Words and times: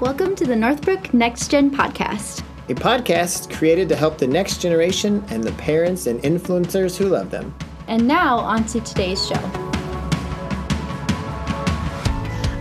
Welcome 0.00 0.34
to 0.36 0.46
the 0.46 0.56
Northbrook 0.56 1.12
Next 1.12 1.50
Gen 1.50 1.70
podcast, 1.70 2.42
a 2.70 2.74
podcast 2.74 3.54
created 3.54 3.86
to 3.90 3.96
help 3.96 4.16
the 4.16 4.26
next 4.26 4.62
generation 4.62 5.22
and 5.28 5.44
the 5.44 5.52
parents 5.52 6.06
and 6.06 6.18
influencers 6.22 6.96
who 6.96 7.10
love 7.10 7.30
them. 7.30 7.54
And 7.86 8.08
now, 8.08 8.38
on 8.38 8.64
to 8.68 8.80
today's 8.80 9.28
show. 9.28 9.34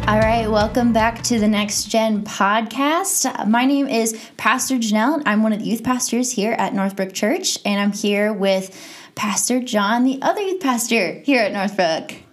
All 0.06 0.20
right, 0.20 0.48
welcome 0.50 0.92
back 0.92 1.24
to 1.24 1.40
the 1.40 1.48
Next 1.48 1.86
Gen 1.86 2.26
podcast. 2.26 3.48
My 3.48 3.64
name 3.64 3.88
is 3.88 4.20
Pastor 4.36 4.76
Janelle. 4.76 5.20
and 5.20 5.24
I'm 5.26 5.42
one 5.42 5.54
of 5.54 5.60
the 5.60 5.66
youth 5.66 5.86
pastors 5.86 6.34
here 6.34 6.52
at 6.60 6.74
Northbrook 6.74 7.14
Church, 7.14 7.58
and 7.64 7.80
I'm 7.80 7.94
here 7.94 8.34
with 8.34 8.78
Pastor 9.16 9.62
John, 9.62 10.04
the 10.04 10.22
other 10.22 10.42
youth 10.42 10.60
pastor 10.60 11.22
here 11.22 11.42
at 11.42 11.54
Northbrook. 11.54 12.29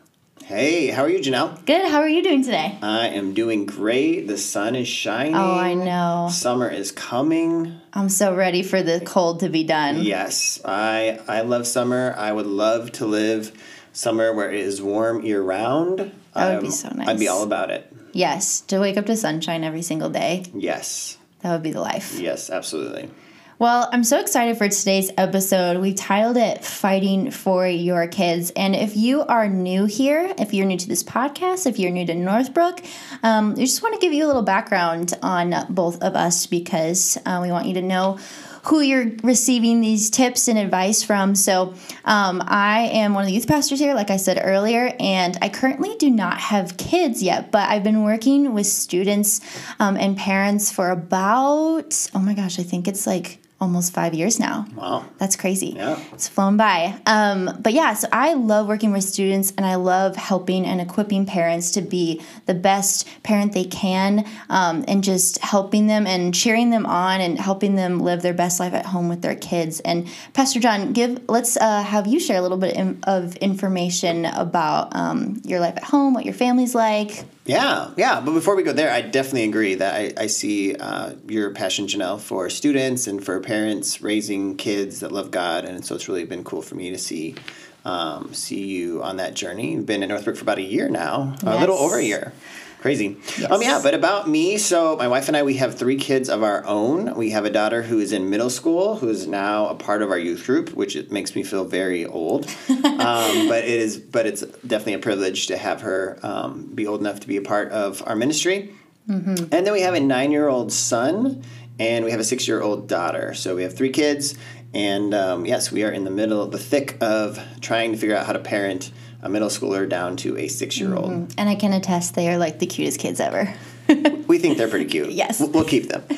Hey, 0.46 0.86
how 0.86 1.02
are 1.02 1.08
you, 1.08 1.18
Janelle? 1.18 1.66
Good. 1.66 1.90
How 1.90 1.98
are 1.98 2.08
you 2.08 2.22
doing 2.22 2.44
today? 2.44 2.78
I 2.80 3.08
am 3.08 3.34
doing 3.34 3.66
great. 3.66 4.28
The 4.28 4.38
sun 4.38 4.76
is 4.76 4.86
shining. 4.86 5.34
Oh, 5.34 5.58
I 5.58 5.74
know. 5.74 6.28
Summer 6.30 6.70
is 6.70 6.92
coming. 6.92 7.80
I'm 7.92 8.08
so 8.08 8.32
ready 8.32 8.62
for 8.62 8.80
the 8.80 9.02
cold 9.04 9.40
to 9.40 9.48
be 9.48 9.64
done. 9.64 10.04
Yes, 10.04 10.60
I 10.64 11.18
I 11.26 11.40
love 11.40 11.66
summer. 11.66 12.14
I 12.16 12.30
would 12.30 12.46
love 12.46 12.92
to 12.92 13.06
live 13.06 13.60
somewhere 13.92 14.32
where 14.32 14.52
it 14.52 14.60
is 14.60 14.80
warm 14.80 15.24
year 15.24 15.42
round. 15.42 16.12
That 16.34 16.48
would 16.50 16.58
um, 16.58 16.62
be 16.62 16.70
so 16.70 16.90
nice. 16.90 17.08
I'd 17.08 17.18
be 17.18 17.26
all 17.26 17.42
about 17.42 17.72
it. 17.72 17.92
Yes, 18.12 18.60
to 18.68 18.78
wake 18.78 18.96
up 18.96 19.06
to 19.06 19.16
sunshine 19.16 19.64
every 19.64 19.82
single 19.82 20.10
day. 20.10 20.44
Yes. 20.54 21.18
That 21.40 21.54
would 21.54 21.64
be 21.64 21.72
the 21.72 21.80
life. 21.80 22.20
Yes, 22.20 22.50
absolutely. 22.50 23.10
Well, 23.58 23.88
I'm 23.90 24.04
so 24.04 24.20
excited 24.20 24.58
for 24.58 24.68
today's 24.68 25.10
episode. 25.16 25.80
We 25.80 25.94
titled 25.94 26.36
it 26.36 26.62
Fighting 26.62 27.30
for 27.30 27.66
Your 27.66 28.06
Kids. 28.06 28.52
And 28.54 28.76
if 28.76 28.98
you 28.98 29.22
are 29.22 29.48
new 29.48 29.86
here, 29.86 30.34
if 30.36 30.52
you're 30.52 30.66
new 30.66 30.76
to 30.76 30.86
this 30.86 31.02
podcast, 31.02 31.66
if 31.66 31.78
you're 31.78 31.90
new 31.90 32.04
to 32.04 32.14
Northbrook, 32.14 32.82
um, 33.22 33.54
we 33.54 33.64
just 33.64 33.82
want 33.82 33.94
to 33.94 34.00
give 34.00 34.12
you 34.12 34.26
a 34.26 34.28
little 34.28 34.42
background 34.42 35.14
on 35.22 35.54
both 35.70 36.02
of 36.02 36.14
us 36.14 36.44
because 36.44 37.16
uh, 37.24 37.38
we 37.40 37.50
want 37.50 37.66
you 37.66 37.72
to 37.72 37.80
know 37.80 38.18
who 38.64 38.80
you're 38.80 39.12
receiving 39.22 39.80
these 39.80 40.10
tips 40.10 40.48
and 40.48 40.58
advice 40.58 41.02
from. 41.02 41.34
So, 41.34 41.72
um, 42.04 42.42
I 42.46 42.90
am 42.92 43.14
one 43.14 43.22
of 43.22 43.28
the 43.28 43.32
youth 43.32 43.48
pastors 43.48 43.78
here, 43.78 43.94
like 43.94 44.10
I 44.10 44.18
said 44.18 44.38
earlier, 44.42 44.92
and 45.00 45.38
I 45.40 45.48
currently 45.48 45.96
do 45.96 46.10
not 46.10 46.38
have 46.38 46.76
kids 46.76 47.22
yet, 47.22 47.52
but 47.52 47.70
I've 47.70 47.84
been 47.84 48.02
working 48.02 48.52
with 48.52 48.66
students 48.66 49.40
um, 49.78 49.96
and 49.96 50.14
parents 50.14 50.70
for 50.70 50.90
about, 50.90 52.10
oh 52.14 52.18
my 52.18 52.34
gosh, 52.34 52.58
I 52.58 52.62
think 52.62 52.86
it's 52.86 53.06
like 53.06 53.40
almost 53.58 53.94
five 53.94 54.12
years 54.12 54.38
now. 54.38 54.66
Wow. 54.74 55.06
That's 55.16 55.34
crazy. 55.34 55.68
Yeah. 55.76 55.98
It's 56.12 56.28
flown 56.28 56.58
by. 56.58 57.00
Um, 57.06 57.58
but 57.60 57.72
yeah, 57.72 57.94
so 57.94 58.06
I 58.12 58.34
love 58.34 58.68
working 58.68 58.92
with 58.92 59.04
students 59.04 59.52
and 59.56 59.64
I 59.64 59.76
love 59.76 60.14
helping 60.16 60.66
and 60.66 60.80
equipping 60.80 61.24
parents 61.24 61.70
to 61.72 61.80
be 61.80 62.20
the 62.44 62.54
best 62.54 63.08
parent 63.22 63.54
they 63.54 63.64
can 63.64 64.26
um, 64.50 64.84
and 64.86 65.02
just 65.02 65.38
helping 65.38 65.86
them 65.86 66.06
and 66.06 66.34
cheering 66.34 66.68
them 66.68 66.84
on 66.84 67.22
and 67.22 67.38
helping 67.38 67.76
them 67.76 67.98
live 68.00 68.20
their 68.20 68.34
best 68.34 68.60
life 68.60 68.74
at 68.74 68.84
home 68.84 69.08
with 69.08 69.22
their 69.22 69.36
kids. 69.36 69.80
And 69.80 70.06
Pastor 70.34 70.60
John, 70.60 70.92
give 70.92 71.26
let's 71.28 71.56
uh, 71.56 71.82
have 71.82 72.06
you 72.06 72.20
share 72.20 72.36
a 72.36 72.42
little 72.42 72.58
bit 72.58 72.76
of 73.04 73.36
information 73.36 74.26
about 74.26 74.94
um, 74.94 75.40
your 75.44 75.60
life 75.60 75.76
at 75.76 75.84
home, 75.84 76.12
what 76.12 76.26
your 76.26 76.34
family's 76.34 76.74
like. 76.74 77.24
Yeah, 77.46 77.92
yeah. 77.96 78.20
But 78.20 78.32
before 78.32 78.56
we 78.56 78.64
go 78.64 78.72
there, 78.72 78.90
I 78.90 79.00
definitely 79.00 79.44
agree 79.44 79.76
that 79.76 79.94
I, 79.94 80.24
I 80.24 80.26
see 80.26 80.74
uh, 80.74 81.14
your 81.28 81.50
passion, 81.52 81.86
Janelle, 81.86 82.20
for 82.20 82.50
students 82.50 83.06
and 83.06 83.24
for 83.24 83.38
parents 83.40 84.02
raising 84.02 84.56
kids 84.56 85.00
that 85.00 85.12
love 85.12 85.30
God. 85.30 85.64
And 85.64 85.84
so 85.84 85.94
it's 85.94 86.08
really 86.08 86.24
been 86.24 86.42
cool 86.42 86.60
for 86.60 86.74
me 86.74 86.90
to 86.90 86.98
see 86.98 87.36
um, 87.84 88.34
see 88.34 88.66
you 88.66 89.00
on 89.02 89.18
that 89.18 89.34
journey. 89.34 89.74
You've 89.74 89.86
been 89.86 90.02
in 90.02 90.08
Northbrook 90.08 90.36
for 90.36 90.42
about 90.42 90.58
a 90.58 90.62
year 90.62 90.88
now, 90.88 91.34
yes. 91.34 91.42
a 91.44 91.60
little 91.60 91.76
over 91.76 91.98
a 91.98 92.02
year. 92.02 92.32
Crazy. 92.80 93.16
Yes. 93.38 93.50
Um, 93.50 93.62
yeah, 93.62 93.80
but 93.82 93.94
about 93.94 94.28
me, 94.28 94.58
so 94.58 94.96
my 94.96 95.08
wife 95.08 95.28
and 95.28 95.36
I, 95.36 95.42
we 95.42 95.54
have 95.54 95.76
three 95.76 95.96
kids 95.96 96.28
of 96.28 96.42
our 96.42 96.64
own. 96.66 97.14
We 97.14 97.30
have 97.30 97.44
a 97.44 97.50
daughter 97.50 97.82
who 97.82 97.98
is 97.98 98.12
in 98.12 98.28
middle 98.30 98.50
school, 98.50 98.96
who 98.96 99.08
is 99.08 99.26
now 99.26 99.68
a 99.68 99.74
part 99.74 100.02
of 100.02 100.10
our 100.10 100.18
youth 100.18 100.44
group, 100.44 100.70
which 100.70 100.94
it 100.94 101.10
makes 101.10 101.34
me 101.34 101.42
feel 101.42 101.64
very 101.64 102.04
old. 102.04 102.46
um, 102.68 103.48
but 103.48 103.64
it 103.64 103.70
is, 103.70 103.98
but 103.98 104.26
it's 104.26 104.42
definitely 104.42 104.94
a 104.94 104.98
privilege 104.98 105.46
to 105.48 105.56
have 105.56 105.80
her 105.80 106.18
um, 106.22 106.66
be 106.74 106.86
old 106.86 107.00
enough 107.00 107.20
to 107.20 107.26
be 107.26 107.38
a 107.38 107.42
part 107.42 107.72
of 107.72 108.02
our 108.06 108.14
ministry. 108.14 108.74
Mm-hmm. 109.08 109.44
And 109.52 109.66
then 109.66 109.72
we 109.72 109.80
have 109.80 109.94
a 109.94 110.00
nine-year-old 110.00 110.72
son, 110.72 111.42
and 111.78 112.04
we 112.04 112.10
have 112.10 112.20
a 112.20 112.24
six-year-old 112.24 112.88
daughter. 112.88 113.34
So 113.34 113.56
we 113.56 113.62
have 113.62 113.74
three 113.74 113.90
kids, 113.90 114.36
and 114.74 115.14
um, 115.14 115.46
yes, 115.46 115.72
we 115.72 115.84
are 115.84 115.90
in 115.90 116.04
the 116.04 116.10
middle, 116.10 116.42
of 116.42 116.50
the 116.52 116.58
thick 116.58 116.96
of 117.00 117.40
trying 117.60 117.92
to 117.92 117.98
figure 117.98 118.16
out 118.16 118.26
how 118.26 118.32
to 118.32 118.38
parent 118.38 118.90
a 119.22 119.28
middle 119.28 119.48
schooler 119.48 119.88
down 119.88 120.16
to 120.18 120.36
a 120.36 120.48
six 120.48 120.78
year 120.78 120.94
old. 120.94 121.10
Mm-hmm. 121.10 121.38
And 121.38 121.48
I 121.48 121.54
can 121.54 121.72
attest 121.72 122.14
they 122.14 122.28
are 122.30 122.38
like 122.38 122.58
the 122.58 122.66
cutest 122.66 123.00
kids 123.00 123.20
ever. 123.20 123.54
we 124.26 124.38
think 124.38 124.58
they're 124.58 124.68
pretty 124.68 124.86
cute. 124.86 125.10
Yes. 125.10 125.40
We'll, 125.40 125.64
keep 125.64 125.88
them. 125.88 126.04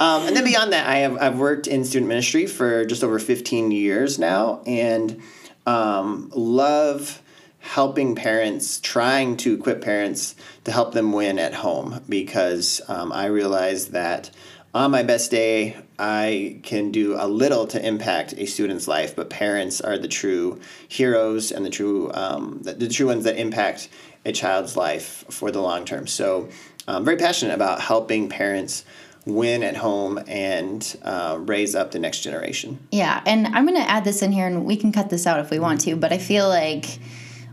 Um, 0.00 0.26
and 0.26 0.36
then 0.36 0.44
beyond 0.44 0.72
that, 0.72 0.88
I 0.88 0.96
have, 0.96 1.16
I've 1.18 1.38
worked 1.38 1.68
in 1.68 1.84
student 1.84 2.08
ministry 2.08 2.46
for 2.46 2.84
just 2.84 3.04
over 3.04 3.20
15 3.20 3.70
years 3.70 4.18
now 4.18 4.60
and 4.66 5.22
um, 5.66 6.32
love 6.34 7.22
helping 7.60 8.16
parents, 8.16 8.80
trying 8.80 9.36
to 9.38 9.54
equip 9.54 9.82
parents 9.82 10.34
to 10.64 10.72
help 10.72 10.92
them 10.92 11.12
win 11.12 11.38
at 11.38 11.54
home 11.54 12.00
because 12.08 12.80
um, 12.88 13.12
I 13.12 13.26
realize 13.26 13.88
that 13.88 14.30
on 14.74 14.90
my 14.90 15.04
best 15.04 15.30
day, 15.30 15.76
I 15.98 16.58
can 16.64 16.90
do 16.90 17.14
a 17.16 17.28
little 17.28 17.66
to 17.68 17.86
impact 17.86 18.34
a 18.36 18.46
student's 18.46 18.88
life, 18.88 19.14
but 19.14 19.30
parents 19.30 19.80
are 19.80 19.96
the 19.96 20.08
true 20.08 20.60
heroes 20.88 21.52
and 21.52 21.64
the 21.64 21.70
true 21.70 22.10
um, 22.12 22.58
the, 22.62 22.74
the, 22.74 22.88
true 22.88 23.06
ones 23.06 23.24
that 23.24 23.36
impact 23.36 23.88
a 24.24 24.32
child's 24.32 24.76
life 24.76 25.24
for 25.30 25.52
the 25.52 25.60
long 25.60 25.84
term. 25.84 26.08
So 26.08 26.48
I'm 26.88 27.04
very 27.04 27.16
passionate 27.16 27.54
about 27.54 27.80
helping 27.80 28.28
parents 28.28 28.84
win 29.26 29.62
at 29.62 29.76
home 29.76 30.18
and 30.26 30.96
uh, 31.02 31.38
raise 31.40 31.76
up 31.76 31.92
the 31.92 32.00
next 32.00 32.20
generation. 32.20 32.78
Yeah, 32.90 33.22
and 33.24 33.46
I'm 33.46 33.66
going 33.66 33.80
to 33.80 33.88
add 33.88 34.04
this 34.04 34.22
in 34.22 34.32
here, 34.32 34.46
and 34.46 34.64
we 34.64 34.76
can 34.76 34.92
cut 34.92 35.08
this 35.08 35.26
out 35.26 35.38
if 35.38 35.50
we 35.50 35.58
want 35.58 35.80
to, 35.82 35.96
but 35.96 36.12
I 36.12 36.18
feel 36.18 36.48
like 36.48 36.98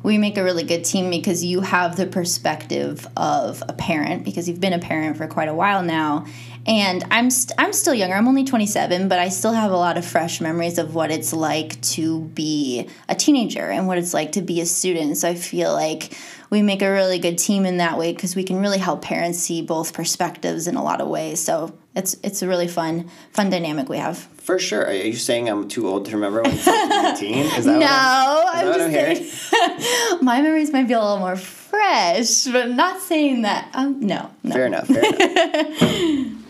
we 0.03 0.18
make 0.18 0.38
a 0.38 0.44
really 0.44 0.64
good 0.64 0.84
team 0.84 1.09
because 1.09 1.44
you 1.44 1.62
have 1.62 1.96
the 1.96 2.08
perspective 2.08 3.08
of 3.16 3.64
a 3.68 3.74
parent 3.74 4.24
because 4.24 4.50
you've 4.50 4.59
been 4.59 4.74
a 4.74 4.80
parent 4.80 5.18
for 5.18 5.28
quite 5.28 5.48
a 5.48 5.53
while 5.53 5.84
now 5.84 6.26
and 6.66 7.03
I'm 7.09 7.25
i 7.25 7.29
st- 7.29 7.53
I'm 7.57 7.73
still 7.73 7.94
younger. 7.94 8.16
I'm 8.16 8.27
only 8.27 8.44
27, 8.44 9.07
but 9.07 9.19
I 9.19 9.29
still 9.29 9.53
have 9.53 9.72
a 9.72 9.77
lot 9.77 9.97
of 9.97 10.05
fresh 10.05 10.41
memories 10.41 10.77
of 10.77 10.94
what 10.94 11.11
it's 11.11 11.33
like 11.33 11.81
to 11.81 12.22
be 12.22 12.88
a 13.09 13.16
teenager 13.16 13.69
and 13.69 13.88
what 13.88 13.97
it's 13.97 14.13
like 14.13 14.33
to 14.33 14.41
be 14.41 14.61
a 14.61 14.66
student. 14.66 15.17
So 15.17 15.29
I 15.29 15.35
feel 15.35 15.73
like 15.73 16.17
we 16.49 16.61
make 16.61 16.81
a 16.81 16.91
really 16.91 17.17
good 17.17 17.38
team 17.38 17.66
in 17.66 17.77
that 17.77 17.97
way 17.97 18.13
because 18.13 18.35
we 18.35 18.44
can 18.44 18.59
really 18.59 18.77
help 18.77 19.01
parents 19.01 19.39
see 19.39 19.61
both 19.61 19.94
perspectives 19.94 20.67
in 20.67 20.75
a 20.75 20.83
lot 20.83 21.01
of 21.01 21.07
ways. 21.07 21.39
So 21.39 21.73
it's 21.95 22.16
it's 22.23 22.41
a 22.41 22.47
really 22.47 22.67
fun 22.67 23.09
fun 23.31 23.49
dynamic 23.49 23.89
we 23.89 23.97
have. 23.97 24.17
For 24.17 24.59
sure. 24.59 24.85
Are 24.85 24.93
you 24.93 25.13
saying 25.13 25.49
I'm 25.49 25.67
too 25.67 25.88
old 25.88 26.05
to 26.07 26.16
remember 26.16 26.41
when 26.41 26.51
I 26.51 27.11
was 27.11 27.22
18? 27.22 27.38
Is 27.38 27.66
that 27.66 27.79
no, 27.79 28.43
I'm, 28.53 28.67
is 28.67 28.78
I'm 28.78 29.16
just 29.16 29.49
saying. 29.49 30.19
my 30.22 30.41
memories 30.41 30.72
might 30.72 30.88
be 30.88 30.93
a 30.93 30.99
little 30.99 31.19
more 31.19 31.35
fresh, 31.35 32.45
but 32.45 32.69
not 32.69 33.01
saying 33.01 33.43
that. 33.43 33.69
Um, 33.73 33.99
no, 34.01 34.29
no. 34.43 34.53
Fair 34.53 34.66
enough. 34.66 34.88
Fair 34.88 35.03
enough. 35.05 36.38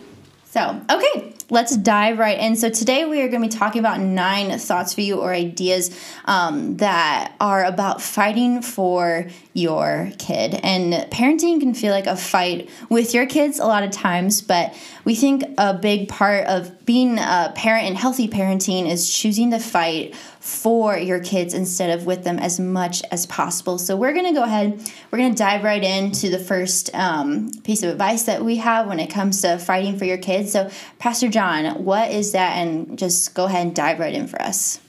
So, 0.52 0.82
okay, 0.90 1.32
let's 1.48 1.74
dive 1.78 2.18
right 2.18 2.38
in. 2.38 2.56
So, 2.56 2.68
today 2.68 3.06
we 3.06 3.22
are 3.22 3.28
going 3.28 3.40
to 3.40 3.48
be 3.48 3.58
talking 3.58 3.78
about 3.78 4.00
nine 4.00 4.58
thoughts 4.58 4.92
for 4.92 5.00
you 5.00 5.18
or 5.18 5.32
ideas 5.32 5.98
um, 6.26 6.76
that 6.76 7.34
are 7.40 7.64
about 7.64 8.02
fighting 8.02 8.60
for 8.60 9.28
your 9.54 10.12
kid. 10.18 10.60
And 10.62 10.92
parenting 11.10 11.58
can 11.60 11.72
feel 11.72 11.90
like 11.90 12.06
a 12.06 12.16
fight 12.16 12.68
with 12.90 13.14
your 13.14 13.24
kids 13.24 13.60
a 13.60 13.64
lot 13.64 13.82
of 13.82 13.92
times, 13.92 14.42
but 14.42 14.74
we 15.06 15.14
think 15.14 15.42
a 15.56 15.72
big 15.72 16.10
part 16.10 16.44
of 16.44 16.81
being 16.84 17.18
a 17.18 17.52
parent 17.54 17.86
and 17.86 17.96
healthy 17.96 18.28
parenting 18.28 18.90
is 18.90 19.12
choosing 19.12 19.50
to 19.50 19.58
fight 19.58 20.14
for 20.40 20.96
your 20.96 21.20
kids 21.20 21.54
instead 21.54 21.96
of 21.96 22.06
with 22.06 22.24
them 22.24 22.38
as 22.38 22.58
much 22.58 23.02
as 23.10 23.26
possible. 23.26 23.78
So 23.78 23.96
we're 23.96 24.12
going 24.12 24.26
to 24.26 24.32
go 24.32 24.42
ahead, 24.42 24.80
we're 25.10 25.18
going 25.18 25.32
to 25.32 25.38
dive 25.38 25.62
right 25.62 25.82
into 25.82 26.30
the 26.30 26.38
first 26.38 26.94
um, 26.94 27.52
piece 27.62 27.82
of 27.82 27.90
advice 27.90 28.24
that 28.24 28.44
we 28.44 28.56
have 28.56 28.86
when 28.86 28.98
it 28.98 29.08
comes 29.08 29.42
to 29.42 29.58
fighting 29.58 29.98
for 29.98 30.04
your 30.04 30.18
kids. 30.18 30.52
So, 30.52 30.70
Pastor 30.98 31.28
John, 31.28 31.84
what 31.84 32.10
is 32.10 32.32
that? 32.32 32.56
And 32.56 32.98
just 32.98 33.34
go 33.34 33.44
ahead 33.44 33.66
and 33.66 33.76
dive 33.76 34.00
right 34.00 34.14
in 34.14 34.26
for 34.26 34.40
us. 34.42 34.80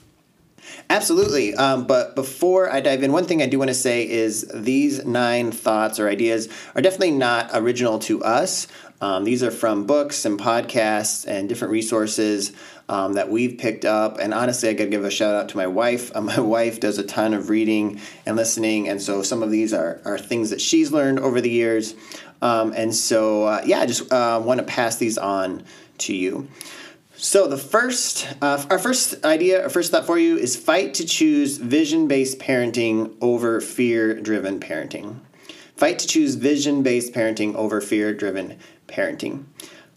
Absolutely. 0.90 1.54
Um, 1.54 1.86
but 1.86 2.14
before 2.14 2.70
I 2.70 2.80
dive 2.80 3.02
in, 3.02 3.12
one 3.12 3.24
thing 3.24 3.42
I 3.42 3.46
do 3.46 3.58
want 3.58 3.68
to 3.68 3.74
say 3.74 4.08
is 4.08 4.50
these 4.54 5.04
nine 5.04 5.50
thoughts 5.50 5.98
or 5.98 6.08
ideas 6.08 6.48
are 6.74 6.82
definitely 6.82 7.12
not 7.12 7.50
original 7.54 7.98
to 8.00 8.22
us. 8.22 8.66
Um, 9.00 9.24
these 9.24 9.42
are 9.42 9.50
from 9.50 9.86
books 9.86 10.24
and 10.24 10.38
podcasts 10.38 11.26
and 11.26 11.48
different 11.48 11.72
resources 11.72 12.52
um, 12.88 13.14
that 13.14 13.30
we've 13.30 13.58
picked 13.58 13.84
up. 13.84 14.18
And 14.18 14.32
honestly, 14.32 14.68
I 14.68 14.72
got 14.74 14.84
to 14.84 14.90
give 14.90 15.04
a 15.04 15.10
shout 15.10 15.34
out 15.34 15.48
to 15.50 15.56
my 15.56 15.66
wife. 15.66 16.14
Uh, 16.14 16.20
my 16.22 16.40
wife 16.40 16.80
does 16.80 16.98
a 16.98 17.04
ton 17.04 17.34
of 17.34 17.50
reading 17.50 18.00
and 18.26 18.36
listening, 18.36 18.88
and 18.88 19.00
so 19.00 19.22
some 19.22 19.42
of 19.42 19.50
these 19.50 19.72
are, 19.72 20.00
are 20.04 20.18
things 20.18 20.50
that 20.50 20.60
she's 20.60 20.92
learned 20.92 21.18
over 21.18 21.40
the 21.40 21.50
years. 21.50 21.94
Um, 22.42 22.72
and 22.76 22.94
so, 22.94 23.44
uh, 23.44 23.62
yeah, 23.64 23.80
I 23.80 23.86
just 23.86 24.12
uh, 24.12 24.40
want 24.44 24.58
to 24.58 24.64
pass 24.64 24.96
these 24.96 25.16
on 25.16 25.64
to 25.98 26.14
you. 26.14 26.48
So 27.24 27.48
the 27.48 27.56
first, 27.56 28.28
uh, 28.42 28.62
our 28.68 28.78
first 28.78 29.24
idea, 29.24 29.62
our 29.62 29.70
first 29.70 29.90
thought 29.90 30.04
for 30.04 30.18
you 30.18 30.36
is 30.36 30.56
fight 30.56 30.92
to 30.94 31.06
choose 31.06 31.56
vision-based 31.56 32.38
parenting 32.38 33.14
over 33.22 33.62
fear-driven 33.62 34.60
parenting. 34.60 35.20
fight 35.74 35.98
to 36.00 36.06
choose 36.06 36.34
vision 36.34 36.82
based 36.82 37.14
parenting 37.14 37.54
over 37.54 37.80
fear 37.80 38.12
driven 38.12 38.58
parenting. 38.88 39.44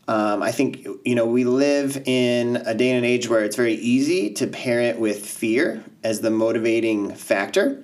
Um, 0.07 0.41
I 0.41 0.53
think 0.53 0.87
you 1.03 1.15
know 1.15 1.25
we 1.25 1.43
live 1.43 2.01
in 2.05 2.55
a 2.65 2.73
day 2.73 2.91
and 2.91 3.05
age 3.05 3.27
where 3.27 3.43
it's 3.43 3.57
very 3.57 3.73
easy 3.73 4.31
to 4.35 4.47
parent 4.47 4.97
with 4.97 5.25
fear 5.25 5.83
as 6.05 6.21
the 6.21 6.31
motivating 6.31 7.13
factor. 7.13 7.83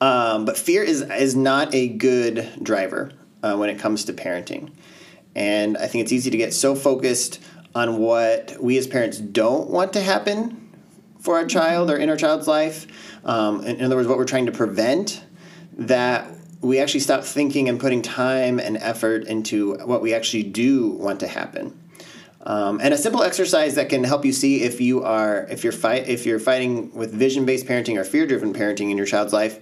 Um, 0.00 0.44
but 0.44 0.56
fear 0.56 0.84
is 0.84 1.02
is 1.02 1.34
not 1.34 1.74
a 1.74 1.88
good 1.88 2.48
driver 2.62 3.10
uh, 3.42 3.56
when 3.56 3.70
it 3.70 3.80
comes 3.80 4.04
to 4.04 4.12
parenting, 4.12 4.70
and 5.34 5.76
I 5.76 5.88
think 5.88 6.02
it's 6.02 6.12
easy 6.12 6.30
to 6.30 6.38
get 6.38 6.54
so 6.54 6.76
focused 6.76 7.40
on 7.74 7.98
what 7.98 8.56
we 8.60 8.76
as 8.78 8.86
parents 8.86 9.18
don't 9.18 9.70
want 9.70 9.92
to 9.92 10.00
happen 10.00 10.68
for 11.20 11.36
our 11.36 11.46
child 11.46 11.90
or 11.90 11.96
in 11.96 12.08
our 12.08 12.16
child's 12.16 12.48
life. 12.48 12.86
Um, 13.24 13.64
in, 13.64 13.76
in 13.76 13.84
other 13.84 13.96
words, 13.96 14.08
what 14.08 14.18
we're 14.18 14.24
trying 14.24 14.46
to 14.46 14.52
prevent, 14.52 15.22
that 15.78 16.30
we 16.60 16.78
actually 16.78 17.00
stop 17.00 17.24
thinking 17.24 17.68
and 17.68 17.80
putting 17.80 18.02
time 18.02 18.58
and 18.58 18.76
effort 18.78 19.24
into 19.24 19.74
what 19.86 20.02
we 20.02 20.14
actually 20.14 20.42
do 20.42 20.90
want 20.90 21.20
to 21.20 21.28
happen. 21.28 21.78
Um, 22.42 22.80
and 22.82 22.94
a 22.94 22.98
simple 22.98 23.22
exercise 23.22 23.74
that 23.74 23.90
can 23.90 24.02
help 24.02 24.24
you 24.24 24.32
see 24.32 24.62
if 24.62 24.80
you 24.80 25.02
are 25.04 25.46
if 25.50 25.62
you're 25.62 25.74
fight 25.74 26.08
if 26.08 26.24
you're 26.24 26.38
fighting 26.38 26.90
with 26.94 27.12
vision 27.12 27.44
based 27.44 27.66
parenting 27.66 27.98
or 27.98 28.04
fear 28.04 28.26
driven 28.26 28.54
parenting 28.54 28.90
in 28.90 28.96
your 28.96 29.04
child's 29.04 29.34
life 29.34 29.60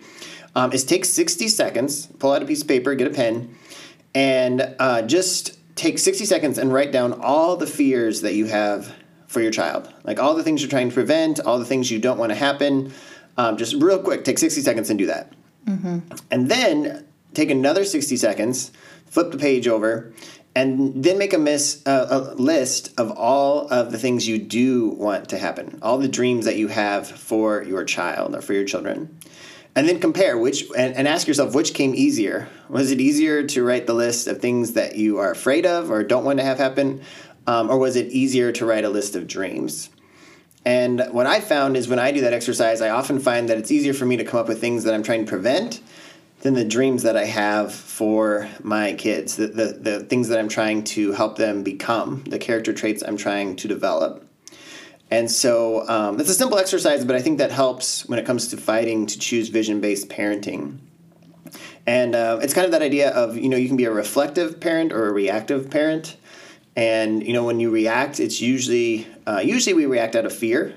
um, 0.54 0.72
is 0.72 0.84
take 0.84 1.04
60 1.04 1.48
seconds, 1.48 2.06
pull 2.18 2.32
out 2.32 2.42
a 2.42 2.46
piece 2.46 2.62
of 2.62 2.68
paper, 2.68 2.94
get 2.94 3.08
a 3.08 3.10
pen, 3.10 3.54
and 4.14 4.74
uh, 4.78 5.02
just 5.02 5.57
take 5.78 5.98
60 5.98 6.24
seconds 6.24 6.58
and 6.58 6.72
write 6.72 6.92
down 6.92 7.12
all 7.12 7.56
the 7.56 7.66
fears 7.66 8.22
that 8.22 8.34
you 8.34 8.46
have 8.46 8.94
for 9.28 9.40
your 9.40 9.52
child. 9.52 9.92
Like 10.04 10.18
all 10.18 10.34
the 10.34 10.42
things 10.42 10.60
you're 10.60 10.70
trying 10.70 10.88
to 10.88 10.94
prevent, 10.94 11.38
all 11.40 11.58
the 11.58 11.64
things 11.64 11.90
you 11.90 11.98
don't 11.98 12.18
want 12.18 12.30
to 12.30 12.36
happen. 12.36 12.92
Um, 13.36 13.56
just 13.56 13.74
real 13.74 14.02
quick, 14.02 14.24
take 14.24 14.38
60 14.38 14.60
seconds 14.60 14.90
and 14.90 14.98
do 14.98 15.06
that. 15.06 15.32
And 16.30 16.48
then 16.48 17.06
take 17.34 17.50
another 17.50 17.84
60 17.84 18.16
seconds, 18.16 18.72
flip 19.06 19.30
the 19.30 19.38
page 19.38 19.68
over, 19.68 20.12
and 20.56 21.04
then 21.04 21.18
make 21.18 21.32
a, 21.32 21.38
miss, 21.38 21.86
uh, 21.86 22.08
a 22.10 22.18
list 22.34 22.98
of 22.98 23.12
all 23.12 23.68
of 23.68 23.92
the 23.92 23.98
things 23.98 24.26
you 24.26 24.38
do 24.38 24.88
want 24.88 25.28
to 25.28 25.38
happen, 25.38 25.78
all 25.82 25.98
the 25.98 26.08
dreams 26.08 26.46
that 26.46 26.56
you 26.56 26.66
have 26.68 27.06
for 27.06 27.62
your 27.62 27.84
child 27.84 28.34
or 28.34 28.40
for 28.40 28.54
your 28.54 28.64
children. 28.64 29.16
And 29.78 29.88
then 29.88 30.00
compare 30.00 30.36
which, 30.36 30.64
and, 30.76 30.96
and 30.96 31.06
ask 31.06 31.28
yourself 31.28 31.54
which 31.54 31.72
came 31.72 31.94
easier. 31.94 32.48
Was 32.68 32.90
it 32.90 33.00
easier 33.00 33.44
to 33.44 33.62
write 33.62 33.86
the 33.86 33.94
list 33.94 34.26
of 34.26 34.40
things 34.40 34.72
that 34.72 34.96
you 34.96 35.18
are 35.18 35.30
afraid 35.30 35.64
of 35.66 35.92
or 35.92 36.02
don't 36.02 36.24
want 36.24 36.40
to 36.40 36.44
have 36.44 36.58
happen? 36.58 37.02
Um, 37.46 37.70
or 37.70 37.78
was 37.78 37.94
it 37.94 38.08
easier 38.08 38.50
to 38.50 38.66
write 38.66 38.84
a 38.84 38.88
list 38.88 39.14
of 39.14 39.28
dreams? 39.28 39.88
And 40.64 41.06
what 41.12 41.26
I 41.26 41.40
found 41.40 41.76
is 41.76 41.86
when 41.86 42.00
I 42.00 42.10
do 42.10 42.22
that 42.22 42.32
exercise, 42.32 42.80
I 42.80 42.88
often 42.88 43.20
find 43.20 43.48
that 43.50 43.56
it's 43.56 43.70
easier 43.70 43.94
for 43.94 44.04
me 44.04 44.16
to 44.16 44.24
come 44.24 44.40
up 44.40 44.48
with 44.48 44.60
things 44.60 44.82
that 44.82 44.94
I'm 44.94 45.04
trying 45.04 45.24
to 45.24 45.30
prevent 45.30 45.80
than 46.40 46.54
the 46.54 46.64
dreams 46.64 47.04
that 47.04 47.16
I 47.16 47.26
have 47.26 47.72
for 47.72 48.48
my 48.64 48.94
kids, 48.94 49.36
the, 49.36 49.46
the, 49.46 49.78
the 49.80 50.00
things 50.00 50.26
that 50.30 50.40
I'm 50.40 50.48
trying 50.48 50.82
to 50.84 51.12
help 51.12 51.38
them 51.38 51.62
become, 51.62 52.24
the 52.24 52.40
character 52.40 52.72
traits 52.72 53.04
I'm 53.06 53.16
trying 53.16 53.54
to 53.54 53.68
develop. 53.68 54.27
And 55.10 55.30
so 55.30 55.88
um, 55.88 56.20
it's 56.20 56.28
a 56.28 56.34
simple 56.34 56.58
exercise, 56.58 57.04
but 57.04 57.16
I 57.16 57.22
think 57.22 57.38
that 57.38 57.50
helps 57.50 58.06
when 58.08 58.18
it 58.18 58.26
comes 58.26 58.48
to 58.48 58.56
fighting 58.56 59.06
to 59.06 59.18
choose 59.18 59.48
vision 59.48 59.80
based 59.80 60.08
parenting. 60.08 60.78
And 61.86 62.14
uh, 62.14 62.40
it's 62.42 62.52
kind 62.52 62.66
of 62.66 62.72
that 62.72 62.82
idea 62.82 63.10
of, 63.10 63.36
you 63.36 63.48
know, 63.48 63.56
you 63.56 63.68
can 63.68 63.78
be 63.78 63.86
a 63.86 63.90
reflective 63.90 64.60
parent 64.60 64.92
or 64.92 65.08
a 65.08 65.12
reactive 65.12 65.70
parent. 65.70 66.16
And, 66.76 67.26
you 67.26 67.32
know, 67.32 67.44
when 67.44 67.58
you 67.58 67.70
react, 67.70 68.20
it's 68.20 68.40
usually, 68.40 69.06
uh, 69.26 69.40
usually 69.42 69.74
we 69.74 69.86
react 69.86 70.14
out 70.14 70.26
of 70.26 70.32
fear, 70.34 70.74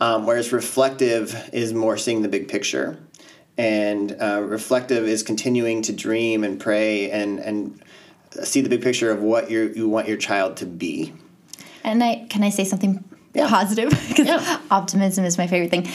um, 0.00 0.26
whereas 0.26 0.52
reflective 0.52 1.50
is 1.52 1.74
more 1.74 1.98
seeing 1.98 2.22
the 2.22 2.28
big 2.28 2.48
picture. 2.48 2.98
And 3.58 4.16
uh, 4.18 4.42
reflective 4.42 5.04
is 5.04 5.22
continuing 5.22 5.82
to 5.82 5.92
dream 5.92 6.42
and 6.42 6.58
pray 6.58 7.10
and, 7.10 7.38
and 7.38 7.82
see 8.44 8.60
the 8.60 8.68
big 8.68 8.82
picture 8.82 9.10
of 9.10 9.20
what 9.22 9.50
you 9.50 9.72
you 9.74 9.88
want 9.88 10.08
your 10.08 10.16
child 10.16 10.56
to 10.58 10.66
be. 10.66 11.12
And 11.84 12.02
I 12.02 12.26
can 12.28 12.42
I 12.42 12.50
say 12.50 12.64
something 12.64 13.02
Yeah. 13.36 13.48
positive 13.48 13.90
because 14.08 14.26
Yeah. 14.26 14.60
optimism 14.70 15.24
is 15.24 15.38
my 15.38 15.46
favorite 15.46 15.70
thing. 15.70 15.88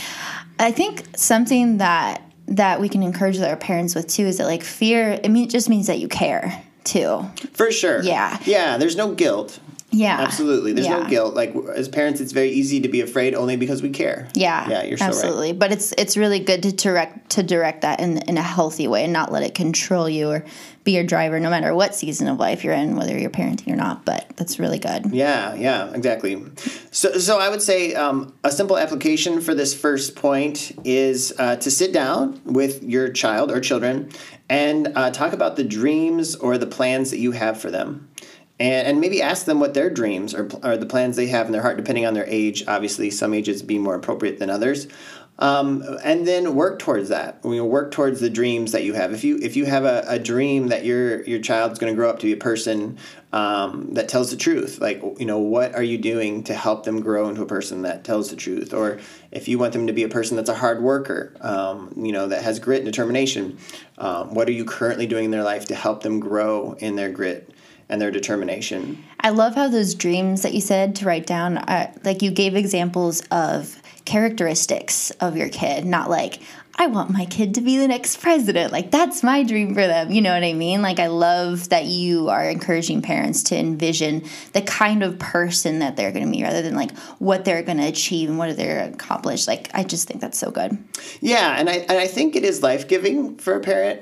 I 0.60 0.72
think 0.72 1.04
something 1.16 1.78
that 1.78 2.22
that 2.48 2.82
we 2.82 2.90
can 2.90 3.02
encourage 3.02 3.40
our 3.40 3.56
parents 3.56 3.96
with 3.96 4.08
too 4.08 4.24
is 4.24 4.38
that 4.38 4.46
like 4.46 4.64
fear. 4.64 5.12
It 5.24 5.30
mean, 5.30 5.46
it 5.46 5.50
just 5.52 5.70
means 5.70 5.88
that 5.88 6.00
you 6.00 6.08
care 6.08 6.62
too. 6.84 7.24
For 7.54 7.72
sure. 7.72 8.02
Yeah. 8.04 8.38
Yeah, 8.46 8.78
there's 8.78 8.96
no 8.98 9.14
guilt. 9.14 9.60
Yeah, 9.92 10.22
Absolutely. 10.22 10.72
There's 10.72 10.88
no 10.88 11.06
guilt. 11.06 11.36
Like 11.36 11.54
as 11.76 11.90
parents, 11.90 12.22
it's 12.22 12.32
very 12.32 12.50
easy 12.50 12.80
to 12.80 12.88
be 12.88 13.02
afraid 13.02 13.36
only 13.36 13.58
because 13.58 13.82
we 13.82 13.90
care. 13.90 14.30
Yeah, 14.34 14.70
Yeah, 14.70 14.84
you're 14.84 14.98
so 14.98 15.06
right. 15.06 15.14
absolutely. 15.14 15.54
But 15.54 15.74
it's 15.74 15.92
it's 15.98 16.16
really 16.16 16.40
good 16.40 16.64
to 16.64 16.72
direct 16.72 17.32
to 17.32 17.44
direct 17.44 17.82
that 17.82 18.00
in 18.00 18.20
in 18.20 18.38
a 18.38 18.42
healthy 18.42 18.88
way 18.88 19.04
and 19.04 19.12
not 19.12 19.32
let 19.32 19.44
it 19.44 19.54
control 19.54 20.08
you 20.10 20.30
or 20.30 20.46
be 20.84 20.94
your 20.94 21.04
driver, 21.04 21.40
no 21.40 21.50
matter 21.50 21.76
what 21.76 21.94
season 21.94 22.28
of 22.28 22.40
life 22.40 22.64
you're 22.64 22.74
in, 22.74 22.96
whether 22.96 23.18
you're 23.18 23.30
parenting 23.30 23.72
or 23.72 23.76
not. 23.76 24.06
But 24.06 24.26
that's 24.38 24.60
really 24.60 24.80
good. 24.80 25.12
Yeah, 25.12 25.54
yeah, 25.56 25.92
exactly. 25.94 26.42
So, 26.92 27.18
so 27.20 27.40
I 27.40 27.50
would 27.50 27.62
say 27.62 27.94
um, 27.94 28.34
a 28.44 28.52
simple 28.52 28.78
application 28.78 29.42
for 29.42 29.54
this 29.54 29.74
first 29.74 30.16
point 30.16 30.72
is 30.84 31.34
uh, 31.38 31.58
to 31.58 31.70
sit 31.70 31.92
down 31.94 32.42
with 32.46 32.82
your 32.82 33.12
child 33.12 33.52
or 33.52 33.60
children 33.60 34.10
and 34.50 34.92
uh, 34.96 35.12
talk 35.12 35.34
about 35.34 35.56
the 35.56 35.64
dreams 35.64 36.36
or 36.36 36.58
the 36.58 36.68
plans 36.68 37.12
that 37.12 37.20
you 37.20 37.32
have 37.32 37.60
for 37.60 37.70
them. 37.72 38.08
And, 38.62 38.88
and 38.88 39.02
maybe 39.02 39.24
ask 39.24 39.46
them 39.46 39.60
what 39.60 39.74
their 39.74 39.90
dreams 39.90 40.36
or, 40.36 40.48
or 40.64 40.78
the 40.78 40.86
plans 40.86 41.16
they 41.16 41.28
have 41.28 41.48
in 41.48 41.52
their 41.52 41.64
heart, 41.64 41.78
depending 41.78 42.06
on 42.06 42.14
their 42.14 42.28
age. 42.28 42.64
Obviously, 42.68 43.10
some 43.10 43.34
ages 43.34 43.64
be 43.64 43.80
more 43.80 43.96
appropriate 43.96 44.38
than 44.38 44.52
others. 44.52 44.88
Um, 45.40 45.84
and 46.04 46.28
then 46.28 46.54
work 46.54 46.78
towards 46.78 47.10
that. 47.10 47.44
Know, 47.44 47.66
work 47.66 47.90
towards 47.90 48.20
the 48.20 48.30
dreams 48.30 48.74
that 48.74 48.84
you 48.84 48.94
have. 48.94 49.14
If 49.14 49.24
you 49.24 49.40
if 49.42 49.56
you 49.56 49.66
have 49.66 49.84
a, 49.84 50.04
a 50.08 50.20
dream 50.20 50.68
that 50.68 50.86
your 50.86 51.24
your 51.24 51.40
child's 51.40 51.80
going 51.80 51.92
to 51.92 51.96
grow 51.96 52.12
up 52.12 52.20
to 52.20 52.28
be 52.28 52.34
a 52.34 52.38
person 52.38 53.00
um, 53.34 53.96
that 53.96 54.08
tells 54.08 54.30
the 54.30 54.38
truth, 54.38 54.80
like 54.80 55.02
you 55.18 55.26
know, 55.26 55.40
what 55.40 55.74
are 55.74 55.82
you 55.82 55.98
doing 55.98 56.44
to 56.44 56.54
help 56.54 56.84
them 56.84 57.02
grow 57.02 57.30
into 57.30 57.42
a 57.42 57.48
person 57.48 57.82
that 57.82 58.04
tells 58.04 58.30
the 58.30 58.36
truth? 58.36 58.76
Or 58.76 59.00
if 59.32 59.48
you 59.48 59.58
want 59.58 59.74
them 59.74 59.88
to 59.88 59.94
be 59.94 60.04
a 60.04 60.10
person 60.10 60.38
that's 60.38 60.50
a 60.50 60.56
hard 60.56 60.84
worker, 60.84 61.34
um, 61.42 61.92
you 61.98 62.12
know, 62.12 62.28
that 62.28 62.44
has 62.44 62.60
grit 62.60 62.84
and 62.84 62.86
determination, 62.86 63.58
um, 63.98 64.36
what 64.36 64.48
are 64.48 64.54
you 64.54 64.66
currently 64.66 65.08
doing 65.08 65.26
in 65.26 65.32
their 65.32 65.44
life 65.44 65.66
to 65.70 65.76
help 65.76 66.04
them 66.04 66.20
grow 66.20 66.76
in 66.78 66.96
their 66.96 67.10
grit 67.10 67.50
and 67.92 68.02
their 68.02 68.10
determination? 68.10 69.04
I 69.20 69.30
love 69.30 69.54
how 69.54 69.68
those 69.68 69.94
dreams 69.94 70.42
that 70.42 70.54
you 70.54 70.62
said 70.62 70.96
to 70.96 71.06
write 71.06 71.28
down, 71.28 71.58
uh, 71.58 71.94
like 72.04 72.24
you 72.24 72.32
gave 72.32 72.56
examples 72.56 73.22
of 73.30 73.80
characteristics 74.06 75.12
of 75.12 75.38
your 75.38 75.50
kid, 75.50 75.86
not 75.86 76.10
like, 76.10 76.40
I 76.76 76.88
want 76.88 77.12
my 77.12 77.26
kid 77.26 77.56
to 77.56 77.62
be 77.62 77.78
the 77.78 77.88
next 77.88 78.22
president. 78.22 78.72
Like, 78.72 78.92
that's 78.92 79.24
my 79.24 79.44
dream 79.44 79.76
for 79.76 79.86
them. 79.86 80.10
You 80.10 80.22
know 80.22 80.34
what 80.34 80.44
I 80.44 80.54
mean? 80.54 80.82
Like, 80.82 81.00
I 81.00 81.08
love 81.08 81.70
that 81.70 81.86
you 81.86 82.30
are 82.30 82.50
encouraging 82.50 83.02
parents 83.02 83.44
to 83.44 83.58
envision 83.58 84.24
the 84.54 84.62
kind 84.62 85.04
of 85.04 85.20
person 85.20 85.80
that 85.80 85.98
they're 85.98 86.14
going 86.14 86.26
to 86.26 86.32
be 86.32 86.42
rather 86.42 86.62
than 86.62 86.76
like 86.76 86.98
what 87.20 87.44
they're 87.44 87.62
going 87.62 87.78
to 87.78 87.88
achieve 87.88 88.30
and 88.30 88.38
what 88.38 88.56
they're 88.56 88.86
accomplish. 88.86 89.48
Like, 89.48 89.70
I 89.74 89.84
just 89.84 90.08
think 90.08 90.22
that's 90.22 90.40
so 90.40 90.50
good. 90.50 90.78
Yeah, 91.20 91.56
and 91.60 91.70
I 91.70 91.74
and 91.74 92.00
I 92.00 92.08
think 92.08 92.36
it 92.36 92.46
is 92.46 92.64
life 92.64 92.88
giving 92.88 93.38
for 93.38 93.54
a 93.54 93.60
parent. 93.60 94.02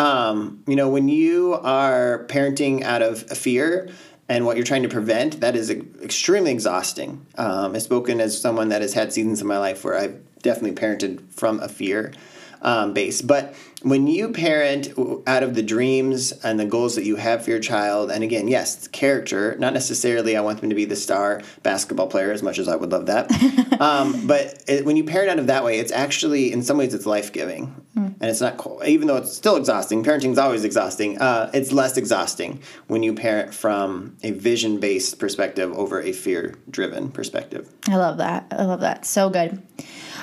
Um, 0.00 0.62
you 0.66 0.76
know, 0.76 0.88
when 0.88 1.10
you 1.10 1.52
are 1.62 2.24
parenting 2.28 2.82
out 2.82 3.02
of 3.02 3.20
fear 3.36 3.90
and 4.30 4.46
what 4.46 4.56
you're 4.56 4.64
trying 4.64 4.82
to 4.84 4.88
prevent, 4.88 5.40
that 5.40 5.54
is 5.54 5.68
extremely 5.68 6.52
exhausting. 6.52 7.26
Um, 7.36 7.74
I've 7.74 7.82
spoken 7.82 8.18
as 8.18 8.40
someone 8.40 8.70
that 8.70 8.80
has 8.80 8.94
had 8.94 9.12
seasons 9.12 9.42
in 9.42 9.46
my 9.46 9.58
life 9.58 9.84
where 9.84 9.98
I've 9.98 10.18
definitely 10.40 10.72
parented 10.72 11.30
from 11.30 11.60
a 11.60 11.68
fear 11.68 12.14
um, 12.62 12.92
base. 12.92 13.22
But 13.22 13.54
when 13.82 14.06
you 14.06 14.30
parent 14.30 14.92
out 15.26 15.42
of 15.42 15.54
the 15.54 15.62
dreams 15.62 16.32
and 16.32 16.60
the 16.60 16.66
goals 16.66 16.96
that 16.96 17.04
you 17.04 17.16
have 17.16 17.44
for 17.44 17.50
your 17.50 17.60
child, 17.60 18.10
and 18.10 18.22
again, 18.22 18.46
yes, 18.48 18.88
character, 18.88 19.56
not 19.58 19.72
necessarily 19.72 20.36
I 20.36 20.40
want 20.42 20.60
them 20.60 20.68
to 20.68 20.76
be 20.76 20.84
the 20.84 20.96
star 20.96 21.40
basketball 21.62 22.06
player 22.06 22.30
as 22.30 22.42
much 22.42 22.58
as 22.58 22.68
I 22.68 22.76
would 22.76 22.92
love 22.92 23.06
that. 23.06 23.30
um, 23.80 24.26
but 24.26 24.62
it, 24.68 24.84
when 24.84 24.96
you 24.96 25.04
parent 25.04 25.30
out 25.30 25.38
of 25.38 25.46
that 25.46 25.64
way, 25.64 25.78
it's 25.78 25.92
actually, 25.92 26.52
in 26.52 26.62
some 26.62 26.76
ways, 26.76 26.92
it's 26.92 27.06
life 27.06 27.32
giving. 27.32 27.74
And 28.20 28.30
it's 28.30 28.40
not, 28.40 28.58
co- 28.58 28.82
even 28.84 29.08
though 29.08 29.16
it's 29.16 29.32
still 29.32 29.56
exhausting, 29.56 30.04
parenting 30.04 30.32
is 30.32 30.38
always 30.38 30.64
exhausting, 30.64 31.18
uh, 31.18 31.50
it's 31.54 31.72
less 31.72 31.96
exhausting 31.96 32.62
when 32.86 33.02
you 33.02 33.14
parent 33.14 33.54
from 33.54 34.16
a 34.22 34.30
vision 34.32 34.78
based 34.78 35.18
perspective 35.18 35.72
over 35.72 36.00
a 36.00 36.12
fear 36.12 36.54
driven 36.68 37.10
perspective. 37.10 37.72
I 37.88 37.96
love 37.96 38.18
that. 38.18 38.46
I 38.50 38.64
love 38.64 38.80
that. 38.80 39.06
So 39.06 39.30
good. 39.30 39.62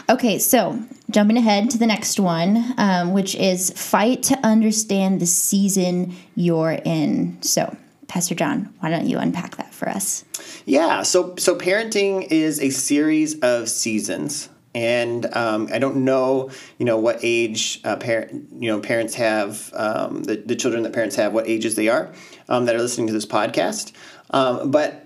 Okay, 0.09 0.39
so 0.39 0.79
jumping 1.09 1.35
ahead 1.35 1.69
to 1.71 1.77
the 1.77 1.85
next 1.85 2.17
one, 2.17 2.73
um, 2.77 3.11
which 3.11 3.35
is 3.35 3.71
fight 3.71 4.23
to 4.23 4.37
understand 4.39 5.19
the 5.19 5.25
season 5.25 6.15
you're 6.35 6.79
in. 6.85 7.37
So, 7.41 7.75
Pastor 8.07 8.33
John, 8.33 8.73
why 8.79 8.89
don't 8.89 9.07
you 9.07 9.17
unpack 9.17 9.57
that 9.57 9.73
for 9.73 9.89
us? 9.89 10.23
Yeah, 10.65 11.03
so 11.03 11.35
so 11.37 11.57
parenting 11.57 12.25
is 12.31 12.61
a 12.61 12.69
series 12.69 13.37
of 13.39 13.67
seasons, 13.67 14.47
and 14.73 15.25
um, 15.35 15.67
I 15.73 15.79
don't 15.79 15.97
know, 16.05 16.51
you 16.77 16.85
know, 16.85 16.97
what 16.97 17.19
age 17.21 17.81
uh, 17.83 17.97
parent, 17.97 18.47
you 18.61 18.69
know, 18.69 18.79
parents 18.79 19.13
have 19.15 19.73
um, 19.73 20.23
the 20.23 20.37
the 20.37 20.55
children 20.55 20.83
that 20.83 20.93
parents 20.93 21.17
have, 21.17 21.33
what 21.33 21.49
ages 21.49 21.75
they 21.75 21.89
are 21.89 22.13
um, 22.47 22.63
that 22.65 22.75
are 22.75 22.81
listening 22.81 23.07
to 23.07 23.13
this 23.13 23.25
podcast, 23.25 23.91
um, 24.31 24.71
but 24.71 25.03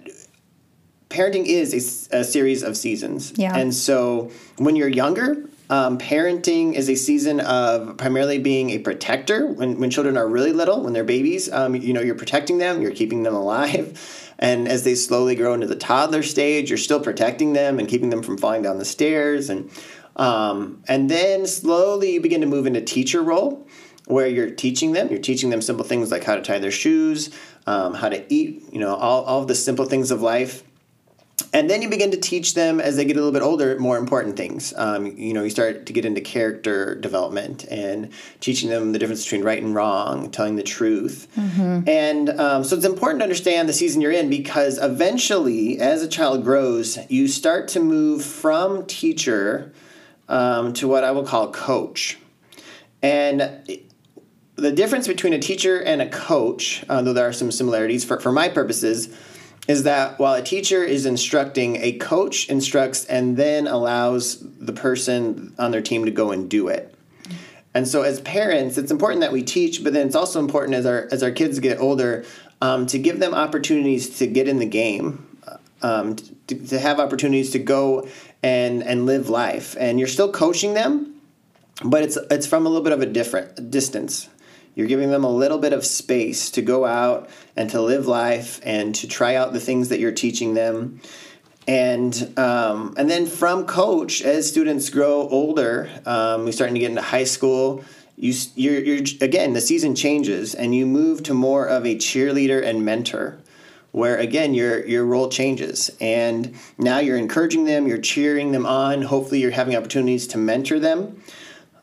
parenting 1.12 1.46
is 1.46 2.08
a 2.12 2.24
series 2.24 2.64
of 2.64 2.76
seasons. 2.76 3.34
Yeah. 3.36 3.56
And 3.56 3.74
so 3.74 4.32
when 4.58 4.76
you're 4.76 4.96
younger, 5.04 5.46
Um, 5.72 5.98
parenting 5.98 6.74
is 6.76 6.90
a 6.90 6.96
season 6.96 7.40
of 7.40 7.96
primarily 7.96 8.40
being 8.40 8.72
a 8.72 8.80
protector 8.80 9.48
when, 9.48 9.80
when 9.80 9.90
children 9.90 10.18
are 10.18 10.28
really 10.28 10.52
little, 10.52 10.84
when 10.84 10.92
they're 10.92 11.06
babies. 11.06 11.50
Um, 11.50 11.76
you 11.76 11.94
know, 11.94 12.02
you're 12.02 12.20
protecting 12.26 12.58
them, 12.58 12.82
you're 12.82 12.98
keeping 13.02 13.24
them 13.24 13.36
alive. 13.36 13.88
And 14.42 14.68
as 14.68 14.82
they 14.84 14.96
slowly 14.96 15.36
grow 15.36 15.54
into 15.54 15.68
the 15.68 15.76
toddler 15.76 16.24
stage, 16.24 16.66
you're 16.72 16.86
still 16.88 17.00
protecting 17.00 17.54
them 17.54 17.78
and 17.80 17.88
keeping 17.88 18.10
them 18.10 18.24
from 18.24 18.38
falling 18.40 18.64
down 18.64 18.80
the 18.80 18.86
stairs. 18.86 19.52
And, 19.52 19.70
um, 20.16 20.82
and 20.88 21.10
then 21.10 21.46
slowly 21.46 22.14
you 22.16 22.22
begin 22.22 22.42
to 22.42 22.48
move 22.48 22.66
into 22.66 22.82
teacher 22.82 23.22
role 23.22 23.68
where 24.08 24.28
you're 24.28 24.50
teaching 24.50 24.94
them. 24.94 25.10
You're 25.12 25.22
teaching 25.22 25.52
them 25.52 25.62
simple 25.62 25.86
things 25.86 26.10
like 26.12 26.24
how 26.24 26.36
to 26.36 26.42
tie 26.42 26.58
their 26.60 26.72
shoes, 26.84 27.30
um, 27.68 27.94
how 27.94 28.10
to 28.10 28.20
eat, 28.34 28.64
you 28.74 28.80
know, 28.80 28.96
all, 28.96 29.24
all 29.30 29.42
of 29.44 29.48
the 29.48 29.56
simple 29.56 29.86
things 29.86 30.10
of 30.10 30.22
life. 30.24 30.64
And 31.54 31.70
then 31.70 31.82
you 31.82 31.90
begin 31.90 32.12
to 32.12 32.18
teach 32.18 32.54
them 32.54 32.80
as 32.80 32.96
they 32.96 33.06
get 33.06 33.16
a 33.16 33.20
little 33.20 33.32
bit 33.32 33.42
older 33.42 33.78
more 33.80 33.98
important 33.98 34.38
things. 34.38 34.74
Um, 34.78 35.18
you 35.18 35.34
know, 35.34 35.44
you 35.44 35.50
start 35.50 35.86
to 35.86 35.94
get 35.94 36.06
into 36.06 36.22
character 36.22 36.96
development 36.96 37.66
and 37.70 38.10
teaching 38.40 38.70
them 38.70 38.92
the 38.92 39.00
difference 39.00 39.24
between 39.24 39.44
right 39.44 39.62
and 39.62 39.76
wrong, 39.76 40.32
telling 40.32 40.56
the 40.56 40.64
truth. 40.64 41.28
Mm-hmm. 41.38 41.90
And 41.90 42.30
um, 42.40 42.64
so 42.64 42.76
it's 42.76 42.86
important 42.86 43.20
to 43.20 43.24
understand 43.24 43.68
the 43.68 43.74
season 43.74 44.02
you're 44.02 44.12
in 44.12 44.30
because 44.30 44.78
eventually, 44.82 45.80
as 45.80 46.02
a 46.02 46.08
child 46.08 46.44
grows, 46.44 46.98
you 47.10 47.28
start 47.28 47.68
to 47.70 47.80
move 47.80 48.24
from 48.24 48.86
teacher 48.86 49.72
um, 50.30 50.74
to 50.74 50.88
what 50.88 51.04
I 51.04 51.12
will 51.12 51.26
call 51.26 51.52
coach. 51.52 52.18
And 53.02 53.82
the 54.56 54.72
difference 54.72 55.08
between 55.08 55.34
a 55.34 55.40
teacher 55.40 55.80
and 55.80 56.02
a 56.02 56.10
coach, 56.10 56.86
uh, 56.88 57.02
though 57.02 57.14
there 57.14 57.28
are 57.28 57.34
some 57.34 57.52
similarities 57.52 58.06
for, 58.06 58.20
for 58.20 58.32
my 58.32 58.48
purposes, 58.48 59.10
is 59.68 59.84
that 59.84 60.18
while 60.20 60.34
a 60.34 60.42
teacher 60.42 60.84
is 60.84 61.06
instructing, 61.06 61.78
a 61.78 61.94
coach 61.94 62.50
instructs 62.50 63.06
and 63.06 63.38
then 63.38 63.68
allows 63.68 64.40
the 64.60 64.74
person 64.74 65.54
on 65.60 65.72
their 65.72 65.82
team 65.82 66.06
to 66.06 66.12
go 66.12 66.32
and 66.32 66.50
do 66.50 66.68
it. 66.68 66.94
And 67.74 67.88
so, 67.88 68.02
as 68.02 68.20
parents, 68.22 68.78
it's 68.78 68.92
important 68.92 69.22
that 69.22 69.32
we 69.32 69.44
teach, 69.44 69.84
but 69.84 69.94
then 69.94 70.08
it's 70.08 70.16
also 70.16 70.40
important 70.40 70.76
as 70.76 70.86
our 70.86 71.08
as 71.12 71.24
our 71.24 71.32
kids 71.32 71.60
get 71.60 71.80
older 71.80 72.26
um, 72.62 72.86
to 72.88 73.00
give 73.00 73.20
them 73.20 73.34
opportunities 73.34 74.18
to 74.20 74.28
get 74.28 74.48
in 74.50 74.60
the 74.60 74.66
game, 74.66 75.38
um, 75.82 76.18
to, 76.48 76.56
to 76.68 76.80
have 76.80 77.00
opportunities 77.00 77.52
to 77.52 77.60
go 77.60 78.08
and 78.44 78.84
and 78.84 79.06
live 79.06 79.30
life. 79.30 79.78
And 79.80 80.00
you're 80.00 80.10
still 80.10 80.32
coaching 80.34 80.74
them, 80.74 81.22
but 81.84 82.04
it's 82.04 82.18
it's 82.30 82.46
from 82.46 82.66
a 82.66 82.70
little 82.70 82.84
bit 82.84 82.94
of 82.94 83.02
a 83.02 83.06
different 83.06 83.72
distance. 83.72 84.28
You're 84.76 84.88
giving 84.88 85.10
them 85.10 85.24
a 85.24 85.30
little 85.30 85.58
bit 85.58 85.74
of 85.74 85.86
space 85.86 86.52
to 86.52 86.62
go 86.62 86.86
out 86.86 87.30
and 87.56 87.70
to 87.70 87.82
live 87.82 88.08
life 88.08 88.60
and 88.64 88.96
to 88.96 89.08
try 89.08 89.36
out 89.36 89.54
the 89.54 89.60
things 89.60 89.90
that 89.90 90.00
you're 90.00 90.12
teaching 90.12 90.54
them. 90.54 91.02
And 91.68 92.38
um, 92.38 92.96
and 92.98 93.10
then 93.10 93.26
from 93.26 93.66
coach, 93.66 94.22
as 94.22 94.48
students 94.48 94.90
grow 94.90 95.28
older, 95.30 95.90
um, 96.06 96.46
we're 96.46 96.52
starting 96.52 96.74
to 96.76 96.80
get 96.80 96.90
into 96.90 97.02
high 97.02 97.24
school. 97.24 97.84
You, 98.18 98.34
you're, 98.56 98.80
you're 98.82 99.06
again 99.22 99.54
the 99.54 99.62
season 99.62 99.96
changes 99.96 100.54
and 100.54 100.76
you 100.76 100.86
move 100.86 101.24
to 101.24 101.34
more 101.34 101.68
of 101.68 101.86
a 101.86 101.96
cheerleader 101.96 102.64
and 102.64 102.86
mentor 102.86 103.40
where 103.92 104.18
again 104.18 104.54
your 104.54 104.86
your 104.86 105.06
role 105.06 105.28
changes 105.28 105.90
and 106.00 106.56
now 106.78 107.00
you're 107.00 107.18
encouraging 107.18 107.66
them 107.66 107.88
you're 107.88 107.98
cheering 107.98 108.52
them 108.52 108.66
on 108.66 109.02
hopefully 109.02 109.40
you're 109.40 109.50
having 109.50 109.76
opportunities 109.76 110.28
to 110.28 110.38
mentor 110.38 110.78
them 110.78 111.20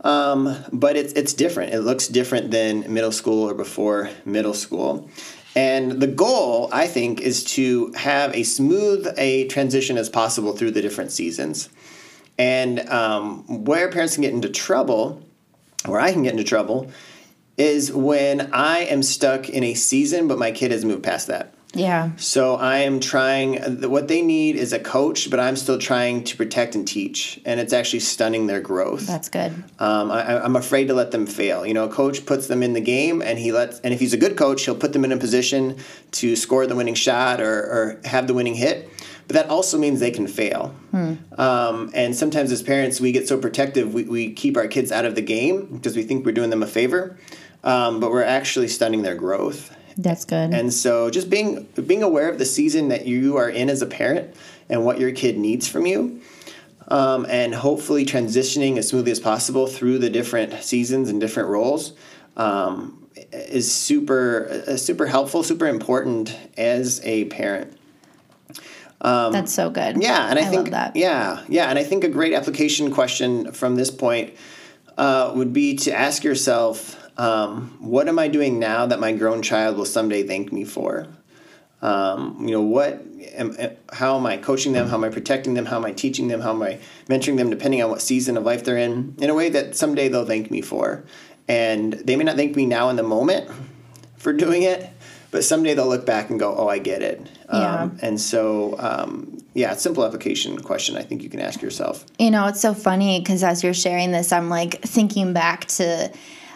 um, 0.02 0.56
but 0.72 0.96
it's 0.96 1.12
it's 1.14 1.34
different. 1.34 1.74
It 1.74 1.80
looks 1.80 2.08
different 2.08 2.50
than 2.50 2.92
middle 2.92 3.12
school 3.12 3.48
or 3.48 3.54
before 3.54 4.10
middle 4.24 4.54
school. 4.54 5.08
And 5.54 6.00
the 6.00 6.06
goal, 6.06 6.68
I 6.72 6.86
think, 6.86 7.20
is 7.20 7.42
to 7.44 7.92
have 7.96 8.34
a 8.34 8.42
smooth 8.42 9.08
a 9.16 9.46
transition 9.48 9.98
as 9.98 10.08
possible 10.08 10.56
through 10.56 10.72
the 10.72 10.82
different 10.82 11.10
seasons. 11.10 11.68
And 12.38 12.88
um, 12.88 13.64
where 13.64 13.90
parents 13.90 14.14
can 14.14 14.22
get 14.22 14.32
into 14.32 14.48
trouble, 14.48 15.22
where 15.86 16.00
I 16.00 16.12
can 16.12 16.22
get 16.22 16.32
into 16.32 16.44
trouble, 16.44 16.90
is 17.56 17.92
when 17.92 18.52
I 18.52 18.80
am 18.80 19.02
stuck 19.02 19.48
in 19.48 19.64
a 19.64 19.74
season, 19.74 20.28
but 20.28 20.38
my 20.38 20.52
kid 20.52 20.70
has 20.70 20.84
moved 20.84 21.02
past 21.02 21.26
that. 21.26 21.54
Yeah. 21.74 22.12
So 22.16 22.54
I 22.54 22.78
am 22.78 22.98
trying, 22.98 23.82
what 23.90 24.08
they 24.08 24.22
need 24.22 24.56
is 24.56 24.72
a 24.72 24.78
coach, 24.78 25.30
but 25.30 25.38
I'm 25.38 25.54
still 25.54 25.78
trying 25.78 26.24
to 26.24 26.36
protect 26.36 26.74
and 26.74 26.88
teach. 26.88 27.40
And 27.44 27.60
it's 27.60 27.74
actually 27.74 28.00
stunning 28.00 28.46
their 28.46 28.60
growth. 28.60 29.06
That's 29.06 29.28
good. 29.28 29.52
Um, 29.78 30.10
I, 30.10 30.42
I'm 30.42 30.56
afraid 30.56 30.88
to 30.88 30.94
let 30.94 31.10
them 31.10 31.26
fail. 31.26 31.66
You 31.66 31.74
know, 31.74 31.84
a 31.84 31.92
coach 31.92 32.24
puts 32.24 32.46
them 32.46 32.62
in 32.62 32.72
the 32.72 32.80
game 32.80 33.20
and 33.20 33.38
he 33.38 33.52
lets, 33.52 33.80
and 33.80 33.92
if 33.92 34.00
he's 34.00 34.14
a 34.14 34.16
good 34.16 34.36
coach, 34.36 34.64
he'll 34.64 34.76
put 34.76 34.94
them 34.94 35.04
in 35.04 35.12
a 35.12 35.18
position 35.18 35.76
to 36.12 36.36
score 36.36 36.66
the 36.66 36.74
winning 36.74 36.94
shot 36.94 37.40
or, 37.40 37.58
or 37.58 38.00
have 38.04 38.26
the 38.26 38.34
winning 38.34 38.54
hit. 38.54 38.88
But 39.26 39.34
that 39.34 39.50
also 39.50 39.76
means 39.76 40.00
they 40.00 40.10
can 40.10 40.26
fail. 40.26 40.74
Hmm. 40.90 41.14
Um, 41.38 41.90
and 41.92 42.16
sometimes 42.16 42.50
as 42.50 42.62
parents, 42.62 42.98
we 42.98 43.12
get 43.12 43.28
so 43.28 43.38
protective, 43.38 43.92
we, 43.92 44.04
we 44.04 44.32
keep 44.32 44.56
our 44.56 44.68
kids 44.68 44.90
out 44.90 45.04
of 45.04 45.14
the 45.14 45.20
game 45.20 45.66
because 45.66 45.94
we 45.94 46.02
think 46.02 46.24
we're 46.24 46.32
doing 46.32 46.48
them 46.48 46.62
a 46.62 46.66
favor. 46.66 47.18
Um, 47.62 48.00
but 48.00 48.10
we're 48.10 48.22
actually 48.22 48.68
stunning 48.68 49.02
their 49.02 49.16
growth. 49.16 49.76
That's 49.98 50.24
good. 50.24 50.54
And 50.54 50.72
so 50.72 51.10
just 51.10 51.28
being 51.28 51.66
being 51.86 52.04
aware 52.04 52.28
of 52.28 52.38
the 52.38 52.44
season 52.44 52.88
that 52.88 53.06
you 53.06 53.36
are 53.36 53.50
in 53.50 53.68
as 53.68 53.82
a 53.82 53.86
parent 53.86 54.34
and 54.70 54.84
what 54.84 55.00
your 55.00 55.10
kid 55.10 55.36
needs 55.36 55.66
from 55.66 55.86
you. 55.86 56.22
Um, 56.86 57.26
and 57.28 57.54
hopefully 57.54 58.06
transitioning 58.06 58.78
as 58.78 58.88
smoothly 58.88 59.12
as 59.12 59.20
possible 59.20 59.66
through 59.66 59.98
the 59.98 60.08
different 60.08 60.62
seasons 60.62 61.10
and 61.10 61.20
different 61.20 61.50
roles 61.50 61.92
um, 62.38 63.06
is 63.30 63.70
super 63.70 64.64
uh, 64.66 64.76
super 64.76 65.06
helpful, 65.06 65.42
super 65.42 65.66
important 65.66 66.34
as 66.56 67.04
a 67.04 67.24
parent. 67.26 67.76
Um, 69.00 69.32
That's 69.32 69.52
so 69.52 69.68
good. 69.68 70.00
Yeah, 70.02 70.30
and 70.30 70.38
I, 70.38 70.42
I 70.42 70.44
think 70.46 70.70
yeah, 70.94 71.42
yeah, 71.48 71.68
and 71.68 71.78
I 71.78 71.84
think 71.84 72.04
a 72.04 72.08
great 72.08 72.32
application 72.32 72.90
question 72.90 73.52
from 73.52 73.74
this 73.74 73.90
point 73.90 74.32
uh, 74.98 75.32
would 75.34 75.52
be 75.52 75.76
to 75.76 75.92
ask 75.92 76.24
yourself 76.24 76.96
um, 77.16 77.76
what 77.80 78.08
am 78.08 78.18
I 78.18 78.28
doing 78.28 78.58
now 78.58 78.86
that 78.86 79.00
my 79.00 79.12
grown 79.12 79.42
child 79.42 79.76
will 79.76 79.86
someday 79.86 80.24
thank 80.24 80.52
me 80.52 80.64
for? 80.64 81.06
Um, 81.80 82.36
you 82.40 82.50
know, 82.52 82.60
what, 82.60 83.04
am, 83.34 83.56
how 83.92 84.16
am 84.16 84.26
I 84.26 84.36
coaching 84.36 84.72
them? 84.72 84.88
How 84.88 84.96
am 84.96 85.04
I 85.04 85.08
protecting 85.08 85.54
them? 85.54 85.66
How 85.66 85.76
am 85.76 85.84
I 85.84 85.92
teaching 85.92 86.28
them? 86.28 86.40
How 86.40 86.50
am 86.50 86.62
I 86.62 86.78
mentoring 87.08 87.36
them, 87.36 87.50
depending 87.50 87.82
on 87.82 87.90
what 87.90 88.02
season 88.02 88.36
of 88.36 88.44
life 88.44 88.64
they're 88.64 88.76
in, 88.76 89.14
in 89.18 89.30
a 89.30 89.34
way 89.34 89.48
that 89.48 89.76
someday 89.76 90.08
they'll 90.08 90.26
thank 90.26 90.50
me 90.50 90.60
for. 90.60 91.04
And 91.46 91.94
they 91.94 92.16
may 92.16 92.24
not 92.24 92.36
thank 92.36 92.56
me 92.56 92.66
now 92.66 92.88
in 92.88 92.96
the 92.96 93.02
moment 93.02 93.50
for 94.16 94.32
doing 94.32 94.62
it, 94.62 94.90
but 95.30 95.44
someday 95.44 95.74
they'll 95.74 95.88
look 95.88 96.06
back 96.06 96.30
and 96.30 96.38
go, 96.38 96.54
"Oh, 96.56 96.68
I 96.68 96.78
get 96.78 97.02
it." 97.02 97.20
Yeah. 97.52 97.82
Um, 97.82 97.98
and 98.02 98.20
so, 98.20 98.76
um, 98.78 99.42
yeah, 99.54 99.74
simple 99.74 100.04
application 100.04 100.58
question. 100.60 100.96
I 100.96 101.02
think 101.02 101.22
you 101.22 101.28
can 101.28 101.40
ask 101.40 101.62
yourself. 101.62 102.04
You 102.18 102.30
know, 102.30 102.46
it's 102.46 102.60
so 102.60 102.74
funny 102.74 103.20
because 103.20 103.42
as 103.42 103.62
you're 103.62 103.74
sharing 103.74 104.12
this, 104.12 104.32
I'm 104.32 104.48
like 104.48 104.82
thinking 104.82 105.32
back 105.32 105.66
to 105.66 106.10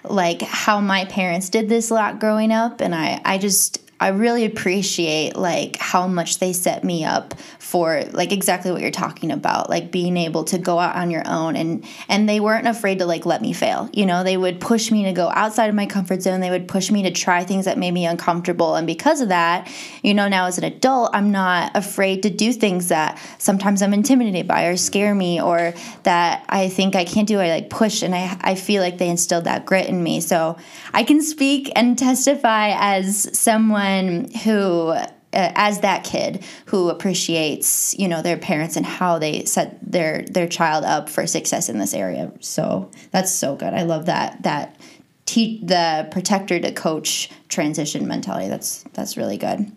like 0.05 0.43
how 0.43 0.81
my 0.81 1.05
parents 1.07 1.49
did 1.49 1.69
this 1.69 1.91
a 1.91 1.95
lot 1.95 2.19
growing 2.19 2.53
up 2.53 2.81
and 2.81 2.95
I 2.95 3.21
I 3.25 3.39
just 3.39 3.79
I 4.03 4.09
really 4.09 4.45
appreciate 4.45 5.37
like 5.37 5.77
how 5.77 6.09
much 6.09 6.41
they 6.41 6.53
set 6.53 6.83
me 6.83 7.05
up 7.05 7.35
for 7.59 8.03
like 8.11 8.33
exactly 8.33 8.73
what 8.73 8.81
you're 8.81 8.91
talking 8.91 9.31
about, 9.31 9.71
like 9.71 9.93
being 9.93 10.17
able 10.17 10.43
to 10.47 10.59
go 10.59 10.81
out 10.81 10.97
on 10.97 11.13
your 11.13 11.23
own 11.25 11.55
and 11.55 11.85
and 12.09 12.29
they 12.29 12.41
weren't 12.41 12.67
afraid 12.67 12.99
to 12.99 13.07
like 13.07 13.27
let 13.27 13.41
me 13.41 13.53
fail. 13.53 13.89
You 13.93 14.07
know, 14.07 14.25
they 14.25 14.37
would 14.37 14.61
push 14.61 14.91
me 14.91 15.05
to 15.05 15.13
go 15.13 15.31
outside 15.31 15.69
of 15.69 15.77
my 15.77 15.87
comfort 15.87 16.21
zone. 16.21 16.41
They 16.41 16.51
would 16.51 16.67
push 16.67 16.91
me 16.91 17.05
to 17.05 17.13
try 17.13 17.45
things 17.45 17.67
that 17.67 17.79
made 17.79 17.93
me 17.93 18.05
uncomfortable 18.05 18.75
and 18.75 18.89
because 18.89 19.21
of 19.21 19.29
that, 19.29 19.71
you 20.03 20.15
know, 20.15 20.27
now 20.27 20.47
as 20.47 20.59
an 20.59 20.65
adult, 20.65 21.11
I'm 21.15 21.31
not 21.31 21.71
afraid 21.77 22.25
to 22.25 22.31
do 22.31 22.53
things 22.53 22.89
that 22.89 23.21
sometimes 23.39 23.83
I'm 23.83 23.95
intimidated 23.95 24.49
by 24.49 24.65
or 24.65 24.77
scare 24.77 25.15
me 25.15 25.41
or 25.41 25.75
that 26.03 26.45
I 26.49 26.71
think 26.71 26.97
I 26.97 27.05
can't 27.05 27.29
do. 27.29 27.39
I 27.39 27.51
like 27.51 27.71
push 27.71 28.03
and 28.03 28.17
I 28.17 28.37
I 28.41 28.57
feel 28.57 28.83
like 28.83 28.99
they 28.99 29.09
instilled 29.09 29.45
that 29.45 29.65
grit 29.65 29.87
in 29.87 30.03
me. 30.03 30.21
So, 30.21 30.57
I 30.93 31.05
can 31.05 31.23
speak 31.23 31.71
and 31.77 31.97
testify 31.97 32.75
as 32.77 33.39
someone 33.39 33.92
someone 33.93 34.31
who 34.45 34.89
uh, 35.35 35.51
as 35.55 35.81
that 35.81 36.05
kid 36.05 36.45
who 36.67 36.91
appreciates 36.91 37.99
you 37.99 38.09
know 38.09 38.23
their 38.23 38.37
parents 38.37 38.77
and 38.77 38.85
how 38.85 39.19
they 39.19 39.45
set 39.45 39.79
their 39.81 40.25
their 40.29 40.49
child 40.49 40.85
up 40.85 41.09
for 41.09 41.27
success 41.27 41.69
in 41.69 41.79
this 41.79 41.95
area. 41.95 42.31
So 42.41 42.91
that's 43.11 43.33
so 43.33 43.57
good. 43.57 43.73
I 43.73 43.83
love 43.83 44.07
that 44.07 44.43
that 44.43 44.79
teach 45.25 45.61
the 45.63 46.09
protector 46.11 46.61
to 46.61 46.73
coach 46.73 47.31
transition 47.49 48.07
mentality. 48.07 48.49
That's 48.49 48.85
that's 48.93 49.17
really 49.17 49.39
good. 49.39 49.73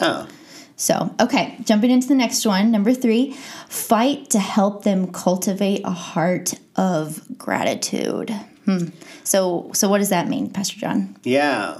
Oh. 0.00 0.28
So 0.76 1.14
okay 1.20 1.58
jumping 1.64 1.90
into 1.90 2.08
the 2.08 2.14
next 2.14 2.46
one. 2.46 2.70
Number 2.70 2.94
three 2.94 3.32
fight 3.68 4.30
to 4.30 4.38
help 4.38 4.84
them 4.84 5.12
cultivate 5.12 5.82
a 5.84 5.90
heart 5.90 6.54
of 6.76 7.36
gratitude 7.36 8.34
hmm. 8.64 8.88
so 9.24 9.70
so 9.72 9.88
what 9.88 9.98
does 9.98 10.10
that 10.10 10.28
mean 10.28 10.50
pastor 10.50 10.78
john 10.78 11.16
yeah 11.22 11.78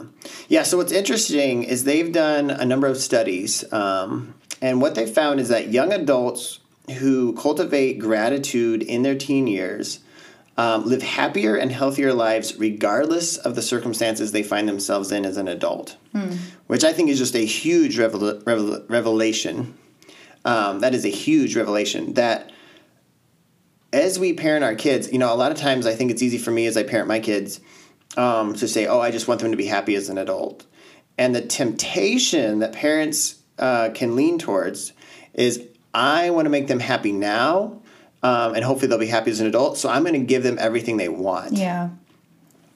yeah, 0.49 0.63
so 0.65 0.77
what's 0.77 0.93
interesting 0.93 1.63
is 1.63 1.85
they've 1.85 2.13
done 2.13 2.51
a 2.51 2.65
number 2.65 2.87
of 2.87 2.97
studies, 2.97 3.71
um, 3.73 4.35
and 4.61 4.81
what 4.81 4.95
they 4.95 5.07
found 5.07 5.41
is 5.41 5.49
that 5.49 5.69
young 5.69 5.93
adults 5.93 6.61
who 6.99 7.35
cultivate 7.35 7.99
gratitude 7.99 8.83
in 8.83 9.03
their 9.03 9.15
teen 9.15 9.47
years 9.47 10.01
um, 10.59 10.85
live 10.85 11.03
happier 11.03 11.55
and 11.55 11.71
healthier 11.71 12.13
lives 12.13 12.57
regardless 12.57 13.37
of 13.37 13.55
the 13.55 13.63
circumstances 13.63 14.33
they 14.33 14.43
find 14.43 14.69
themselves 14.69 15.13
in 15.13 15.25
as 15.25 15.37
an 15.37 15.49
adult, 15.49 15.97
hmm. 16.13 16.33
which 16.67 16.85
I 16.85 16.93
think 16.93 17.09
is 17.09 17.19
just 17.19 17.35
a 17.35 17.45
huge 17.45 17.99
revel- 17.99 18.41
revel- 18.45 18.85
revelation. 18.89 19.75
Um, 20.45 20.81
that 20.81 20.95
is 20.95 21.05
a 21.05 21.11
huge 21.11 21.55
revelation 21.55 22.15
that 22.15 22.51
as 23.93 24.19
we 24.19 24.33
parent 24.33 24.65
our 24.65 24.75
kids, 24.75 25.13
you 25.13 25.19
know, 25.19 25.33
a 25.33 25.37
lot 25.37 25.53
of 25.53 25.59
times 25.59 25.87
I 25.87 25.95
think 25.95 26.11
it's 26.11 26.23
easy 26.23 26.39
for 26.39 26.51
me 26.51 26.67
as 26.67 26.77
I 26.77 26.83
parent 26.83 27.09
my 27.09 27.21
kids 27.21 27.61
um, 28.17 28.55
to 28.55 28.69
say, 28.69 28.87
"Oh, 28.87 29.01
I 29.01 29.11
just 29.11 29.29
want 29.29 29.41
them 29.41 29.51
to 29.51 29.57
be 29.57 29.67
happy 29.67 29.95
as 29.95 30.09
an 30.09 30.19
adult," 30.19 30.67
and 31.19 31.35
the 31.35 31.41
temptation 31.41 32.61
that 32.61 32.73
parents 32.73 33.37
uh, 33.59 33.91
can 33.95 34.17
lean 34.17 34.39
towards 34.39 34.93
is, 35.35 35.63
"I 35.93 36.31
want 36.31 36.47
to 36.47 36.51
make 36.51 36.69
them 36.69 36.81
happy 36.81 37.13
now." 37.13 37.81
Um, 38.23 38.55
and 38.55 38.63
hopefully 38.63 38.89
they'll 38.89 38.99
be 38.99 39.07
happy 39.07 39.31
as 39.31 39.41
an 39.41 39.47
adult. 39.47 39.79
So 39.79 39.89
I'm 39.89 40.03
going 40.03 40.13
to 40.13 40.27
give 40.27 40.43
them 40.43 40.59
everything 40.61 40.99
they 40.99 41.09
want. 41.09 41.53
Yeah. 41.53 41.89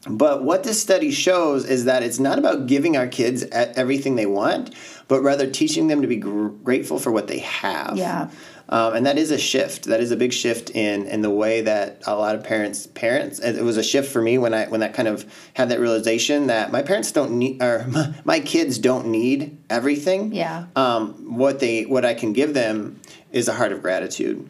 But 0.08 0.42
what 0.42 0.64
this 0.64 0.80
study 0.80 1.10
shows 1.10 1.64
is 1.64 1.84
that 1.84 2.02
it's 2.02 2.18
not 2.18 2.38
about 2.38 2.66
giving 2.66 2.96
our 2.96 3.06
kids 3.06 3.44
everything 3.52 4.16
they 4.16 4.26
want, 4.26 4.74
but 5.08 5.22
rather 5.22 5.48
teaching 5.50 5.88
them 5.88 6.02
to 6.02 6.08
be 6.08 6.16
gr- 6.16 6.48
grateful 6.48 6.98
for 6.98 7.10
what 7.10 7.26
they 7.26 7.38
have. 7.38 7.96
Yeah. 7.96 8.30
Um, 8.68 8.94
and 8.94 9.06
that 9.06 9.18
is 9.18 9.30
a 9.30 9.38
shift. 9.38 9.84
That 9.84 10.00
is 10.00 10.10
a 10.10 10.16
big 10.16 10.32
shift 10.32 10.70
in 10.70 11.06
in 11.06 11.22
the 11.22 11.30
way 11.30 11.60
that 11.62 12.02
a 12.06 12.16
lot 12.16 12.34
of 12.34 12.44
parents 12.44 12.86
parents. 12.86 13.38
It 13.38 13.62
was 13.62 13.76
a 13.76 13.82
shift 13.82 14.10
for 14.10 14.22
me 14.22 14.38
when 14.38 14.54
I 14.54 14.66
when 14.66 14.80
that 14.80 14.94
kind 14.94 15.08
of 15.08 15.24
had 15.54 15.68
that 15.68 15.80
realization 15.80 16.46
that 16.46 16.72
my 16.72 16.82
parents 16.82 17.12
don't 17.12 17.32
need 17.32 17.62
or 17.62 17.86
my, 17.88 18.14
my 18.24 18.40
kids 18.40 18.78
don't 18.78 19.06
need 19.08 19.56
everything. 19.68 20.32
Yeah. 20.32 20.66
Um, 20.76 21.36
what 21.36 21.60
they 21.60 21.84
what 21.84 22.04
I 22.04 22.14
can 22.14 22.32
give 22.32 22.54
them 22.54 23.00
is 23.32 23.48
a 23.48 23.52
heart 23.52 23.72
of 23.72 23.82
gratitude. 23.82 24.48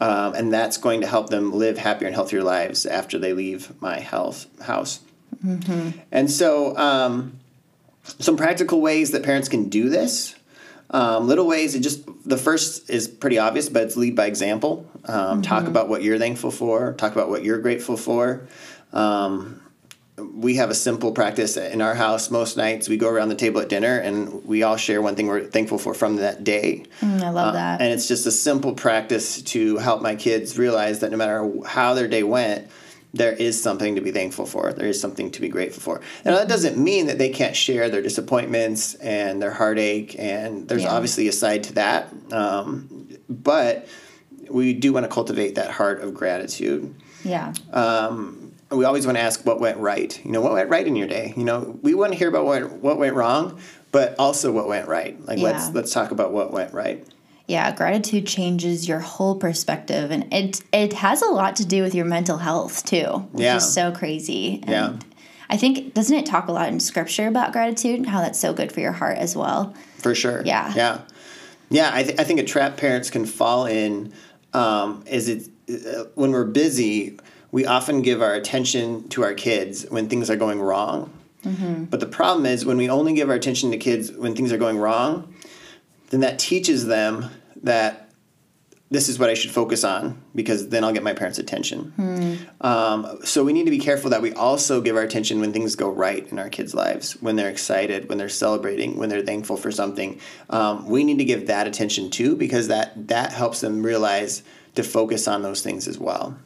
Um, 0.00 0.34
and 0.34 0.50
that's 0.50 0.78
going 0.78 1.02
to 1.02 1.06
help 1.06 1.28
them 1.28 1.52
live 1.52 1.76
happier 1.76 2.06
and 2.06 2.14
healthier 2.14 2.42
lives 2.42 2.86
after 2.86 3.18
they 3.18 3.34
leave 3.34 3.70
my 3.82 4.00
health 4.00 4.46
house. 4.62 5.00
And 6.10 6.30
so, 6.30 6.76
um, 6.76 7.38
some 8.18 8.36
practical 8.36 8.80
ways 8.80 9.10
that 9.10 9.22
parents 9.22 9.48
can 9.48 9.68
do 9.68 9.88
this. 9.88 10.34
Um, 10.92 11.28
little 11.28 11.46
ways. 11.46 11.74
It 11.74 11.80
just 11.80 12.02
the 12.28 12.36
first 12.36 12.90
is 12.90 13.06
pretty 13.06 13.38
obvious, 13.38 13.68
but 13.68 13.84
it's 13.84 13.96
lead 13.96 14.16
by 14.16 14.26
example. 14.26 14.86
Um, 15.06 15.40
Talk 15.42 15.66
about 15.66 15.88
what 15.88 16.02
you're 16.02 16.18
thankful 16.18 16.50
for. 16.50 16.94
Talk 16.94 17.12
about 17.12 17.28
what 17.30 17.44
you're 17.44 17.58
grateful 17.58 17.96
for. 17.96 18.48
Um, 18.92 19.62
we 20.34 20.56
have 20.56 20.68
a 20.68 20.74
simple 20.74 21.12
practice 21.12 21.56
in 21.56 21.80
our 21.80 21.94
house. 21.94 22.30
Most 22.30 22.56
nights 22.56 22.88
we 22.88 22.96
go 22.98 23.08
around 23.08 23.30
the 23.30 23.34
table 23.36 23.60
at 23.60 23.68
dinner 23.70 23.98
and 23.98 24.44
we 24.44 24.62
all 24.62 24.76
share 24.76 25.00
one 25.00 25.14
thing 25.14 25.28
we're 25.28 25.44
thankful 25.44 25.78
for 25.78 25.94
from 25.94 26.16
that 26.16 26.44
day. 26.44 26.84
Mm, 27.00 27.22
I 27.22 27.30
love 27.30 27.48
Uh, 27.48 27.52
that. 27.52 27.80
And 27.80 27.92
it's 27.92 28.06
just 28.06 28.26
a 28.26 28.30
simple 28.30 28.74
practice 28.74 29.40
to 29.42 29.78
help 29.78 30.02
my 30.02 30.16
kids 30.16 30.58
realize 30.58 30.98
that 30.98 31.10
no 31.10 31.16
matter 31.16 31.50
how 31.64 31.94
their 31.94 32.08
day 32.08 32.22
went, 32.22 32.66
there 33.12 33.32
is 33.32 33.60
something 33.60 33.94
to 33.96 34.00
be 34.00 34.10
thankful 34.12 34.46
for. 34.46 34.72
There 34.72 34.86
is 34.86 35.00
something 35.00 35.30
to 35.32 35.40
be 35.40 35.48
grateful 35.48 35.82
for. 35.82 36.00
Now, 36.24 36.36
that 36.36 36.48
doesn't 36.48 36.76
mean 36.78 37.06
that 37.06 37.18
they 37.18 37.30
can't 37.30 37.56
share 37.56 37.88
their 37.88 38.02
disappointments 38.02 38.94
and 38.94 39.42
their 39.42 39.50
heartache, 39.50 40.16
and 40.18 40.68
there's 40.68 40.82
Yeah. 40.82 40.92
obviously 40.92 41.28
a 41.28 41.32
side 41.32 41.64
to 41.64 41.72
that. 41.74 42.08
Um, 42.32 43.08
but 43.28 43.86
we 44.48 44.72
do 44.74 44.92
want 44.92 45.04
to 45.04 45.10
cultivate 45.10 45.56
that 45.56 45.70
heart 45.70 46.02
of 46.02 46.14
gratitude 46.14 46.94
yeah. 47.24 47.52
we 48.70 48.84
always 48.84 49.06
want 49.06 49.18
to 49.18 49.22
ask 49.22 49.44
what 49.44 49.60
went 49.60 49.78
right. 49.78 50.18
You 50.24 50.32
know, 50.32 50.40
what 50.40 50.52
went 50.52 50.70
right 50.70 50.86
in 50.86 50.96
your 50.96 51.08
day? 51.08 51.34
You 51.36 51.44
know, 51.44 51.78
we 51.82 51.94
want 51.94 52.12
to 52.12 52.18
hear 52.18 52.28
about 52.28 52.46
what 52.46 52.72
what 52.72 52.98
went 52.98 53.14
wrong, 53.14 53.60
but 53.92 54.14
also 54.18 54.52
what 54.52 54.68
went 54.68 54.88
right. 54.88 55.20
Like 55.26 55.38
let's 55.38 55.70
let's 55.70 55.92
talk 55.92 56.10
about 56.10 56.32
what 56.32 56.52
went 56.52 56.72
right. 56.72 57.06
Yeah, 57.50 57.74
gratitude 57.74 58.28
changes 58.28 58.86
your 58.86 59.00
whole 59.00 59.34
perspective 59.34 60.12
and 60.12 60.32
it 60.32 60.62
it 60.72 60.92
has 60.92 61.20
a 61.20 61.26
lot 61.26 61.56
to 61.56 61.66
do 61.66 61.82
with 61.82 61.96
your 61.96 62.04
mental 62.06 62.38
health 62.38 62.84
too, 62.86 63.26
which 63.32 63.42
Yeah. 63.42 63.56
is 63.56 63.74
so 63.74 63.90
crazy. 63.90 64.60
And 64.62 64.70
Yeah. 64.70 64.92
I 65.48 65.56
think 65.56 65.92
doesn't 65.92 66.16
it 66.16 66.26
talk 66.26 66.46
a 66.46 66.52
lot 66.52 66.68
in 66.68 66.78
scripture 66.78 67.26
about 67.26 67.50
gratitude 67.52 67.96
and 67.98 68.08
how 68.08 68.20
that's 68.20 68.38
so 68.38 68.52
good 68.52 68.70
for 68.70 68.78
your 68.78 68.92
heart 68.92 69.18
as 69.18 69.34
well? 69.34 69.74
For 69.98 70.14
sure. 70.14 70.42
Yeah. 70.44 70.72
Yeah. 70.76 70.98
Yeah. 71.70 71.90
I, 71.92 72.04
th- 72.04 72.20
I 72.20 72.24
think 72.24 72.38
a 72.38 72.44
trap 72.44 72.76
parents 72.76 73.10
can 73.10 73.26
fall 73.26 73.66
in 73.66 74.12
um, 74.52 75.02
is 75.06 75.28
it 75.28 75.48
uh, 75.68 76.04
when 76.14 76.30
we're 76.30 76.44
busy, 76.44 77.18
we 77.50 77.66
often 77.66 78.00
give 78.02 78.22
our 78.22 78.34
attention 78.34 79.08
to 79.08 79.24
our 79.24 79.34
kids 79.34 79.86
when 79.90 80.08
things 80.08 80.30
are 80.30 80.36
going 80.36 80.60
wrong. 80.60 81.10
Mm-hmm. 81.44 81.84
But 81.86 81.98
the 81.98 82.06
problem 82.06 82.46
is 82.46 82.64
when 82.64 82.76
we 82.76 82.88
only 82.88 83.12
give 83.12 83.28
our 83.28 83.34
attention 83.34 83.72
to 83.72 83.76
kids 83.76 84.12
when 84.12 84.36
things 84.36 84.52
are 84.52 84.58
going 84.58 84.78
wrong, 84.78 85.34
then 86.10 86.20
that 86.20 86.38
teaches 86.38 86.86
them 86.86 87.30
that 87.62 88.10
this 88.90 89.08
is 89.08 89.20
what 89.20 89.30
I 89.30 89.34
should 89.34 89.52
focus 89.52 89.84
on 89.84 90.20
because 90.34 90.68
then 90.68 90.82
I'll 90.82 90.92
get 90.92 91.04
my 91.04 91.14
parents' 91.14 91.38
attention. 91.38 91.92
Um, 92.60 93.20
so 93.22 93.44
we 93.44 93.52
need 93.52 93.64
to 93.64 93.70
be 93.70 93.78
careful 93.78 94.10
that 94.10 94.20
we 94.20 94.32
also 94.32 94.80
give 94.80 94.96
our 94.96 95.02
attention 95.02 95.38
when 95.40 95.52
things 95.52 95.76
go 95.76 95.88
right 95.88 96.26
in 96.30 96.40
our 96.40 96.48
kids' 96.48 96.74
lives, 96.74 97.12
when 97.22 97.36
they're 97.36 97.50
excited, 97.50 98.08
when 98.08 98.18
they're 98.18 98.28
celebrating, 98.28 98.96
when 98.96 99.08
they're 99.08 99.22
thankful 99.22 99.56
for 99.56 99.70
something. 99.70 100.20
Um, 100.50 100.88
we 100.88 101.04
need 101.04 101.18
to 101.18 101.24
give 101.24 101.46
that 101.46 101.68
attention 101.68 102.10
too 102.10 102.34
because 102.34 102.66
that 102.66 103.08
that 103.08 103.32
helps 103.32 103.60
them 103.60 103.84
realize 103.84 104.42
to 104.74 104.82
focus 104.82 105.28
on 105.28 105.42
those 105.42 105.62
things 105.62 105.86
as 105.86 105.98
well. 105.98 106.36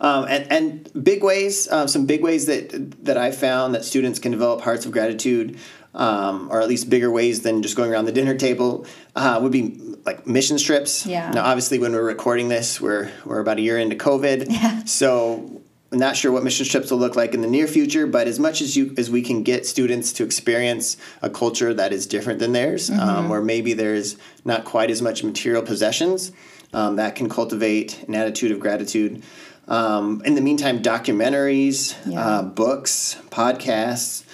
Um, 0.00 0.26
and, 0.28 0.52
and 0.52 1.04
big 1.04 1.22
ways, 1.22 1.70
um, 1.70 1.86
some 1.86 2.06
big 2.06 2.22
ways 2.22 2.46
that 2.46 3.04
that 3.04 3.16
I 3.16 3.30
found 3.30 3.74
that 3.74 3.84
students 3.84 4.18
can 4.18 4.32
develop 4.32 4.60
hearts 4.60 4.84
of 4.84 4.92
gratitude, 4.92 5.58
um, 5.94 6.48
or 6.50 6.60
at 6.60 6.68
least 6.68 6.88
bigger 6.90 7.10
ways 7.10 7.42
than 7.42 7.62
just 7.62 7.76
going 7.76 7.90
around 7.92 8.06
the 8.06 8.12
dinner 8.12 8.34
table, 8.34 8.86
uh, 9.16 9.38
would 9.42 9.52
be 9.52 9.78
like 10.04 10.26
mission 10.26 10.56
trips. 10.58 11.06
Yeah. 11.06 11.30
Now, 11.30 11.44
obviously, 11.44 11.78
when 11.78 11.92
we're 11.92 12.02
recording 12.04 12.48
this, 12.48 12.80
we're 12.80 13.10
we're 13.24 13.40
about 13.40 13.58
a 13.58 13.62
year 13.62 13.78
into 13.78 13.96
COVID. 13.96 14.46
Yeah. 14.50 14.84
So. 14.84 15.58
I'm 15.94 15.98
not 15.98 16.16
sure 16.16 16.32
what 16.32 16.42
mission 16.42 16.64
trips 16.64 16.90
will 16.90 16.96
look 16.96 17.16
like 17.16 17.34
in 17.34 17.42
the 17.42 17.46
near 17.46 17.66
future, 17.66 18.06
but 18.06 18.26
as 18.26 18.38
much 18.40 18.62
as 18.62 18.74
you 18.74 18.94
as 18.96 19.10
we 19.10 19.20
can 19.20 19.42
get 19.42 19.66
students 19.66 20.14
to 20.14 20.24
experience 20.24 20.96
a 21.20 21.28
culture 21.28 21.74
that 21.74 21.92
is 21.92 22.06
different 22.06 22.38
than 22.38 22.52
theirs, 22.52 22.88
um, 22.88 23.28
where 23.28 23.42
maybe 23.42 23.74
there's 23.74 24.16
not 24.42 24.64
quite 24.64 24.90
as 24.90 25.02
much 25.02 25.22
material 25.22 25.60
possessions, 25.62 26.32
um, 26.72 26.96
that 26.96 27.14
can 27.14 27.28
cultivate 27.28 28.02
an 28.08 28.14
attitude 28.14 28.52
of 28.52 28.58
gratitude. 28.58 29.22
Um, 29.68 30.22
in 30.24 30.34
the 30.34 30.40
meantime, 30.40 30.82
documentaries, 30.82 31.94
Yeah. 32.06 32.26
uh, 32.26 32.42
books, 32.42 33.18
podcasts, 33.28 34.24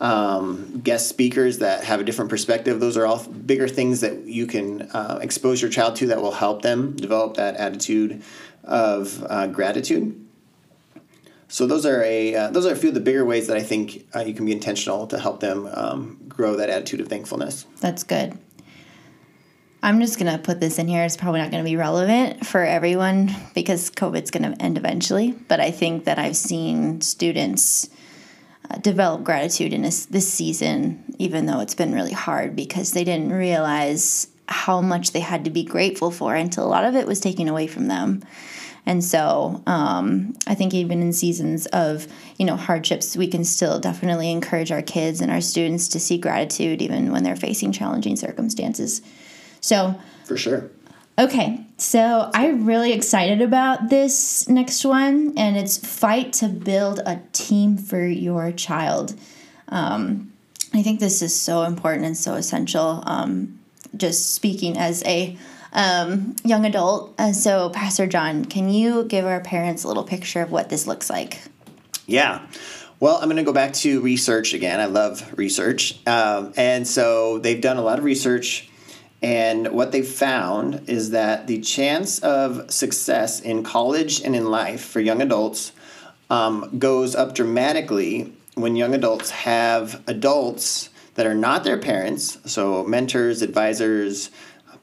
um, 0.00 0.80
guest 0.82 1.08
speakers 1.08 1.58
that 1.58 1.84
have 1.84 2.00
a 2.00 2.04
different 2.04 2.30
perspective. 2.30 2.80
Those 2.80 2.96
are 2.96 3.06
all 3.06 3.24
bigger 3.24 3.68
things 3.68 4.00
that 4.00 4.24
you 4.24 4.46
can 4.46 4.82
uh, 4.82 5.18
expose 5.22 5.62
your 5.62 5.70
child 5.70 5.96
to 5.96 6.08
that 6.08 6.20
will 6.20 6.32
help 6.32 6.62
them 6.62 6.94
develop 6.96 7.36
that 7.36 7.56
attitude 7.56 8.22
of 8.64 9.24
uh, 9.28 9.46
gratitude. 9.46 10.22
So 11.48 11.66
those 11.66 11.86
are 11.86 12.02
a 12.02 12.34
uh, 12.34 12.50
those 12.50 12.66
are 12.66 12.72
a 12.72 12.76
few 12.76 12.88
of 12.88 12.94
the 12.94 13.00
bigger 13.00 13.24
ways 13.24 13.46
that 13.46 13.56
I 13.56 13.62
think 13.62 14.06
uh, 14.14 14.20
you 14.20 14.34
can 14.34 14.46
be 14.46 14.52
intentional 14.52 15.06
to 15.06 15.18
help 15.18 15.40
them 15.40 15.68
um, 15.72 16.18
grow 16.28 16.56
that 16.56 16.68
attitude 16.68 17.00
of 17.00 17.08
thankfulness. 17.08 17.66
That's 17.80 18.02
good. 18.02 18.36
I'm 19.82 20.00
just 20.00 20.18
to 20.32 20.38
put 20.38 20.58
this 20.58 20.80
in 20.80 20.88
here. 20.88 21.04
It's 21.04 21.16
probably 21.16 21.40
not 21.40 21.52
to 21.62 21.70
be 21.70 21.76
relevant 21.76 22.44
for 22.44 22.64
everyone 22.64 23.30
because 23.54 23.88
COVID's 23.90 24.32
to 24.42 24.60
end 24.60 24.76
eventually. 24.76 25.30
But 25.30 25.60
I 25.60 25.70
think 25.70 26.06
that 26.06 26.18
I've 26.18 26.36
seen 26.36 27.00
students 27.00 27.88
uh, 28.70 28.78
develop 28.78 29.24
gratitude 29.24 29.72
in 29.72 29.82
this, 29.82 30.06
this 30.06 30.30
season, 30.30 31.04
even 31.18 31.46
though 31.46 31.60
it's 31.60 31.74
been 31.74 31.94
really 31.94 32.12
hard 32.12 32.56
because 32.56 32.92
they 32.92 33.04
didn't 33.04 33.32
realize 33.32 34.28
how 34.48 34.80
much 34.80 35.12
they 35.12 35.20
had 35.20 35.44
to 35.44 35.50
be 35.50 35.64
grateful 35.64 36.10
for 36.10 36.34
until 36.34 36.64
a 36.64 36.68
lot 36.68 36.84
of 36.84 36.94
it 36.94 37.06
was 37.06 37.20
taken 37.20 37.48
away 37.48 37.66
from 37.66 37.88
them. 37.88 38.22
And 38.86 39.02
so 39.02 39.62
um, 39.66 40.34
I 40.46 40.54
think 40.54 40.72
even 40.72 41.02
in 41.02 41.12
seasons 41.12 41.66
of 41.66 42.06
you 42.38 42.46
know 42.46 42.54
hardships, 42.54 43.16
we 43.16 43.26
can 43.26 43.44
still 43.44 43.80
definitely 43.80 44.30
encourage 44.30 44.70
our 44.70 44.82
kids 44.82 45.20
and 45.20 45.30
our 45.32 45.40
students 45.40 45.88
to 45.88 46.00
see 46.00 46.18
gratitude 46.18 46.80
even 46.80 47.10
when 47.10 47.24
they're 47.24 47.34
facing 47.34 47.72
challenging 47.72 48.14
circumstances. 48.14 49.02
So 49.60 49.98
For 50.24 50.36
sure. 50.36 50.70
Okay, 51.18 51.64
so 51.78 52.30
I'm 52.34 52.66
really 52.66 52.92
excited 52.92 53.40
about 53.40 53.88
this 53.88 54.46
next 54.50 54.84
one, 54.84 55.32
and 55.38 55.56
it's 55.56 55.78
fight 55.78 56.34
to 56.34 56.48
build 56.48 56.98
a 57.06 57.22
team 57.32 57.78
for 57.78 58.06
your 58.06 58.52
child. 58.52 59.14
Um, 59.68 60.30
I 60.74 60.82
think 60.82 61.00
this 61.00 61.22
is 61.22 61.38
so 61.38 61.62
important 61.62 62.04
and 62.04 62.16
so 62.18 62.34
essential. 62.34 63.02
Um, 63.06 63.58
just 63.96 64.34
speaking 64.34 64.76
as 64.76 65.02
a 65.04 65.38
um, 65.72 66.36
young 66.44 66.66
adult, 66.66 67.14
and 67.16 67.34
so 67.34 67.70
Pastor 67.70 68.06
John, 68.06 68.44
can 68.44 68.68
you 68.68 69.04
give 69.04 69.24
our 69.24 69.40
parents 69.40 69.84
a 69.84 69.88
little 69.88 70.04
picture 70.04 70.42
of 70.42 70.52
what 70.52 70.68
this 70.68 70.86
looks 70.86 71.08
like? 71.08 71.40
Yeah. 72.06 72.46
Well, 73.00 73.16
I'm 73.16 73.24
going 73.24 73.36
to 73.36 73.42
go 73.42 73.54
back 73.54 73.72
to 73.74 74.02
research 74.02 74.52
again. 74.52 74.80
I 74.80 74.86
love 74.86 75.34
research. 75.38 75.98
Um, 76.06 76.52
and 76.58 76.86
so 76.86 77.38
they've 77.38 77.60
done 77.60 77.78
a 77.78 77.82
lot 77.82 77.98
of 77.98 78.04
research. 78.04 78.65
And 79.22 79.68
what 79.68 79.92
they 79.92 80.02
found 80.02 80.88
is 80.88 81.10
that 81.10 81.46
the 81.46 81.60
chance 81.60 82.18
of 82.20 82.70
success 82.70 83.40
in 83.40 83.62
college 83.62 84.20
and 84.22 84.36
in 84.36 84.50
life 84.50 84.84
for 84.84 85.00
young 85.00 85.22
adults 85.22 85.72
um, 86.28 86.78
goes 86.78 87.14
up 87.14 87.34
dramatically 87.34 88.32
when 88.54 88.76
young 88.76 88.94
adults 88.94 89.30
have 89.30 90.02
adults 90.06 90.90
that 91.14 91.26
are 91.26 91.34
not 91.34 91.64
their 91.64 91.78
parents, 91.78 92.38
so 92.50 92.84
mentors, 92.84 93.42
advisors, 93.42 94.30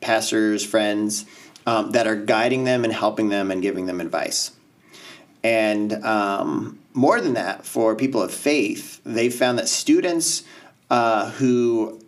pastors, 0.01 0.65
friends, 0.65 1.25
um, 1.65 1.91
that 1.91 2.07
are 2.07 2.15
guiding 2.15 2.63
them 2.63 2.83
and 2.83 2.91
helping 2.91 3.29
them 3.29 3.51
and 3.51 3.61
giving 3.61 3.85
them 3.85 4.01
advice. 4.01 4.51
And 5.43 5.93
um, 6.05 6.79
more 6.93 7.21
than 7.21 7.33
that, 7.33 7.65
for 7.65 7.95
people 7.95 8.21
of 8.21 8.33
faith, 8.33 9.01
they 9.03 9.29
found 9.29 9.59
that 9.59 9.67
students 9.67 10.43
uh, 10.89 11.31
who 11.31 11.99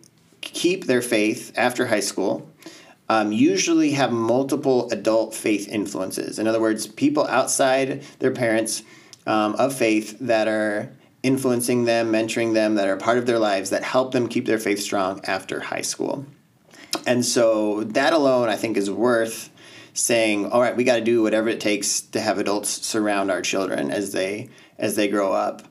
keep 0.52 0.84
their 0.84 1.02
faith 1.02 1.52
after 1.56 1.86
high 1.86 2.00
school 2.00 2.50
um, 3.08 3.32
usually 3.32 3.92
have 3.92 4.12
multiple 4.12 4.90
adult 4.90 5.34
faith 5.34 5.68
influences. 5.68 6.38
In 6.38 6.46
other 6.46 6.60
words, 6.60 6.86
people 6.86 7.26
outside 7.26 8.02
their 8.18 8.32
parents 8.32 8.82
um, 9.26 9.54
of 9.56 9.74
faith 9.74 10.16
that 10.20 10.48
are 10.48 10.92
influencing 11.22 11.84
them, 11.84 12.12
mentoring 12.12 12.54
them, 12.54 12.76
that 12.76 12.88
are 12.88 12.96
part 12.96 13.18
of 13.18 13.26
their 13.26 13.38
lives 13.38 13.70
that 13.70 13.82
help 13.82 14.12
them 14.12 14.28
keep 14.28 14.46
their 14.46 14.58
faith 14.58 14.80
strong 14.80 15.20
after 15.24 15.60
high 15.60 15.82
school. 15.82 16.26
And 17.06 17.24
so 17.24 17.84
that 17.84 18.12
alone, 18.12 18.48
I 18.48 18.56
think, 18.56 18.76
is 18.76 18.90
worth 18.90 19.50
saying, 19.92 20.50
all 20.50 20.60
right, 20.60 20.76
we 20.76 20.84
got 20.84 20.96
to 20.96 21.04
do 21.04 21.22
whatever 21.22 21.48
it 21.48 21.60
takes 21.60 22.00
to 22.00 22.20
have 22.20 22.38
adults 22.38 22.68
surround 22.86 23.30
our 23.30 23.42
children 23.42 23.90
as 23.90 24.12
they 24.12 24.50
as 24.78 24.94
they 24.94 25.08
grow 25.08 25.32
up. 25.32 25.62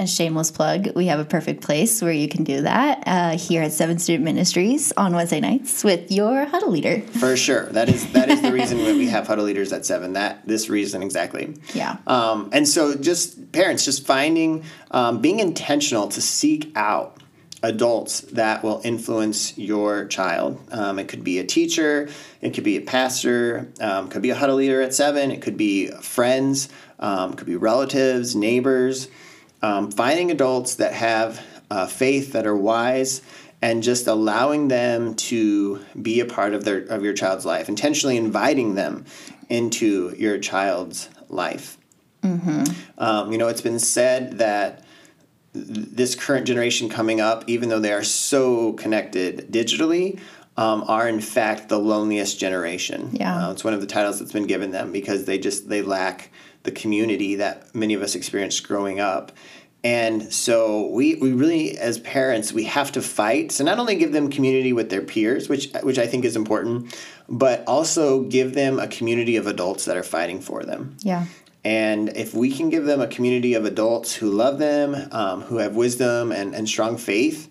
A 0.00 0.06
shameless 0.06 0.50
plug, 0.50 0.96
we 0.96 1.08
have 1.08 1.20
a 1.20 1.26
perfect 1.26 1.60
place 1.62 2.00
where 2.00 2.10
you 2.10 2.26
can 2.26 2.42
do 2.42 2.62
that 2.62 3.02
uh, 3.06 3.36
here 3.36 3.62
at 3.62 3.70
Seven 3.70 3.98
Student 3.98 4.24
Ministries 4.24 4.92
on 4.96 5.14
Wednesday 5.14 5.40
nights 5.40 5.84
with 5.84 6.10
your 6.10 6.46
huddle 6.46 6.70
leader. 6.70 7.02
For 7.02 7.36
sure, 7.36 7.66
that 7.72 7.90
is 7.90 8.10
that 8.12 8.30
is 8.30 8.40
the 8.40 8.50
reason 8.50 8.78
that 8.78 8.94
we 8.94 9.06
have 9.08 9.26
huddle 9.26 9.44
leaders 9.44 9.74
at 9.74 9.84
seven. 9.84 10.14
That 10.14 10.48
this 10.48 10.70
reason 10.70 11.02
exactly. 11.02 11.54
Yeah. 11.74 11.98
Um, 12.06 12.48
and 12.50 12.66
so, 12.66 12.94
just 12.94 13.52
parents, 13.52 13.84
just 13.84 14.06
finding, 14.06 14.64
um, 14.90 15.20
being 15.20 15.38
intentional 15.38 16.08
to 16.08 16.22
seek 16.22 16.72
out 16.74 17.18
adults 17.62 18.22
that 18.22 18.64
will 18.64 18.80
influence 18.82 19.58
your 19.58 20.06
child. 20.06 20.58
Um, 20.72 20.98
it 20.98 21.08
could 21.08 21.24
be 21.24 21.40
a 21.40 21.44
teacher, 21.44 22.08
it 22.40 22.54
could 22.54 22.64
be 22.64 22.78
a 22.78 22.80
pastor, 22.80 23.70
um, 23.82 24.08
could 24.08 24.22
be 24.22 24.30
a 24.30 24.34
huddle 24.34 24.56
leader 24.56 24.80
at 24.80 24.94
seven, 24.94 25.30
it 25.30 25.42
could 25.42 25.58
be 25.58 25.88
friends, 26.00 26.70
um, 27.00 27.34
could 27.34 27.46
be 27.46 27.56
relatives, 27.56 28.34
neighbors. 28.34 29.08
Um, 29.62 29.90
finding 29.90 30.30
adults 30.30 30.76
that 30.76 30.92
have 30.94 31.44
uh, 31.70 31.86
faith, 31.86 32.32
that 32.32 32.46
are 32.46 32.56
wise, 32.56 33.22
and 33.62 33.82
just 33.82 34.06
allowing 34.06 34.68
them 34.68 35.14
to 35.14 35.84
be 36.00 36.20
a 36.20 36.24
part 36.24 36.54
of 36.54 36.64
their 36.64 36.78
of 36.78 37.04
your 37.04 37.12
child's 37.12 37.44
life, 37.44 37.68
intentionally 37.68 38.16
inviting 38.16 38.74
them 38.74 39.04
into 39.48 40.14
your 40.16 40.38
child's 40.38 41.08
life. 41.28 41.76
Um, 42.98 43.32
you 43.32 43.38
know, 43.38 43.48
it's 43.48 43.60
been 43.60 43.78
said 43.78 44.38
that 44.38 44.84
this 45.52 46.14
current 46.14 46.46
generation 46.46 46.88
coming 46.88 47.20
up, 47.20 47.44
even 47.48 47.68
though 47.68 47.80
they 47.80 47.92
are 47.92 48.04
so 48.04 48.72
connected 48.74 49.50
digitally, 49.50 50.20
um, 50.56 50.84
are 50.86 51.08
in 51.08 51.20
fact 51.20 51.68
the 51.68 51.78
loneliest 51.78 52.38
generation. 52.38 53.10
Yeah. 53.12 53.48
Uh, 53.48 53.52
it's 53.52 53.64
one 53.64 53.74
of 53.74 53.80
the 53.80 53.86
titles 53.86 54.18
that's 54.18 54.32
been 54.32 54.46
given 54.46 54.70
them 54.70 54.92
because 54.92 55.24
they 55.24 55.38
just 55.38 55.68
they 55.68 55.82
lack 55.82 56.30
the 56.62 56.70
community 56.70 57.36
that 57.36 57.74
many 57.74 57.94
of 57.94 58.02
us 58.02 58.14
experienced 58.14 58.66
growing 58.66 59.00
up. 59.00 59.32
And 59.82 60.30
so 60.32 60.88
we, 60.88 61.14
we 61.14 61.32
really, 61.32 61.78
as 61.78 61.98
parents, 61.98 62.52
we 62.52 62.64
have 62.64 62.92
to 62.92 63.02
fight 63.02 63.50
to 63.50 63.64
not 63.64 63.78
only 63.78 63.94
give 63.94 64.12
them 64.12 64.30
community 64.30 64.74
with 64.74 64.90
their 64.90 65.00
peers, 65.00 65.48
which 65.48 65.72
which 65.82 65.98
I 65.98 66.06
think 66.06 66.26
is 66.26 66.36
important, 66.36 66.94
but 67.28 67.64
also 67.66 68.24
give 68.24 68.52
them 68.52 68.78
a 68.78 68.86
community 68.86 69.36
of 69.36 69.46
adults 69.46 69.86
that 69.86 69.96
are 69.96 70.02
fighting 70.02 70.40
for 70.40 70.64
them. 70.64 70.96
Yeah. 71.00 71.24
And 71.64 72.10
if 72.16 72.34
we 72.34 72.50
can 72.50 72.68
give 72.68 72.84
them 72.84 73.00
a 73.00 73.06
community 73.06 73.54
of 73.54 73.64
adults 73.64 74.14
who 74.14 74.30
love 74.30 74.58
them, 74.58 75.08
um, 75.12 75.42
who 75.42 75.58
have 75.58 75.76
wisdom 75.76 76.32
and, 76.32 76.54
and 76.54 76.68
strong 76.68 76.96
faith, 76.96 77.50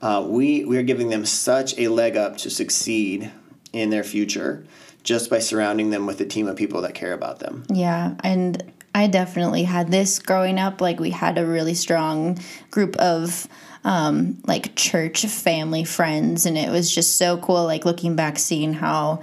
uh, 0.00 0.24
we, 0.26 0.64
we 0.64 0.78
are 0.78 0.82
giving 0.82 1.08
them 1.08 1.26
such 1.26 1.76
a 1.76 1.88
leg 1.88 2.16
up 2.16 2.36
to 2.38 2.50
succeed 2.50 3.32
in 3.72 3.90
their 3.90 4.04
future 4.04 4.64
just 5.08 5.30
by 5.30 5.38
surrounding 5.38 5.88
them 5.88 6.04
with 6.04 6.20
a 6.20 6.26
team 6.26 6.46
of 6.46 6.54
people 6.54 6.82
that 6.82 6.94
care 6.94 7.14
about 7.14 7.38
them. 7.38 7.64
Yeah, 7.70 8.14
and 8.22 8.62
I 8.94 9.06
definitely 9.06 9.62
had 9.62 9.90
this 9.90 10.18
growing 10.18 10.58
up. 10.58 10.82
Like 10.82 11.00
we 11.00 11.08
had 11.08 11.38
a 11.38 11.46
really 11.46 11.72
strong 11.72 12.38
group 12.70 12.94
of 12.96 13.48
um, 13.84 14.36
like 14.46 14.76
church 14.76 15.24
family 15.24 15.84
friends, 15.84 16.44
and 16.44 16.58
it 16.58 16.70
was 16.70 16.94
just 16.94 17.16
so 17.16 17.38
cool. 17.38 17.64
Like 17.64 17.86
looking 17.86 18.16
back, 18.16 18.38
seeing 18.38 18.74
how 18.74 19.22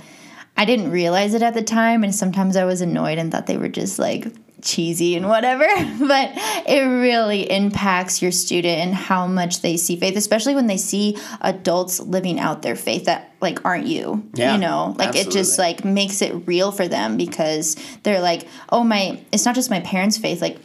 I 0.57 0.65
didn't 0.65 0.89
realize 0.89 1.35
it 1.35 1.43
at 1.43 1.53
the 1.53 1.61
time, 1.61 2.03
and 2.03 2.15
sometimes 2.15 2.57
I 2.57 2.65
was 2.65 2.81
annoyed 2.81 3.19
and 3.19 3.31
thought 3.31 3.45
they 3.45 3.57
were 3.57 3.69
just 3.69 3.99
like 3.99 4.25
cheesy 4.61 5.15
and 5.15 5.27
whatever. 5.27 5.67
But 6.05 6.31
it 6.67 6.81
really 6.81 7.49
impacts 7.49 8.21
your 8.21 8.31
student 8.31 8.79
and 8.79 8.93
how 8.93 9.27
much 9.27 9.61
they 9.61 9.77
see 9.77 9.95
faith, 9.95 10.15
especially 10.15 10.53
when 10.53 10.67
they 10.67 10.77
see 10.77 11.17
adults 11.41 11.99
living 11.99 12.39
out 12.39 12.61
their 12.61 12.75
faith 12.75 13.05
that 13.05 13.33
like 13.41 13.65
aren't 13.65 13.87
you. 13.87 14.27
Yeah, 14.33 14.53
you 14.53 14.59
know, 14.59 14.93
like 14.97 15.15
it 15.15 15.31
just 15.31 15.57
like 15.57 15.83
makes 15.83 16.21
it 16.21 16.47
real 16.47 16.71
for 16.71 16.87
them 16.87 17.17
because 17.17 17.75
they're 18.03 18.21
like, 18.21 18.47
oh 18.69 18.83
my, 18.83 19.19
it's 19.31 19.45
not 19.45 19.55
just 19.55 19.69
my 19.69 19.79
parents' 19.79 20.17
faith, 20.17 20.41
like 20.41 20.59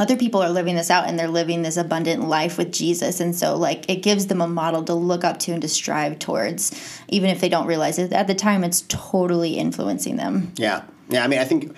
other 0.00 0.16
people 0.16 0.42
are 0.42 0.48
living 0.48 0.76
this 0.76 0.90
out 0.90 1.06
and 1.06 1.18
they're 1.18 1.28
living 1.28 1.60
this 1.60 1.76
abundant 1.76 2.26
life 2.26 2.56
with 2.56 2.72
Jesus. 2.72 3.20
And 3.20 3.36
so, 3.36 3.54
like, 3.54 3.88
it 3.90 3.96
gives 3.96 4.28
them 4.28 4.40
a 4.40 4.48
model 4.48 4.82
to 4.84 4.94
look 4.94 5.24
up 5.24 5.38
to 5.40 5.52
and 5.52 5.60
to 5.60 5.68
strive 5.68 6.18
towards, 6.18 6.72
even 7.08 7.28
if 7.28 7.42
they 7.42 7.50
don't 7.50 7.66
realize 7.66 7.98
it. 7.98 8.10
At 8.10 8.26
the 8.26 8.34
time, 8.34 8.64
it's 8.64 8.82
totally 8.88 9.58
influencing 9.58 10.16
them. 10.16 10.52
Yeah. 10.56 10.84
Yeah. 11.10 11.22
I 11.22 11.26
mean, 11.26 11.38
I 11.38 11.44
think 11.44 11.76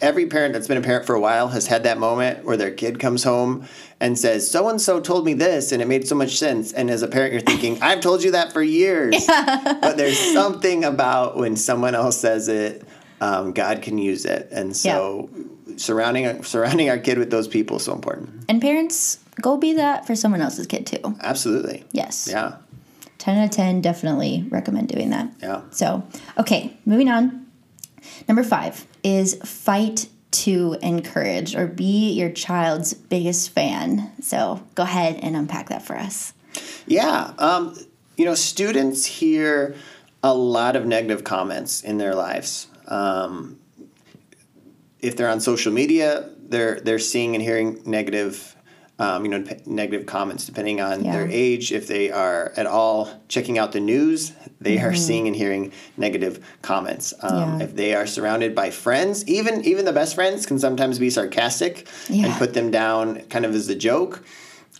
every 0.00 0.26
parent 0.26 0.52
that's 0.52 0.68
been 0.68 0.76
a 0.76 0.82
parent 0.82 1.06
for 1.06 1.14
a 1.14 1.20
while 1.20 1.48
has 1.48 1.66
had 1.66 1.84
that 1.84 1.98
moment 1.98 2.44
where 2.44 2.56
their 2.56 2.70
kid 2.70 3.00
comes 3.00 3.24
home 3.24 3.66
and 4.00 4.18
says, 4.18 4.50
So 4.50 4.68
and 4.68 4.80
so 4.80 5.00
told 5.00 5.24
me 5.24 5.34
this, 5.34 5.72
and 5.72 5.80
it 5.80 5.88
made 5.88 6.06
so 6.06 6.14
much 6.14 6.36
sense. 6.36 6.72
And 6.72 6.90
as 6.90 7.02
a 7.02 7.08
parent, 7.08 7.32
you're 7.32 7.42
thinking, 7.42 7.80
I've 7.82 8.00
told 8.00 8.22
you 8.22 8.32
that 8.32 8.52
for 8.52 8.62
years. 8.62 9.24
but 9.26 9.96
there's 9.96 10.18
something 10.18 10.84
about 10.84 11.36
when 11.36 11.56
someone 11.56 11.94
else 11.94 12.18
says 12.18 12.48
it, 12.48 12.86
um, 13.20 13.52
God 13.52 13.82
can 13.82 13.98
use 13.98 14.24
it. 14.24 14.48
And 14.52 14.76
so 14.76 15.30
surrounding, 15.76 16.42
surrounding 16.42 16.90
our 16.90 16.98
kid 16.98 17.18
with 17.18 17.30
those 17.30 17.48
people 17.48 17.78
is 17.78 17.84
so 17.84 17.94
important. 17.94 18.44
And 18.48 18.60
parents, 18.60 19.18
go 19.40 19.56
be 19.56 19.74
that 19.74 20.06
for 20.06 20.14
someone 20.14 20.40
else's 20.40 20.66
kid 20.66 20.86
too. 20.86 21.16
Absolutely. 21.20 21.84
Yes. 21.92 22.28
Yeah. 22.30 22.56
10 23.18 23.38
out 23.38 23.44
of 23.44 23.50
10, 23.52 23.80
definitely 23.80 24.44
recommend 24.50 24.88
doing 24.88 25.10
that. 25.10 25.32
Yeah. 25.40 25.62
So, 25.70 26.06
okay, 26.36 26.76
moving 26.84 27.08
on. 27.08 27.46
Number 28.28 28.44
five 28.44 28.86
is 29.04 29.34
fight 29.44 30.08
to 30.32 30.76
encourage 30.82 31.54
or 31.54 31.68
be 31.68 32.10
your 32.12 32.30
child's 32.30 32.92
biggest 32.92 33.50
fan. 33.50 34.10
So, 34.20 34.66
go 34.74 34.82
ahead 34.82 35.20
and 35.22 35.36
unpack 35.36 35.68
that 35.68 35.82
for 35.82 35.96
us. 35.96 36.32
Yeah. 36.86 37.32
Um, 37.38 37.76
you 38.16 38.24
know, 38.24 38.34
students 38.34 39.04
hear 39.04 39.76
a 40.22 40.34
lot 40.34 40.74
of 40.74 40.86
negative 40.86 41.22
comments 41.22 41.82
in 41.82 41.98
their 41.98 42.14
lives. 42.14 42.68
Um, 42.88 43.58
if 45.00 45.16
they're 45.16 45.28
on 45.28 45.40
social 45.40 45.72
media, 45.72 46.30
they're 46.48 46.80
they're 46.80 46.98
seeing 46.98 47.34
and 47.34 47.42
hearing 47.42 47.82
negative, 47.84 48.53
um, 48.98 49.24
you 49.24 49.30
know, 49.30 49.42
p- 49.42 49.56
negative 49.66 50.06
comments 50.06 50.46
depending 50.46 50.80
on 50.80 51.04
Yeah. 51.04 51.12
their 51.12 51.28
age. 51.28 51.72
If 51.72 51.88
they 51.88 52.10
are 52.12 52.52
at 52.56 52.66
all 52.66 53.08
checking 53.28 53.58
out 53.58 53.72
the 53.72 53.80
news, 53.80 54.32
they 54.60 54.78
are 54.78 54.94
seeing 54.94 55.26
and 55.26 55.34
hearing 55.34 55.72
negative 55.96 56.38
comments. 56.62 57.12
Um, 57.20 57.30
Mm-hmm. 57.34 57.58
Yeah. 57.58 57.64
If 57.64 57.74
they 57.74 57.94
are 57.94 58.06
surrounded 58.06 58.54
by 58.54 58.70
friends, 58.70 59.26
even 59.26 59.64
even 59.64 59.84
the 59.84 59.92
best 59.92 60.14
friends 60.14 60.46
can 60.46 60.58
sometimes 60.58 60.98
be 60.98 61.10
sarcastic 61.10 61.88
and 62.08 62.32
put 62.34 62.54
them 62.54 62.70
down 62.70 63.20
kind 63.30 63.44
of 63.44 63.54
as 63.54 63.68
a 63.68 63.74
joke. 63.74 64.24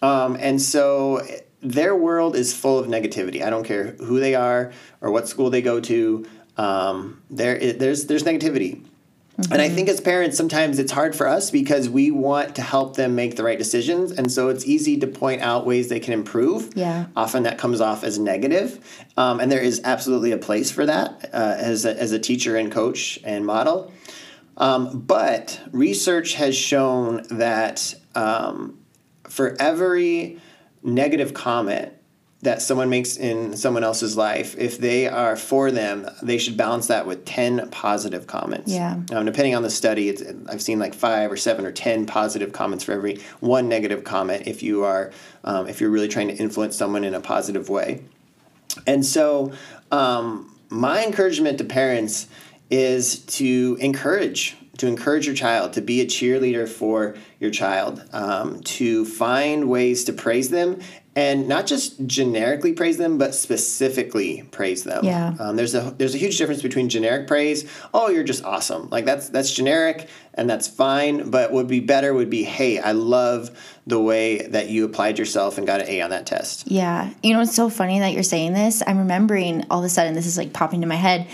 Um, 0.02 0.36
and 0.40 0.60
so 0.62 1.22
their 1.60 1.96
world 1.96 2.36
is 2.36 2.54
full 2.54 2.78
of 2.78 2.86
negativity. 2.86 3.42
I 3.42 3.50
don't 3.50 3.64
care 3.64 3.96
who 3.98 4.20
they 4.20 4.34
are 4.34 4.70
or 5.00 5.10
what 5.10 5.28
school 5.28 5.50
they 5.50 5.62
go 5.62 5.80
to. 5.80 6.26
Um, 6.56 7.20
there, 7.30 7.58
there's 7.72 8.06
there's 8.06 8.22
negativity. 8.22 8.82
And 9.50 9.60
I 9.60 9.68
think 9.68 9.88
as 9.88 10.00
parents, 10.00 10.36
sometimes 10.36 10.78
it's 10.78 10.92
hard 10.92 11.14
for 11.16 11.26
us 11.26 11.50
because 11.50 11.88
we 11.88 12.10
want 12.10 12.54
to 12.56 12.62
help 12.62 12.96
them 12.96 13.16
make 13.16 13.36
the 13.36 13.42
right 13.42 13.58
decisions. 13.58 14.12
And 14.12 14.30
so 14.30 14.48
it's 14.48 14.64
easy 14.64 14.96
to 14.98 15.06
point 15.06 15.42
out 15.42 15.66
ways 15.66 15.88
they 15.88 15.98
can 15.98 16.12
improve. 16.12 16.70
Yeah. 16.76 17.06
Often 17.16 17.42
that 17.42 17.58
comes 17.58 17.80
off 17.80 18.04
as 18.04 18.18
negative. 18.18 19.04
Um, 19.16 19.40
and 19.40 19.50
there 19.50 19.60
is 19.60 19.80
absolutely 19.84 20.30
a 20.30 20.38
place 20.38 20.70
for 20.70 20.86
that 20.86 21.30
uh, 21.32 21.56
as, 21.58 21.84
a, 21.84 21.98
as 22.00 22.12
a 22.12 22.18
teacher 22.18 22.56
and 22.56 22.70
coach 22.70 23.18
and 23.24 23.44
model. 23.44 23.92
Um, 24.56 25.00
but 25.00 25.60
research 25.72 26.34
has 26.34 26.56
shown 26.56 27.26
that 27.30 27.94
um, 28.14 28.78
for 29.24 29.56
every 29.58 30.40
negative 30.82 31.34
comment 31.34 31.92
that 32.44 32.60
someone 32.60 32.90
makes 32.90 33.16
in 33.16 33.56
someone 33.56 33.82
else's 33.82 34.16
life, 34.16 34.54
if 34.58 34.78
they 34.78 35.08
are 35.08 35.34
for 35.34 35.70
them, 35.70 36.06
they 36.22 36.36
should 36.36 36.56
balance 36.56 36.86
that 36.88 37.06
with 37.06 37.24
10 37.24 37.70
positive 37.70 38.26
comments. 38.26 38.70
Yeah. 38.70 39.00
Um, 39.12 39.24
depending 39.24 39.54
on 39.54 39.62
the 39.62 39.70
study, 39.70 40.10
it's, 40.10 40.22
I've 40.48 40.62
seen 40.62 40.78
like 40.78 40.94
five 40.94 41.32
or 41.32 41.38
seven 41.38 41.64
or 41.64 41.72
10 41.72 42.06
positive 42.06 42.52
comments 42.52 42.84
for 42.84 42.92
every 42.92 43.20
one 43.40 43.68
negative 43.68 44.04
comment 44.04 44.46
if 44.46 44.62
you 44.62 44.84
are, 44.84 45.10
um, 45.42 45.66
if 45.66 45.80
you're 45.80 45.90
really 45.90 46.08
trying 46.08 46.28
to 46.28 46.34
influence 46.34 46.76
someone 46.76 47.02
in 47.02 47.14
a 47.14 47.20
positive 47.20 47.70
way. 47.70 48.04
And 48.86 49.04
so, 49.04 49.52
um, 49.90 50.54
my 50.68 51.04
encouragement 51.04 51.58
to 51.58 51.64
parents 51.64 52.26
is 52.70 53.20
to 53.20 53.78
encourage 53.80 54.56
to 54.78 54.86
encourage 54.86 55.26
your 55.26 55.34
child, 55.34 55.72
to 55.74 55.80
be 55.80 56.00
a 56.00 56.06
cheerleader 56.06 56.68
for 56.68 57.14
your 57.38 57.50
child, 57.50 58.04
um, 58.12 58.60
to 58.62 59.04
find 59.04 59.68
ways 59.68 60.04
to 60.04 60.12
praise 60.12 60.50
them 60.50 60.80
and 61.16 61.46
not 61.46 61.66
just 61.66 62.04
generically 62.06 62.72
praise 62.72 62.96
them, 62.96 63.18
but 63.18 63.34
specifically 63.34 64.42
praise 64.50 64.82
them. 64.82 65.04
Yeah. 65.04 65.34
Um, 65.38 65.56
there's 65.56 65.74
a 65.74 65.94
there's 65.96 66.14
a 66.14 66.18
huge 66.18 66.38
difference 66.38 66.62
between 66.62 66.88
generic 66.88 67.28
praise. 67.28 67.70
Oh, 67.92 68.08
you're 68.08 68.24
just 68.24 68.44
awesome. 68.44 68.88
Like 68.90 69.04
that's 69.04 69.28
that's 69.28 69.52
generic 69.52 70.08
and 70.34 70.50
that's 70.50 70.66
fine. 70.66 71.30
But 71.30 71.52
what 71.52 71.64
would 71.64 71.68
be 71.68 71.80
better 71.80 72.12
would 72.12 72.30
be, 72.30 72.42
hey, 72.42 72.80
I 72.80 72.92
love 72.92 73.50
the 73.86 74.00
way 74.00 74.46
that 74.48 74.70
you 74.70 74.84
applied 74.84 75.18
yourself 75.18 75.56
and 75.56 75.66
got 75.66 75.82
an 75.82 75.88
A 75.88 76.00
on 76.00 76.10
that 76.10 76.26
test. 76.26 76.68
Yeah. 76.70 77.12
You 77.22 77.34
know, 77.34 77.40
it's 77.42 77.54
so 77.54 77.68
funny 77.68 78.00
that 78.00 78.12
you're 78.12 78.22
saying 78.22 78.54
this. 78.54 78.82
I'm 78.84 78.98
remembering 78.98 79.64
all 79.70 79.78
of 79.78 79.84
a 79.84 79.88
sudden 79.88 80.14
this 80.14 80.26
is 80.26 80.36
like 80.36 80.52
popping 80.52 80.80
to 80.80 80.86
my 80.86 80.96
head. 80.96 81.28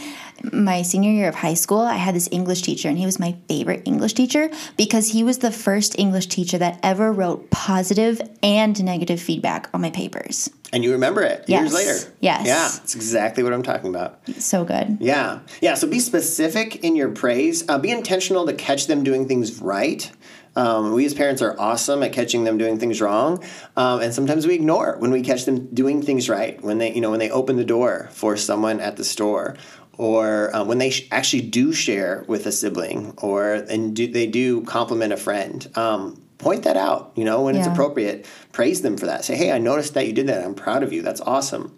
My 0.53 0.83
senior 0.83 1.11
year 1.11 1.29
of 1.29 1.35
high 1.35 1.55
school, 1.55 1.81
I 1.81 1.97
had 1.97 2.15
this 2.15 2.29
English 2.33 2.63
teacher, 2.63 2.89
and 2.89 2.97
he 2.97 3.07
was 3.07 3.19
my 3.19 3.37
favorite 3.49 3.83
English 3.85 4.15
teacher 4.15 4.51
because 4.77 5.09
he 5.09 5.23
was 5.23 5.39
the 5.39 5.51
first 5.51 5.99
English 5.99 6.27
teacher 6.27 6.59
that 6.59 6.79
ever 6.83 7.13
wrote 7.13 7.51
positive 7.51 8.21
and 8.43 8.83
negative 8.83 9.21
feedback 9.21 9.69
on 9.75 9.81
my 9.81 9.91
papers. 9.91 10.51
And 10.73 10.85
you 10.85 10.93
remember 10.93 11.23
it 11.23 11.49
years 11.49 11.75
later. 11.75 11.99
Yes. 12.21 12.47
Yeah, 12.47 12.69
that's 12.69 12.95
exactly 12.95 13.43
what 13.43 13.53
I'm 13.53 13.63
talking 13.63 13.91
about. 13.91 14.21
So 14.37 14.65
good. 14.65 14.99
Yeah. 15.01 15.41
Yeah. 15.61 15.75
So 15.75 15.89
be 15.89 15.99
specific 15.99 16.85
in 16.85 16.95
your 16.95 17.11
praise. 17.11 17.69
Uh, 17.69 17.79
be 17.79 17.91
intentional 17.91 18.47
to 18.47 18.53
catch 18.53 18.87
them 18.87 19.03
doing 19.03 19.27
things 19.27 19.61
right. 19.61 20.11
Um, 20.57 20.93
we 20.93 21.05
as 21.07 21.15
parents 21.15 21.43
are 21.43 21.59
awesome 21.61 22.03
at 22.03 22.13
catching 22.13 22.43
them 22.43 22.59
doing 22.59 22.79
things 22.79 23.01
wrong, 23.01 23.43
um, 23.77 24.01
and 24.01 24.13
sometimes 24.13 24.49
we 24.49 24.55
ignore 24.57 24.97
when 24.99 25.13
we 25.13 25.23
catch 25.23 25.45
them 25.45 25.73
doing 25.73 26.03
things 26.03 26.29
right. 26.29 26.61
When 26.61 26.79
they, 26.79 26.93
you 26.93 27.01
know, 27.01 27.11
when 27.11 27.21
they 27.21 27.31
open 27.31 27.57
the 27.57 27.65
door 27.65 28.09
for 28.11 28.37
someone 28.37 28.81
at 28.81 28.97
the 28.97 29.05
store, 29.05 29.57
or 30.01 30.49
um, 30.57 30.67
when 30.67 30.79
they 30.79 30.89
sh- 30.89 31.07
actually 31.11 31.43
do 31.43 31.75
share 31.75 32.25
with 32.27 32.47
a 32.47 32.53
sibling, 32.53 33.13
or 33.19 33.53
and 33.53 33.95
do, 33.95 34.11
they 34.11 34.27
do 34.27 34.63
compliment 34.65 35.13
a 35.13 35.17
friend. 35.19 35.71
Um, 35.75 36.23
point 36.39 36.63
that 36.63 36.79
out. 36.79 37.13
You 37.17 37.27
know, 37.27 37.43
when 37.43 37.55
it's 37.55 37.67
appropriate, 37.73 38.25
praise 38.51 38.81
them 38.81 38.97
for 38.97 39.05
that. 39.05 39.27
Say, 39.27 39.37
"Hey, 39.37 39.53
I 39.53 39.59
noticed 39.59 39.93
that 39.93 40.07
you 40.07 40.15
did 40.15 40.27
that. 40.29 40.43
I'm 40.43 40.55
proud 40.55 40.83
of 40.83 40.91
you. 40.95 41.03
That's 41.03 41.21
awesome." 41.21 41.77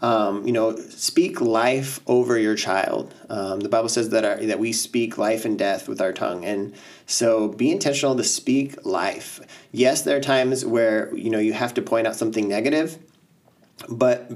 um, 0.00 0.46
you 0.46 0.52
know, 0.52 0.74
speak 0.88 1.42
life 1.42 2.00
over 2.06 2.38
your 2.38 2.54
child. 2.54 3.14
Um, 3.28 3.60
the 3.60 3.68
Bible 3.68 3.90
says 3.90 4.08
that 4.08 4.24
our, 4.24 4.36
that 4.36 4.58
we 4.58 4.72
speak 4.72 5.18
life 5.18 5.44
and 5.44 5.58
death 5.58 5.86
with 5.86 6.00
our 6.00 6.14
tongue, 6.14 6.46
and 6.46 6.72
so 7.04 7.48
be 7.48 7.70
intentional 7.70 8.16
to 8.16 8.24
speak 8.24 8.86
life. 8.86 9.38
Yes, 9.70 10.00
there 10.00 10.16
are 10.16 10.20
times 10.20 10.64
where 10.64 11.14
you 11.14 11.28
know 11.28 11.38
you 11.38 11.52
have 11.52 11.74
to 11.74 11.82
point 11.82 12.06
out 12.06 12.16
something 12.16 12.48
negative, 12.48 12.98
but 13.86 14.30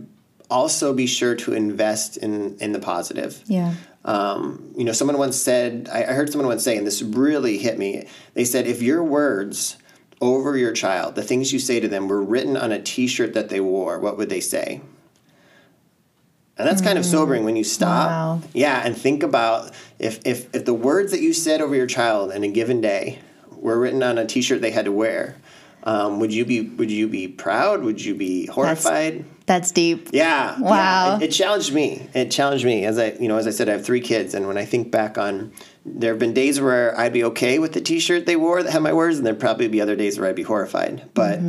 also 0.55 0.93
be 0.93 1.07
sure 1.07 1.35
to 1.35 1.53
invest 1.53 2.17
in 2.17 2.57
in 2.59 2.73
the 2.73 2.79
positive. 2.79 3.43
Yeah. 3.47 3.75
Um, 4.05 4.73
you 4.77 4.85
know, 4.85 4.93
someone 4.93 5.17
once 5.19 5.37
said, 5.37 5.89
I, 5.91 6.03
I 6.03 6.13
heard 6.13 6.31
someone 6.31 6.47
once 6.49 6.63
say, 6.63 6.77
and 6.77 6.87
this 6.87 7.01
really 7.03 7.57
hit 7.57 7.79
me. 7.79 8.07
They 8.35 8.45
said, 8.45 8.67
if 8.67 8.83
your 8.83 9.03
words 9.03 9.79
over 10.21 10.57
your 10.59 10.73
child, 10.73 11.15
the 11.15 11.23
things 11.23 11.53
you 11.55 11.59
say 11.59 11.81
to 11.81 11.89
them, 11.89 12.07
were 12.09 12.23
written 12.23 12.57
on 12.57 12.71
a 12.71 12.81
T-shirt 12.83 13.33
that 13.33 13.49
they 13.49 13.61
wore, 13.61 13.99
what 13.99 14.19
would 14.19 14.29
they 14.29 14.41
say? 14.41 14.83
And 16.57 16.69
that's 16.69 16.83
kind 16.83 16.99
of 16.99 17.05
sobering 17.05 17.45
when 17.45 17.57
you 17.57 17.65
stop, 17.65 18.09
Wow. 18.11 18.43
yeah, 18.53 18.83
and 18.85 18.97
think 18.97 19.23
about 19.25 19.73
if, 19.99 20.21
if 20.25 20.55
if 20.55 20.65
the 20.65 20.75
words 20.75 21.11
that 21.11 21.21
you 21.21 21.33
said 21.33 21.61
over 21.61 21.75
your 21.75 21.87
child 21.89 22.31
in 22.31 22.45
a 22.45 22.49
given 22.49 22.81
day 22.81 23.19
were 23.51 23.79
written 23.79 24.03
on 24.05 24.19
a 24.19 24.27
T-shirt 24.27 24.61
they 24.61 24.71
had 24.71 24.85
to 24.85 24.93
wear. 24.93 25.37
Um, 25.87 26.19
would 26.19 26.33
you 26.33 26.47
be 26.47 26.63
Would 26.63 26.91
you 26.91 27.09
be 27.09 27.29
proud? 27.29 27.83
Would 27.83 28.03
you 28.03 28.15
be 28.15 28.47
horrified? 28.47 29.27
That's 29.47 29.71
deep. 29.71 30.09
Yeah. 30.13 30.59
Wow. 30.59 30.71
yeah. 30.71 31.17
It, 31.17 31.23
it 31.25 31.31
challenged 31.31 31.75
me. 31.75 32.09
It 32.15 32.31
challenged 32.31 32.65
me 32.65 32.87
as 32.87 32.99
I, 32.99 33.13
you 33.21 33.29
know, 33.29 33.37
as 33.37 33.47
I 33.47 33.51
said, 33.51 33.69
I 33.69 33.73
have 33.73 33.85
three 33.85 34.01
kids, 34.01 34.33
and 34.33 34.47
when 34.47 34.57
I 34.57 34.65
think 34.65 34.91
back 34.91 35.19
on, 35.19 35.53
there 35.85 36.13
have 36.13 36.19
been 36.19 36.33
days 36.33 36.59
where 36.59 36.99
I'd 36.99 37.13
be 37.13 37.25
okay 37.25 37.59
with 37.59 37.75
the 37.75 37.83
T-shirt 37.83 38.25
they 38.25 38.37
wore 38.37 38.63
that 38.63 38.73
had 38.73 38.81
my 38.81 38.95
words, 38.95 39.19
and 39.19 39.27
there'd 39.27 39.39
probably 39.39 39.69
be 39.69 39.83
other 39.83 39.97
days 39.97 40.19
where 40.19 40.29
I'd 40.31 40.35
be 40.35 40.43
horrified. 40.43 41.11
But 41.13 41.41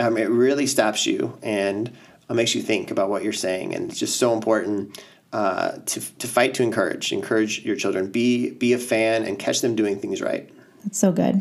um, 0.00 0.16
it 0.16 0.30
really 0.30 0.66
stops 0.66 1.04
you 1.04 1.38
and 1.42 1.92
uh, 2.30 2.34
makes 2.34 2.54
you 2.54 2.62
think 2.62 2.90
about 2.90 3.10
what 3.10 3.22
you're 3.22 3.34
saying, 3.34 3.74
and 3.74 3.90
it's 3.90 4.00
just 4.00 4.16
so 4.16 4.32
important. 4.32 5.02
Uh, 5.34 5.78
to, 5.86 5.98
to 6.18 6.28
fight 6.28 6.52
to 6.52 6.62
encourage 6.62 7.10
encourage 7.10 7.64
your 7.64 7.74
children 7.74 8.10
be 8.10 8.50
be 8.50 8.74
a 8.74 8.78
fan 8.78 9.22
and 9.24 9.38
catch 9.38 9.62
them 9.62 9.74
doing 9.74 9.98
things 9.98 10.20
right 10.20 10.50
That's 10.84 10.98
so 10.98 11.10
good. 11.10 11.40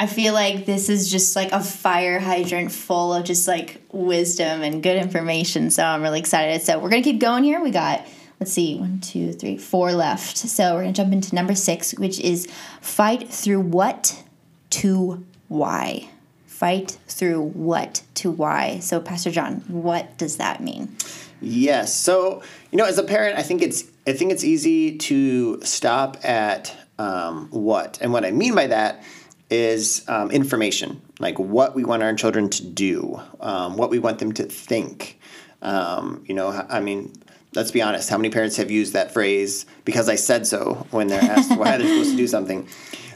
I 0.00 0.06
feel 0.06 0.32
like 0.32 0.64
this 0.64 0.88
is 0.88 1.10
just 1.10 1.34
like 1.34 1.50
a 1.50 1.60
fire 1.60 2.20
hydrant 2.20 2.70
full 2.70 3.12
of 3.12 3.24
just 3.24 3.48
like 3.48 3.82
wisdom 3.90 4.62
and 4.62 4.80
good 4.80 4.96
information. 4.96 5.70
So 5.70 5.82
I'm 5.82 6.02
really 6.02 6.20
excited. 6.20 6.62
So 6.62 6.78
we're 6.78 6.88
gonna 6.88 7.02
keep 7.02 7.18
going 7.18 7.42
here. 7.42 7.60
We 7.60 7.72
got 7.72 8.06
let's 8.38 8.52
see, 8.52 8.78
one, 8.78 9.00
two, 9.00 9.32
three, 9.32 9.58
four 9.58 9.92
left. 9.92 10.36
So 10.36 10.74
we're 10.74 10.82
gonna 10.82 10.92
jump 10.92 11.12
into 11.12 11.34
number 11.34 11.56
six, 11.56 11.98
which 11.98 12.20
is 12.20 12.46
fight 12.80 13.28
through 13.28 13.60
what 13.60 14.22
to 14.70 15.26
why. 15.48 16.08
Fight 16.46 16.96
through 17.08 17.42
what 17.42 18.02
to 18.14 18.30
why. 18.30 18.78
So 18.78 19.00
Pastor 19.00 19.32
John, 19.32 19.64
what 19.66 20.16
does 20.16 20.36
that 20.36 20.62
mean? 20.62 20.96
Yes. 21.40 21.92
So 21.92 22.42
you 22.70 22.78
know, 22.78 22.84
as 22.84 22.98
a 22.98 23.04
parent, 23.04 23.36
I 23.36 23.42
think 23.42 23.62
it's 23.62 23.82
I 24.06 24.12
think 24.12 24.30
it's 24.30 24.44
easy 24.44 24.96
to 24.98 25.60
stop 25.62 26.24
at 26.24 26.72
um, 27.00 27.48
what, 27.50 27.98
and 28.00 28.12
what 28.12 28.24
I 28.24 28.30
mean 28.30 28.54
by 28.54 28.68
that 28.68 29.02
is 29.50 30.04
um, 30.08 30.30
information, 30.30 31.00
like 31.20 31.38
what 31.38 31.74
we 31.74 31.84
want 31.84 32.02
our 32.02 32.14
children 32.14 32.50
to 32.50 32.64
do, 32.64 33.20
um, 33.40 33.76
what 33.76 33.90
we 33.90 33.98
want 33.98 34.18
them 34.18 34.32
to 34.32 34.44
think. 34.44 35.18
Um, 35.62 36.22
you 36.26 36.34
know, 36.34 36.48
I 36.68 36.80
mean, 36.80 37.12
let's 37.54 37.70
be 37.70 37.82
honest. 37.82 38.10
How 38.10 38.16
many 38.16 38.30
parents 38.30 38.56
have 38.56 38.70
used 38.70 38.92
that 38.92 39.12
phrase 39.12 39.66
"because 39.84 40.08
I 40.08 40.16
said 40.16 40.46
so" 40.46 40.86
when 40.90 41.08
they're 41.08 41.20
asked 41.20 41.56
why 41.56 41.76
they're 41.76 41.88
supposed 41.88 42.10
to 42.10 42.16
do 42.16 42.26
something? 42.26 42.68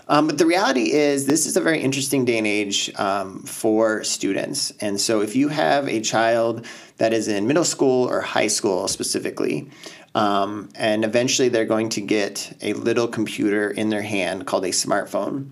Um, 0.08 0.26
but 0.26 0.36
the 0.36 0.46
reality 0.46 0.92
is, 0.92 1.26
this 1.26 1.46
is 1.46 1.56
a 1.56 1.60
very 1.60 1.80
interesting 1.80 2.24
day 2.24 2.36
and 2.36 2.46
age 2.46 2.92
um, 2.98 3.44
for 3.44 4.02
students. 4.02 4.72
And 4.80 5.00
so, 5.00 5.20
if 5.20 5.36
you 5.36 5.48
have 5.48 5.88
a 5.88 6.00
child 6.00 6.66
that 6.98 7.12
is 7.12 7.28
in 7.28 7.46
middle 7.46 7.64
school 7.64 8.08
or 8.08 8.20
high 8.20 8.48
school 8.48 8.88
specifically, 8.88 9.70
um, 10.14 10.68
and 10.74 11.04
eventually 11.04 11.48
they're 11.48 11.64
going 11.64 11.88
to 11.90 12.00
get 12.00 12.56
a 12.60 12.72
little 12.72 13.08
computer 13.08 13.70
in 13.70 13.90
their 13.90 14.02
hand 14.02 14.46
called 14.46 14.64
a 14.64 14.70
smartphone. 14.70 15.50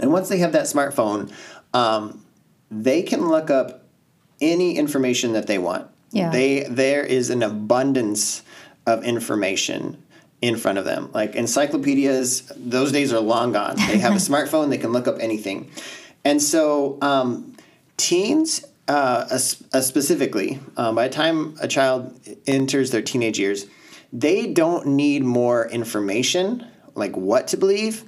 And 0.00 0.12
once 0.12 0.28
they 0.28 0.38
have 0.38 0.52
that 0.52 0.64
smartphone, 0.64 1.32
um, 1.72 2.24
they 2.70 3.02
can 3.02 3.28
look 3.28 3.50
up 3.50 3.84
any 4.40 4.76
information 4.76 5.32
that 5.32 5.46
they 5.46 5.58
want. 5.58 5.88
Yeah. 6.10 6.30
They 6.30 6.64
there 6.64 7.04
is 7.04 7.30
an 7.30 7.42
abundance 7.42 8.42
of 8.86 9.04
information 9.04 10.02
in 10.42 10.56
front 10.56 10.78
of 10.78 10.84
them. 10.84 11.10
Like 11.12 11.34
encyclopedias, 11.34 12.52
those 12.56 12.92
days 12.92 13.12
are 13.12 13.20
long 13.20 13.52
gone. 13.52 13.76
They 13.76 13.98
have 13.98 14.12
a 14.12 14.16
smartphone, 14.30 14.70
they 14.70 14.78
can 14.78 14.92
look 14.92 15.08
up 15.08 15.16
anything. 15.20 15.70
And 16.24 16.42
so 16.42 16.98
um, 17.00 17.56
teens 17.96 18.64
uh, 18.88 19.26
uh, 19.30 19.38
specifically, 19.38 20.60
um, 20.76 20.94
by 20.94 21.08
the 21.08 21.14
time 21.14 21.56
a 21.60 21.66
child 21.66 22.18
enters 22.46 22.90
their 22.90 23.02
teenage 23.02 23.38
years, 23.38 23.66
they 24.12 24.52
don't 24.52 24.86
need 24.86 25.24
more 25.24 25.68
information, 25.68 26.66
like 26.94 27.16
what 27.16 27.48
to 27.48 27.56
believe. 27.56 28.04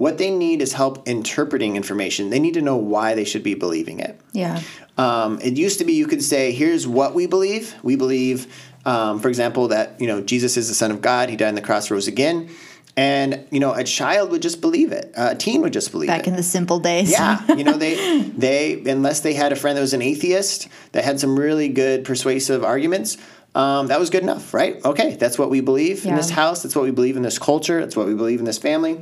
What 0.00 0.16
they 0.16 0.30
need 0.30 0.62
is 0.62 0.72
help 0.72 1.06
interpreting 1.06 1.76
information. 1.76 2.30
They 2.30 2.38
need 2.40 2.54
to 2.54 2.62
know 2.62 2.74
why 2.76 3.14
they 3.14 3.24
should 3.24 3.42
be 3.42 3.52
believing 3.52 4.00
it. 4.00 4.18
Yeah. 4.32 4.62
Um, 4.96 5.38
it 5.42 5.58
used 5.58 5.78
to 5.80 5.84
be 5.84 5.92
you 5.92 6.06
could 6.06 6.24
say, 6.24 6.52
"Here's 6.52 6.86
what 6.86 7.14
we 7.14 7.26
believe. 7.26 7.74
We 7.82 7.96
believe, 7.96 8.46
um, 8.86 9.20
for 9.20 9.28
example, 9.28 9.68
that 9.68 10.00
you 10.00 10.06
know 10.06 10.22
Jesus 10.22 10.56
is 10.56 10.68
the 10.68 10.74
Son 10.74 10.90
of 10.90 11.02
God. 11.02 11.28
He 11.28 11.36
died 11.36 11.48
on 11.48 11.54
the 11.54 11.60
cross, 11.60 11.90
rose 11.90 12.08
again." 12.08 12.48
And 12.96 13.46
you 13.50 13.60
know, 13.60 13.74
a 13.74 13.84
child 13.84 14.30
would 14.30 14.40
just 14.40 14.62
believe 14.62 14.90
it. 14.90 15.12
A 15.18 15.34
teen 15.34 15.60
would 15.60 15.74
just 15.74 15.92
believe 15.92 16.06
Back 16.06 16.20
it. 16.20 16.22
Back 16.22 16.28
in 16.28 16.36
the 16.36 16.42
simple 16.42 16.78
days. 16.78 17.10
Yeah, 17.10 17.44
you 17.54 17.62
know 17.62 17.76
they 17.76 18.22
they 18.22 18.82
unless 18.86 19.20
they 19.20 19.34
had 19.34 19.52
a 19.52 19.56
friend 19.56 19.76
that 19.76 19.82
was 19.82 19.92
an 19.92 20.00
atheist 20.00 20.68
that 20.92 21.04
had 21.04 21.20
some 21.20 21.38
really 21.38 21.68
good 21.68 22.06
persuasive 22.06 22.64
arguments, 22.64 23.18
um, 23.54 23.88
that 23.88 24.00
was 24.00 24.08
good 24.08 24.22
enough, 24.22 24.54
right? 24.54 24.82
Okay, 24.82 25.16
that's 25.16 25.38
what 25.38 25.50
we 25.50 25.60
believe 25.60 26.06
in 26.06 26.14
this 26.14 26.30
house. 26.30 26.62
That's 26.62 26.74
what 26.74 26.86
we 26.86 26.90
believe 26.90 27.18
in 27.18 27.22
this 27.22 27.38
culture. 27.38 27.80
That's 27.80 27.96
what 27.96 28.06
we 28.06 28.14
believe 28.14 28.38
in 28.38 28.46
this 28.46 28.56
family. 28.56 28.98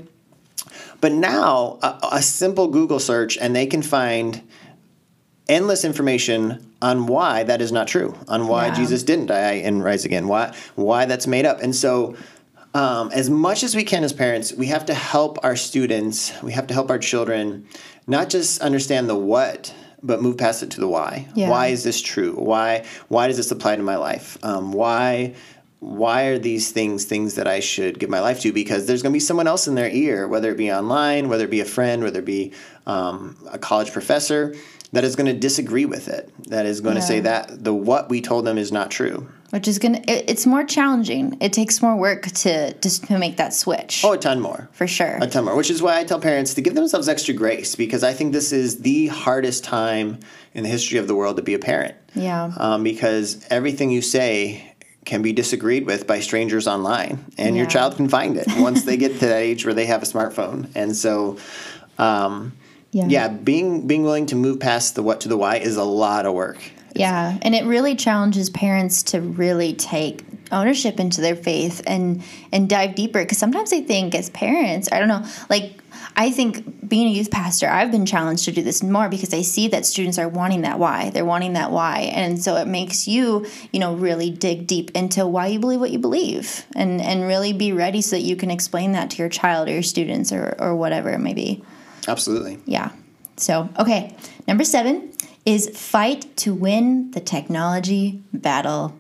But 1.01 1.13
now 1.13 1.79
a, 1.83 1.99
a 2.13 2.23
simple 2.23 2.69
Google 2.69 2.99
search 2.99 3.37
and 3.39 3.55
they 3.55 3.67
can 3.67 3.83
find 3.83 4.43
endless 5.49 5.85
information 5.85 6.73
on 6.83 7.07
why 7.07 7.43
that 7.45 7.61
is 7.61 7.73
not 7.73 7.89
true, 7.89 8.15
on 8.29 8.49
why 8.49 8.67
Yeah. 8.67 8.75
Jesus 8.75 9.03
didn't 9.03 9.27
die 9.27 9.55
and 9.65 9.83
rise 9.83 10.05
again, 10.05 10.29
why 10.29 10.55
why 10.75 11.07
that's 11.07 11.27
made 11.27 11.47
up. 11.47 11.61
And 11.63 11.75
so 11.75 12.17
um, 12.75 13.11
as 13.13 13.31
much 13.31 13.63
as 13.63 13.75
we 13.75 13.83
can 13.83 14.05
as 14.05 14.13
parents, 14.13 14.53
we 14.53 14.67
have 14.67 14.87
to 14.87 14.95
help 14.95 15.39
our 15.43 15.57
students, 15.57 16.33
we 16.43 16.53
have 16.53 16.67
to 16.67 16.75
help 16.75 16.91
our 16.91 16.99
children 16.99 17.67
not 18.07 18.29
just 18.29 18.61
understand 18.61 19.09
the 19.09 19.17
what, 19.17 19.75
but 20.03 20.21
move 20.23 20.37
past 20.37 20.63
it 20.63 20.71
to 20.73 20.81
the 20.81 20.89
why. 20.89 21.27
Yeah. 21.35 21.49
Why 21.51 21.69
is 21.69 21.83
this 21.83 22.01
true? 22.03 22.35
Why 22.35 22.85
why 23.09 23.27
does 23.29 23.37
this 23.37 23.51
apply 23.51 23.77
to 23.77 23.83
my 23.83 23.97
life? 23.97 24.39
Um, 24.43 24.73
why 24.73 25.35
why 25.81 26.25
are 26.25 26.38
these 26.38 26.73
things 26.73 27.05
things 27.05 27.35
that 27.37 27.47
I 27.47 27.61
should 27.61 27.99
give 27.99 28.11
my 28.11 28.21
life 28.21 28.41
to? 28.41 28.53
Because 28.53 28.87
there's 28.87 29.03
going 29.03 29.12
to 29.12 29.17
be 29.17 29.21
someone 29.21 29.47
else 29.47 29.69
in 29.69 29.75
their 29.77 29.88
ear, 29.91 30.27
whether 30.27 30.51
it 30.51 30.57
be 30.57 30.73
online, 30.73 31.29
whether 31.29 31.45
it 31.45 31.51
be 31.51 31.61
a 31.61 31.64
friend, 31.64 32.03
whether 32.03 32.19
it 32.19 32.25
be 32.25 32.53
um, 32.87 33.37
a 33.51 33.59
college 33.59 33.93
professor. 33.93 34.55
that 34.93 35.05
is 35.05 35.17
going 35.17 35.27
to 35.27 35.38
disagree 35.38 35.85
with 35.85 36.09
it, 36.09 36.33
that 36.49 36.64
is 36.64 36.81
going 36.81 36.95
to 36.97 37.03
say 37.03 37.21
that 37.21 37.62
the 37.62 37.75
what 37.75 38.09
we 38.09 38.21
told 38.23 38.47
them 38.47 38.57
is 38.57 38.73
not 38.73 38.91
true. 38.91 39.29
which 39.51 39.69
is 39.69 39.79
going 39.79 39.95
to, 40.03 40.31
it's 40.31 40.47
more 40.47 40.64
challenging 40.64 41.37
it 41.41 41.53
takes 41.53 41.83
more 41.83 41.95
work 41.95 42.23
to 42.43 42.73
just 42.81 43.05
to 43.07 43.19
make 43.19 43.37
that 43.37 43.53
switch 43.53 44.03
Oh, 44.03 44.12
a 44.14 44.19
ton 44.19 44.41
more. 44.41 44.69
for 44.73 44.87
sure 44.87 45.19
A 45.21 45.27
ton 45.27 45.45
more, 45.45 45.55
which 45.57 45.71
is 45.71 45.83
why 45.83 45.99
I 46.01 46.05
tell 46.05 46.19
parents 46.21 46.55
to 46.55 46.62
give 46.62 46.75
themselves 46.75 47.07
extra 47.09 47.35
grace 47.35 47.75
because 47.77 48.03
I 48.03 48.12
think 48.14 48.33
this 48.33 48.51
is 48.53 48.81
the 48.81 49.09
hardest 49.09 49.62
time 49.62 50.19
in 50.55 50.62
the 50.64 50.71
history 50.71 50.99
of 50.99 51.07
the 51.07 51.14
world 51.14 51.37
to 51.37 51.43
be 51.43 51.53
a 51.55 51.59
parent. 51.59 51.95
yeah 52.14 52.51
Um, 52.57 52.83
because 52.83 53.47
everything 53.51 53.91
you 53.91 54.01
say 54.01 54.75
can 55.09 55.23
be 55.23 55.33
disagreed 55.33 55.87
with 55.87 56.07
by 56.07 56.21
strangers 56.21 56.68
online, 56.68 57.25
and 57.38 57.57
your 57.57 57.66
child 57.66 57.97
can 57.97 58.09
find 58.09 58.37
it 58.37 58.47
once 58.59 58.85
they 58.85 58.97
get 58.99 59.14
to 59.14 59.27
that 59.27 59.38
age 59.38 59.64
where 59.64 59.75
they 59.75 59.87
have 59.87 60.03
a 60.03 60.07
smartphone. 60.07 60.68
And 60.77 60.94
so, 60.94 61.38
um, 61.99 62.53
Yeah. 62.92 63.07
yeah, 63.09 63.29
being 63.29 63.87
being 63.87 64.03
willing 64.05 64.27
to 64.27 64.37
move 64.37 64.61
past 64.61 64.94
the 64.94 65.03
what 65.03 65.23
to 65.23 65.29
the 65.29 65.37
why 65.37 65.57
is 65.57 65.77
a 65.77 65.85
lot 65.85 66.27
of 66.27 66.35
work. 66.35 66.59
Yeah, 66.94 67.38
and 67.42 67.55
it 67.55 67.64
really 67.64 67.97
challenges 67.97 68.51
parents 68.51 69.03
to 69.05 69.21
really 69.21 69.73
take 69.73 70.25
ownership 70.53 70.99
into 71.01 71.21
their 71.21 71.37
faith 71.37 71.83
and 71.87 72.23
and 72.53 72.68
dive 72.68 72.94
deeper 72.94 73.23
because 73.23 73.38
sometimes 73.38 73.71
they 73.71 73.81
think 73.81 74.14
as 74.14 74.29
parents, 74.31 74.88
I 74.92 74.99
don't 74.99 75.09
know, 75.09 75.25
like 75.49 75.73
I 76.18 76.33
think 76.33 76.88
being 76.88 77.07
a 77.07 77.12
youth 77.12 77.31
pastor, 77.31 77.68
I've 77.68 77.92
been 77.92 78.04
challenged 78.04 78.44
to 78.46 78.52
do 78.52 78.61
this 78.61 78.83
more 78.83 79.09
because 79.09 79.33
I 79.33 79.42
see 79.42 79.68
that 79.68 79.87
students 79.87 80.18
are 80.18 80.28
wanting 80.28 80.62
that 80.62 80.81
why. 80.81 81.11
They're 81.11 81.24
wanting 81.24 81.52
that 81.52 81.70
why. 81.70 82.11
And 82.12 82.42
so 82.42 82.57
it 82.57 82.66
makes 82.66 83.07
you, 83.07 83.46
you 83.72 83.78
know, 83.78 83.94
really 83.94 84.31
dig 84.31 84.66
deep 84.66 84.90
into 84.96 85.24
why 85.28 85.46
you 85.46 85.61
believe 85.61 85.78
what 85.78 85.92
you 85.92 86.00
believe 86.00 86.66
and 86.74 87.00
and 87.00 87.22
really 87.22 87.52
be 87.52 87.72
ready 87.72 88.02
so 88.02 88.16
that 88.16 88.22
you 88.22 88.35
can 88.35 88.50
explain 88.50 88.92
that 88.92 89.11
to 89.11 89.18
your 89.18 89.28
child 89.28 89.68
or 89.68 89.72
your 89.72 89.83
students 89.85 90.33
or 90.33 90.57
or 90.59 90.74
whatever 90.74 91.11
it 91.11 91.20
may 91.20 91.35
be. 91.35 91.62
Absolutely. 92.09 92.59
Yeah. 92.66 92.90
So, 93.37 93.68
okay. 93.78 94.16
Number 94.48 94.64
seven 94.64 95.12
is 95.46 95.70
fight 95.78 96.37
to 96.38 96.52
win 96.52 97.12
the 97.12 97.20
technology 97.20 98.20
battle, 98.33 98.98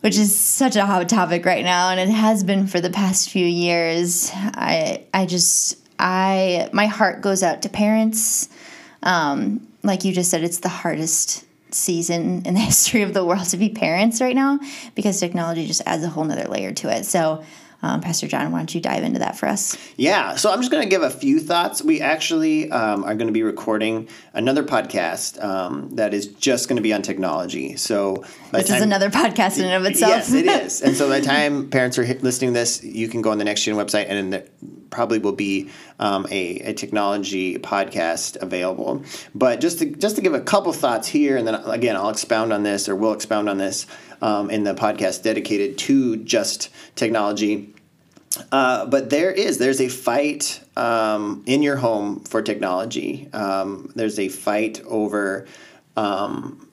which 0.00 0.18
is 0.18 0.34
such 0.34 0.74
a 0.74 0.86
hot 0.86 1.08
topic 1.08 1.46
right 1.46 1.64
now, 1.64 1.90
and 1.90 2.00
it 2.00 2.12
has 2.12 2.42
been 2.42 2.66
for 2.66 2.80
the 2.80 2.90
past 2.90 3.30
few 3.30 3.46
years. 3.46 4.30
I, 4.34 5.04
I 5.14 5.26
just, 5.26 5.85
I, 5.98 6.68
my 6.72 6.86
heart 6.86 7.20
goes 7.20 7.42
out 7.42 7.62
to 7.62 7.68
parents. 7.68 8.48
Um, 9.02 9.66
like 9.82 10.04
you 10.04 10.12
just 10.12 10.30
said, 10.30 10.42
it's 10.42 10.58
the 10.58 10.68
hardest 10.68 11.44
season 11.70 12.42
in 12.44 12.54
the 12.54 12.60
history 12.72 13.02
of 13.02 13.14
the 13.14 13.24
world 13.24 13.44
to 13.46 13.56
be 13.56 13.68
parents 13.68 14.20
right 14.20 14.34
now 14.34 14.58
because 14.94 15.20
technology 15.20 15.66
just 15.66 15.82
adds 15.86 16.04
a 16.04 16.08
whole 16.08 16.24
nother 16.24 16.48
layer 16.48 16.72
to 16.72 16.94
it. 16.94 17.04
So, 17.04 17.44
um, 17.82 18.00
Pastor 18.00 18.26
John, 18.26 18.52
why 18.52 18.58
don't 18.58 18.74
you 18.74 18.80
dive 18.80 19.04
into 19.04 19.18
that 19.18 19.36
for 19.36 19.46
us? 19.46 19.76
Yeah, 19.96 20.36
so 20.36 20.50
I'm 20.50 20.60
just 20.60 20.70
going 20.70 20.82
to 20.82 20.88
give 20.88 21.02
a 21.02 21.10
few 21.10 21.38
thoughts. 21.40 21.82
We 21.82 22.00
actually 22.00 22.70
um, 22.70 23.04
are 23.04 23.14
going 23.14 23.26
to 23.26 23.32
be 23.32 23.42
recording 23.42 24.08
another 24.32 24.62
podcast 24.62 25.42
um, 25.42 25.90
that 25.96 26.14
is 26.14 26.26
just 26.26 26.68
going 26.68 26.76
to 26.76 26.82
be 26.82 26.92
on 26.92 27.02
technology. 27.02 27.76
So 27.76 28.24
the 28.50 28.58
This 28.58 28.70
is 28.70 28.82
another 28.82 29.10
podcast 29.10 29.58
in 29.58 29.64
and 29.64 29.74
of 29.74 29.84
itself. 29.90 30.10
Yes, 30.10 30.32
it 30.32 30.46
is. 30.46 30.80
And 30.80 30.96
so 30.96 31.08
by 31.08 31.20
the 31.20 31.26
time 31.26 31.68
parents 31.68 31.98
are 31.98 32.04
listening 32.04 32.54
to 32.54 32.60
this, 32.60 32.82
you 32.82 33.08
can 33.08 33.22
go 33.22 33.30
on 33.30 33.38
the 33.38 33.44
Next 33.44 33.62
Gen 33.62 33.74
website, 33.74 34.06
and 34.08 34.32
there 34.32 34.44
probably 34.90 35.18
will 35.18 35.32
be 35.32 35.70
um, 35.98 36.26
a, 36.30 36.58
a 36.60 36.72
technology 36.72 37.58
podcast 37.58 38.36
available. 38.40 39.04
But 39.34 39.60
just 39.60 39.78
to 39.80 39.86
just 39.86 40.16
to 40.16 40.22
give 40.22 40.34
a 40.34 40.40
couple 40.40 40.72
thoughts 40.72 41.08
here, 41.08 41.36
and 41.36 41.46
then 41.46 41.54
again, 41.54 41.96
I'll 41.96 42.08
expound 42.08 42.52
on 42.52 42.62
this, 42.62 42.88
or 42.88 42.96
we'll 42.96 43.12
expound 43.12 43.48
on 43.48 43.58
this 43.58 43.86
um, 44.22 44.50
in 44.50 44.64
the 44.64 44.74
podcast 44.74 45.22
dedicated 45.22 45.78
to 45.78 46.16
just 46.16 46.68
technology. 46.94 47.72
Uh, 48.52 48.84
but 48.86 49.08
there 49.10 49.30
is 49.30 49.58
there's 49.58 49.80
a 49.80 49.88
fight 49.88 50.60
um, 50.76 51.42
in 51.46 51.62
your 51.62 51.76
home 51.76 52.20
for 52.20 52.42
technology. 52.42 53.28
Um, 53.32 53.90
there's 53.94 54.18
a 54.18 54.28
fight 54.28 54.82
over 54.86 55.46
um, 55.96 56.68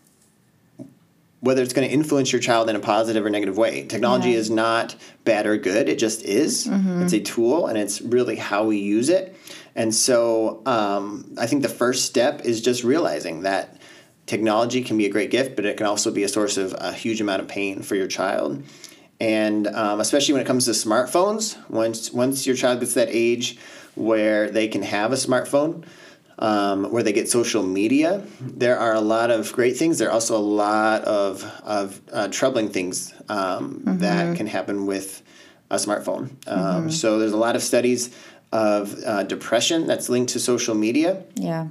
whether 1.39 1.61
it's 1.61 1.73
going 1.73 1.87
to 1.87 1.93
influence 1.93 2.31
your 2.31 2.41
child 2.41 2.69
in 2.69 2.75
a 2.75 2.79
positive 2.79 3.25
or 3.25 3.29
negative 3.29 3.57
way. 3.57 3.85
Technology 3.85 4.31
Yeah. 4.31 4.37
is 4.37 4.49
not 4.49 4.95
bad 5.25 5.45
or 5.45 5.57
good; 5.57 5.87
it 5.89 5.99
just 5.99 6.23
is. 6.23 6.67
It's 6.69 7.13
a 7.13 7.19
tool, 7.19 7.67
and 7.67 7.77
it's 7.77 8.01
really 8.01 8.35
how 8.35 8.65
we 8.65 8.77
use 8.79 9.09
it. 9.09 9.35
And 9.75 9.93
so, 9.95 10.61
um, 10.65 11.33
I 11.37 11.47
think 11.47 11.61
the 11.63 11.69
first 11.69 12.05
step 12.05 12.41
is 12.45 12.61
just 12.61 12.83
realizing 12.83 13.41
that 13.41 13.77
technology 14.25 14.83
can 14.83 14.97
be 14.97 15.05
a 15.05 15.09
great 15.09 15.31
gift, 15.31 15.55
but 15.55 15.65
it 15.65 15.77
can 15.77 15.85
also 15.85 16.11
be 16.11 16.23
a 16.23 16.29
source 16.29 16.57
of 16.57 16.75
a 16.77 16.93
huge 16.93 17.21
amount 17.21 17.41
of 17.41 17.47
pain 17.47 17.81
for 17.81 17.95
your 17.95 18.07
child. 18.07 18.63
And 19.19 19.67
um, 19.67 19.99
especially 19.99 20.33
when 20.33 20.41
it 20.41 20.47
comes 20.47 20.65
to 20.65 20.71
smartphones, 20.71 21.57
once 21.69 22.11
once 22.11 22.45
your 22.47 22.55
child 22.55 22.79
gets 22.79 22.93
that 22.95 23.09
age 23.11 23.57
where 23.95 24.49
they 24.49 24.67
can 24.67 24.81
have 24.81 25.11
a 25.13 25.15
smartphone, 25.15 25.85
um, 26.39 26.91
where 26.91 27.03
they 27.03 27.13
get 27.13 27.29
social 27.29 27.63
media, 27.63 28.25
there 28.41 28.77
are 28.77 28.93
a 28.93 29.01
lot 29.01 29.29
of 29.29 29.53
great 29.53 29.77
things. 29.77 29.99
There 29.99 30.09
are 30.09 30.11
also 30.11 30.35
a 30.35 30.47
lot 30.65 31.03
of 31.03 31.43
of 31.63 32.01
uh, 32.11 32.27
troubling 32.29 32.69
things 32.69 33.13
um, 33.29 33.81
that 33.85 34.35
can 34.35 34.47
happen 34.47 34.85
with 34.85 35.21
a 35.69 35.75
smartphone. 35.75 36.31
Um, 36.47 36.89
So 36.91 37.19
there's 37.19 37.33
a 37.33 37.37
lot 37.37 37.55
of 37.55 37.63
studies 37.63 38.09
of 38.51 38.95
uh, 39.05 39.23
depression 39.23 39.87
that's 39.87 40.09
linked 40.09 40.33
to 40.33 40.39
social 40.39 40.75
media. 40.75 41.23
Yeah. 41.35 41.67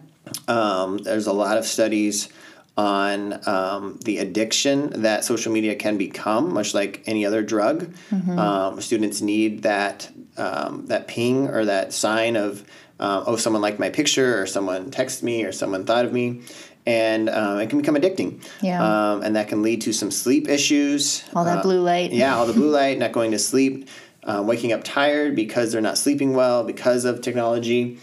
Um, 0.48 0.98
there's 0.98 1.26
a 1.26 1.32
lot 1.32 1.58
of 1.58 1.64
studies 1.66 2.28
on 2.76 3.46
um, 3.46 3.98
the 4.04 4.18
addiction 4.18 5.02
that 5.02 5.24
social 5.24 5.52
media 5.52 5.74
can 5.74 5.98
become, 5.98 6.54
much 6.54 6.72
like 6.74 7.02
any 7.06 7.26
other 7.26 7.42
drug. 7.42 7.92
Um, 8.38 8.80
students 8.80 9.20
need 9.20 9.62
that 9.62 10.10
um, 10.38 10.86
that 10.86 11.06
ping 11.08 11.48
or 11.48 11.66
that 11.66 11.92
sign 11.92 12.36
of 12.36 12.64
uh, 12.98 13.24
oh, 13.26 13.36
someone 13.36 13.60
liked 13.60 13.78
my 13.80 13.90
picture, 13.90 14.40
or 14.40 14.46
someone 14.46 14.90
texted 14.90 15.24
me, 15.24 15.44
or 15.44 15.50
someone 15.52 15.84
thought 15.84 16.04
of 16.04 16.12
me, 16.12 16.40
and 16.86 17.28
um, 17.28 17.58
it 17.58 17.68
can 17.68 17.78
become 17.78 17.96
addicting. 17.96 18.40
Yeah. 18.62 18.80
Um, 18.82 19.22
and 19.22 19.34
that 19.36 19.48
can 19.48 19.60
lead 19.62 19.80
to 19.82 19.92
some 19.92 20.10
sleep 20.12 20.48
issues. 20.48 21.24
All 21.34 21.44
that 21.44 21.58
Uh, 21.58 21.62
blue 21.62 21.80
light. 21.80 22.12
yeah, 22.12 22.36
all 22.36 22.46
the 22.46 22.52
blue 22.52 22.70
light, 22.80 22.98
not 22.98 23.10
going 23.12 23.32
to 23.32 23.38
sleep, 23.40 23.88
uh, 24.22 24.42
waking 24.46 24.72
up 24.72 24.82
tired 24.84 25.34
because 25.34 25.72
they're 25.72 25.80
not 25.82 25.98
sleeping 25.98 26.34
well 26.34 26.62
because 26.64 27.04
of 27.04 27.20
technology. 27.22 27.98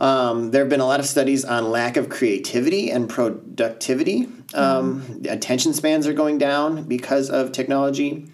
Um, 0.00 0.50
there 0.50 0.62
have 0.62 0.70
been 0.70 0.80
a 0.80 0.86
lot 0.86 0.98
of 0.98 1.06
studies 1.06 1.44
on 1.44 1.70
lack 1.70 1.96
of 1.98 2.08
creativity 2.08 2.90
and 2.90 3.08
productivity. 3.08 4.28
Um, 4.54 5.22
Attention 5.28 5.74
spans 5.74 6.06
are 6.06 6.14
going 6.14 6.38
down 6.38 6.84
because 6.84 7.28
of 7.30 7.52
technology, 7.52 8.26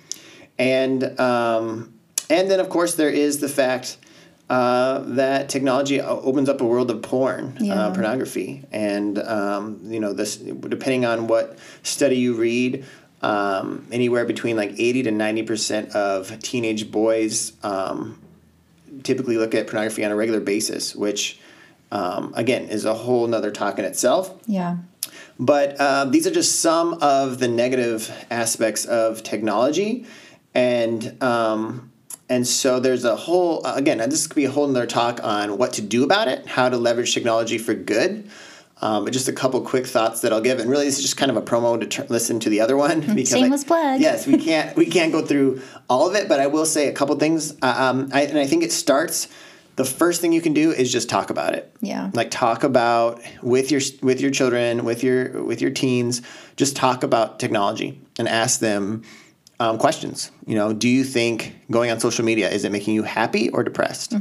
and 0.58 1.18
um, 1.20 1.92
and 2.30 2.48
then 2.50 2.60
of 2.60 2.68
course 2.68 2.94
there 2.94 3.10
is 3.10 3.40
the 3.40 3.48
fact 3.48 3.98
uh, 4.48 5.00
that 5.00 5.48
technology 5.48 6.00
opens 6.00 6.48
up 6.48 6.60
a 6.60 6.64
world 6.64 6.90
of 6.90 7.02
porn, 7.02 7.56
Yeah. 7.60 7.74
uh, 7.74 7.92
pornography, 7.92 8.62
and 8.70 9.18
um, 9.18 9.80
you 9.84 9.98
know 9.98 10.12
this 10.12 10.36
depending 10.36 11.04
on 11.04 11.26
what 11.26 11.58
study 11.82 12.16
you 12.16 12.34
read. 12.34 12.84
Um, 13.22 13.86
anywhere 13.90 14.24
between 14.26 14.56
like 14.56 14.72
80 14.78 15.04
to 15.04 15.10
90 15.10 15.42
percent 15.44 15.90
of 15.96 16.38
teenage 16.40 16.90
boys 16.92 17.54
um, 17.64 18.20
typically 19.02 19.36
look 19.38 19.54
at 19.54 19.66
pornography 19.66 20.04
on 20.04 20.12
a 20.12 20.16
regular 20.16 20.38
basis, 20.40 20.94
which 20.94 21.40
um, 21.92 22.32
again 22.36 22.68
is 22.68 22.84
a 22.84 22.94
whole 22.94 23.26
nother 23.26 23.50
talk 23.50 23.78
in 23.78 23.84
itself. 23.84 24.34
Yeah. 24.46 24.78
But 25.38 25.76
uh, 25.78 26.06
these 26.06 26.26
are 26.26 26.30
just 26.30 26.60
some 26.60 26.94
of 27.02 27.38
the 27.38 27.48
negative 27.48 28.10
aspects 28.30 28.84
of 28.86 29.22
technology, 29.22 30.06
and 30.54 31.22
um, 31.22 31.92
and 32.28 32.46
so 32.46 32.80
there's 32.80 33.04
a 33.04 33.14
whole 33.16 33.64
again. 33.64 33.98
This 34.08 34.26
could 34.26 34.36
be 34.36 34.46
a 34.46 34.50
whole 34.50 34.66
nother 34.66 34.86
talk 34.86 35.20
on 35.22 35.58
what 35.58 35.74
to 35.74 35.82
do 35.82 36.04
about 36.04 36.28
it, 36.28 36.46
how 36.46 36.68
to 36.68 36.76
leverage 36.78 37.12
technology 37.12 37.58
for 37.58 37.74
good. 37.74 38.28
Um, 38.82 39.04
but 39.04 39.12
just 39.14 39.26
a 39.26 39.32
couple 39.32 39.58
quick 39.62 39.86
thoughts 39.86 40.20
that 40.20 40.34
I'll 40.34 40.42
give, 40.42 40.58
and 40.58 40.68
really 40.70 40.84
this 40.84 40.96
is 40.98 41.02
just 41.02 41.16
kind 41.16 41.30
of 41.30 41.36
a 41.38 41.42
promo 41.42 41.80
to 41.80 41.86
tr- 41.86 42.02
listen 42.10 42.40
to 42.40 42.50
the 42.50 42.60
other 42.60 42.76
one. 42.76 43.00
Because 43.14 43.32
I- 43.34 43.40
Shameless 43.40 43.64
plug. 43.64 44.00
Yes, 44.00 44.26
we 44.26 44.36
can't 44.38 44.76
we 44.76 44.86
can't 44.86 45.12
go 45.12 45.24
through 45.24 45.62
all 45.88 46.08
of 46.08 46.14
it, 46.14 46.28
but 46.28 46.40
I 46.40 46.46
will 46.46 46.66
say 46.66 46.88
a 46.88 46.92
couple 46.92 47.16
things. 47.16 47.52
Uh, 47.62 47.74
um, 47.76 48.10
I, 48.12 48.22
and 48.22 48.38
I 48.38 48.46
think 48.46 48.62
it 48.64 48.72
starts. 48.72 49.28
The 49.76 49.84
first 49.84 50.20
thing 50.20 50.32
you 50.32 50.40
can 50.40 50.54
do 50.54 50.70
is 50.72 50.90
just 50.90 51.08
talk 51.08 51.30
about 51.30 51.54
it. 51.54 51.74
Yeah. 51.80 52.10
like 52.14 52.30
talk 52.30 52.64
about 52.64 53.20
with 53.42 53.70
your 53.70 53.80
with 54.02 54.20
your 54.20 54.30
children 54.30 54.84
with 54.84 55.02
your 55.04 55.42
with 55.44 55.60
your 55.60 55.70
teens 55.70 56.22
just 56.56 56.74
talk 56.76 57.02
about 57.02 57.38
technology 57.38 58.00
and 58.18 58.28
ask 58.28 58.60
them 58.60 59.02
um, 59.60 59.78
questions. 59.78 60.30
You 60.46 60.54
know 60.54 60.72
do 60.72 60.88
you 60.88 61.04
think 61.04 61.54
going 61.70 61.90
on 61.90 62.00
social 62.00 62.24
media 62.24 62.50
is 62.50 62.64
it 62.64 62.72
making 62.72 62.94
you 62.94 63.02
happy 63.02 63.50
or 63.50 63.62
depressed? 63.62 64.14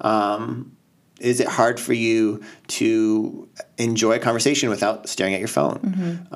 Um, 0.00 0.76
is 1.20 1.38
it 1.40 1.46
hard 1.46 1.78
for 1.78 1.92
you 1.92 2.42
to 2.68 3.48
enjoy 3.78 4.12
a 4.14 4.18
conversation 4.18 4.70
without 4.70 5.08
staring 5.08 5.34
at 5.34 5.40
your 5.40 5.48
phone? 5.48 6.26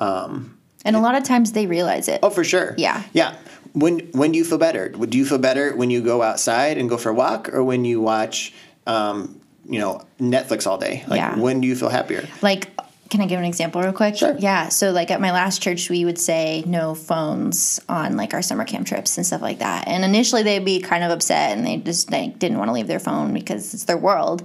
And 0.85 0.95
a 0.95 0.99
lot 1.01 1.15
of 1.15 1.23
times 1.23 1.51
they 1.51 1.67
realize 1.67 2.07
it. 2.07 2.19
oh 2.23 2.29
for 2.29 2.45
sure. 2.45 2.73
Yeah. 2.77 3.03
yeah 3.11 3.35
when 3.79 3.99
when 4.11 4.31
do 4.31 4.37
you 4.37 4.45
feel 4.45 4.57
better 4.57 4.89
do 4.89 5.17
you 5.17 5.25
feel 5.25 5.37
better 5.37 5.75
when 5.75 5.89
you 5.89 6.01
go 6.01 6.21
outside 6.21 6.77
and 6.77 6.89
go 6.89 6.97
for 6.97 7.09
a 7.09 7.13
walk 7.13 7.49
or 7.53 7.63
when 7.63 7.85
you 7.85 8.01
watch 8.01 8.53
um, 8.85 9.39
you 9.69 9.79
know 9.79 10.01
netflix 10.19 10.65
all 10.65 10.77
day 10.77 11.03
like 11.07 11.17
Yeah. 11.19 11.37
when 11.37 11.61
do 11.61 11.67
you 11.67 11.75
feel 11.75 11.89
happier 11.89 12.27
Like, 12.41 12.69
can 13.09 13.21
I 13.21 13.25
give 13.25 13.39
an 13.39 13.45
example 13.45 13.81
real 13.81 13.93
quick? 13.93 14.17
Sure. 14.17 14.35
Yeah. 14.37 14.67
So, 14.67 14.91
like 14.91 15.11
at 15.11 15.21
my 15.21 15.31
last 15.31 15.61
church, 15.61 15.89
we 15.89 16.03
would 16.03 16.19
say 16.19 16.61
no 16.67 16.93
phones 16.93 17.79
on 17.87 18.17
like 18.17 18.33
our 18.33 18.41
summer 18.41 18.65
camp 18.65 18.85
trips 18.85 19.15
and 19.17 19.25
stuff 19.25 19.41
like 19.41 19.59
that. 19.59 19.87
And 19.87 20.03
initially, 20.03 20.43
they'd 20.43 20.65
be 20.65 20.81
kind 20.81 21.05
of 21.05 21.11
upset 21.11 21.55
and 21.57 21.65
they 21.65 21.77
just 21.77 22.11
like 22.11 22.37
didn't 22.37 22.57
want 22.57 22.67
to 22.67 22.73
leave 22.73 22.87
their 22.87 22.99
phone 22.99 23.33
because 23.33 23.73
it's 23.73 23.85
their 23.85 23.97
world. 23.97 24.43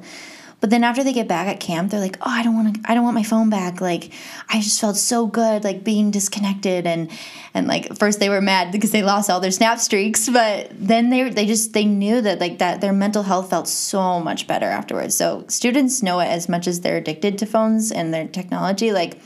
But 0.62 0.70
then 0.70 0.84
after 0.84 1.02
they 1.02 1.12
get 1.12 1.26
back 1.26 1.48
at 1.48 1.58
camp, 1.58 1.90
they're 1.90 1.98
like, 1.98 2.16
"Oh, 2.20 2.30
I 2.30 2.44
don't 2.44 2.54
want 2.54 2.74
to. 2.74 2.80
I 2.88 2.94
don't 2.94 3.02
want 3.02 3.16
my 3.16 3.24
phone 3.24 3.50
back. 3.50 3.80
Like, 3.80 4.12
I 4.48 4.60
just 4.60 4.80
felt 4.80 4.96
so 4.96 5.26
good, 5.26 5.64
like 5.64 5.82
being 5.82 6.12
disconnected." 6.12 6.86
And 6.86 7.10
and 7.52 7.66
like 7.66 7.98
first 7.98 8.20
they 8.20 8.28
were 8.28 8.40
mad 8.40 8.70
because 8.70 8.92
they 8.92 9.02
lost 9.02 9.28
all 9.28 9.40
their 9.40 9.50
snap 9.50 9.80
streaks, 9.80 10.28
but 10.28 10.68
then 10.70 11.10
they 11.10 11.28
they 11.30 11.46
just 11.46 11.72
they 11.72 11.84
knew 11.84 12.20
that 12.20 12.38
like 12.38 12.58
that 12.58 12.80
their 12.80 12.92
mental 12.92 13.24
health 13.24 13.50
felt 13.50 13.66
so 13.66 14.20
much 14.20 14.46
better 14.46 14.66
afterwards. 14.66 15.16
So 15.16 15.44
students 15.48 16.00
know 16.00 16.20
it 16.20 16.26
as 16.26 16.48
much 16.48 16.68
as 16.68 16.80
they're 16.80 16.98
addicted 16.98 17.38
to 17.38 17.46
phones 17.46 17.90
and 17.90 18.14
their 18.14 18.28
technology. 18.28 18.92
Like, 18.92 19.18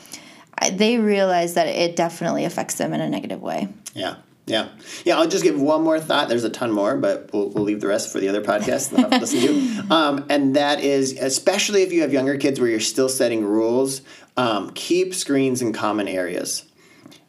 they 0.72 0.96
realize 0.96 1.52
that 1.52 1.66
it 1.66 1.96
definitely 1.96 2.46
affects 2.46 2.76
them 2.76 2.94
in 2.94 3.02
a 3.02 3.10
negative 3.10 3.42
way. 3.42 3.68
Yeah. 3.92 4.16
Yeah. 4.46 4.68
Yeah. 5.04 5.18
I'll 5.18 5.26
just 5.28 5.42
give 5.42 5.60
one 5.60 5.82
more 5.82 5.98
thought. 5.98 6.28
There's 6.28 6.44
a 6.44 6.50
ton 6.50 6.70
more, 6.70 6.96
but 6.96 7.30
we'll, 7.32 7.48
we'll 7.50 7.64
leave 7.64 7.80
the 7.80 7.88
rest 7.88 8.12
for 8.12 8.20
the 8.20 8.28
other 8.28 8.42
podcast 8.42 8.90
that 8.90 9.12
I'll 9.12 9.20
listen 9.20 9.40
to. 9.40 9.84
Um, 9.94 10.26
and 10.28 10.56
that 10.56 10.80
is, 10.80 11.12
especially 11.18 11.82
if 11.82 11.92
you 11.92 12.02
have 12.02 12.12
younger 12.12 12.36
kids 12.36 12.58
where 12.60 12.68
you're 12.68 12.80
still 12.80 13.08
setting 13.08 13.44
rules, 13.44 14.02
um, 14.36 14.70
keep 14.70 15.14
screens 15.14 15.62
in 15.62 15.72
common 15.72 16.06
areas. 16.08 16.64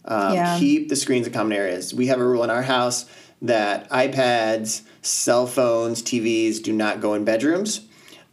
Um, 0.05 0.34
Yeah. 0.34 0.57
Keep 0.59 0.89
the 0.89 0.95
screens 0.95 1.28
in 1.28 1.34
common 1.34 1.53
areas. 1.53 1.93
We 1.93 2.07
have 2.07 2.20
a 2.20 2.26
rule 2.26 2.43
in 2.43 2.49
our 2.49 2.63
house 2.63 3.05
that 3.41 3.89
iPads, 3.89 4.82
cell 5.01 5.47
phones, 5.47 6.01
TVs 6.03 6.61
do 6.61 6.74
not 6.74 7.01
go 7.01 7.13
in 7.13 7.26
bedrooms. 7.26 7.82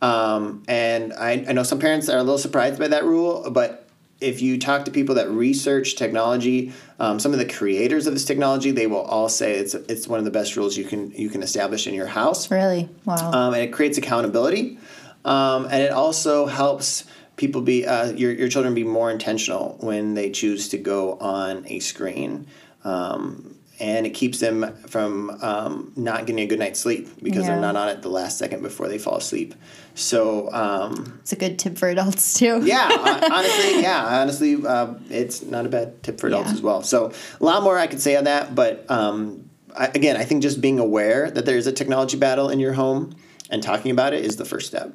Um, 0.03 0.63
and 0.69 1.13
I, 1.15 1.45
I 1.49 1.53
know 1.53 1.63
some 1.63 1.79
parents 1.79 2.09
are 2.09 2.19
a 2.19 2.23
little 2.23 2.39
surprised 2.39 2.79
by 2.79 2.89
that 2.89 3.05
rule, 3.05 3.51
but 3.51 3.84
if 4.21 4.41
you 4.41 4.59
talk 4.59 4.85
to 4.85 4.91
people 4.91 5.17
that 5.17 5.29
research 5.31 5.97
technology, 5.97 6.73
um, 6.99 7.19
some 7.19 7.33
of 7.33 7.39
the 7.39 7.45
creators 7.45 8.07
of 8.07 8.15
this 8.15 8.25
technology, 8.25 8.71
they 8.71 8.87
will 8.87 9.03
all 9.03 9.29
say 9.29 9.55
it's 9.55 9.75
it's 9.75 10.07
one 10.09 10.19
of 10.19 10.25
the 10.25 10.31
best 10.31 10.57
rules 10.57 10.77
you 10.77 10.85
can 10.85 11.11
you 11.13 11.29
can 11.29 11.43
establish 11.43 11.87
in 11.87 11.95
your 11.95 12.07
house, 12.07 12.51
Really? 12.51 12.89
Wow. 13.05 13.33
um, 13.33 13.55
and 13.55 13.63
it 13.63 13.73
creates 13.73 13.99
accountability, 13.99 14.79
um, 15.25 15.65
and 15.67 15.83
it 15.83 15.91
also 15.91 16.47
helps 16.47 17.05
people 17.37 17.61
be 17.61 17.87
uh, 17.87 18.13
your 18.13 18.33
your 18.33 18.49
children 18.49 18.75
be 18.75 18.85
more 18.85 19.11
intentional 19.11 19.77
when 19.81 20.15
they 20.15 20.31
choose 20.31 20.69
to 20.71 20.79
go 20.79 21.15
on 21.19 21.65
a 21.67 21.81
screen. 21.81 22.47
Um, 22.85 23.54
and 23.81 24.07
it 24.07 24.11
keeps 24.11 24.39
them 24.39 24.75
from 24.87 25.31
um, 25.43 25.93
not 25.97 26.27
getting 26.27 26.41
a 26.41 26.47
good 26.47 26.59
night's 26.61 26.79
sleep 26.81 27.09
because 27.23 27.45
Yeah. 27.45 27.53
they're 27.53 27.61
not 27.61 27.75
on 27.77 27.89
it 27.89 28.03
the 28.03 28.09
last 28.09 28.39
second 28.39 28.63
before 28.63 28.89
they 28.89 28.99
fall 28.99 29.17
asleep. 29.17 29.55
So 29.97 30.53
um, 30.53 31.19
it's 31.21 31.33
a 31.33 31.37
good 31.37 31.59
tip 31.59 31.77
for 31.79 31.89
adults 31.89 32.35
too. 32.35 32.61
yeah, 32.65 32.89
honestly, 33.33 33.83
yeah, 33.83 34.21
honestly, 34.21 34.57
uh, 34.67 34.95
it's 35.11 35.43
not 35.43 35.67
a 35.67 35.69
bad 35.69 36.03
tip 36.03 36.21
for 36.21 36.27
adults 36.29 36.49
Yeah. 36.51 36.55
as 36.55 36.63
well. 36.63 36.83
So 36.83 37.13
a 37.41 37.45
lot 37.45 37.63
more 37.63 37.79
I 37.79 37.87
could 37.87 38.01
say 38.01 38.17
on 38.17 38.25
that, 38.25 38.55
but 38.55 38.89
um, 38.91 39.49
I, 39.77 39.87
again, 39.87 40.17
I 40.17 40.25
think 40.25 40.43
just 40.43 40.61
being 40.61 40.79
aware 40.79 41.31
that 41.31 41.45
there's 41.47 41.67
a 41.67 41.73
technology 41.73 42.17
battle 42.17 42.49
in 42.51 42.61
your 42.61 42.75
home 42.75 43.15
and 43.51 43.63
talking 43.63 43.91
about 43.91 44.15
it 44.15 44.25
is 44.25 44.37
the 44.37 44.45
first 44.45 44.67
step. 44.69 44.93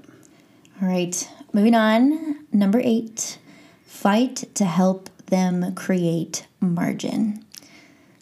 All 0.82 0.88
right, 0.88 1.30
moving 1.54 1.76
on. 1.76 2.46
Number 2.54 2.80
eight, 2.84 3.40
fight 3.86 4.46
to 4.56 4.64
help 4.66 5.10
them 5.28 5.76
create 5.76 6.48
margin. 6.62 7.46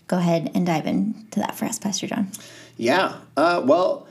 Go 0.08 0.18
ahead 0.18 0.52
and 0.56 0.66
dive 0.66 0.88
into 0.88 1.40
that 1.40 1.56
for 1.56 1.66
us, 1.66 1.80
Pastor 1.80 2.08
John. 2.08 2.32
Yeah. 2.78 3.18
Uh, 3.36 3.62
well, 3.66 4.08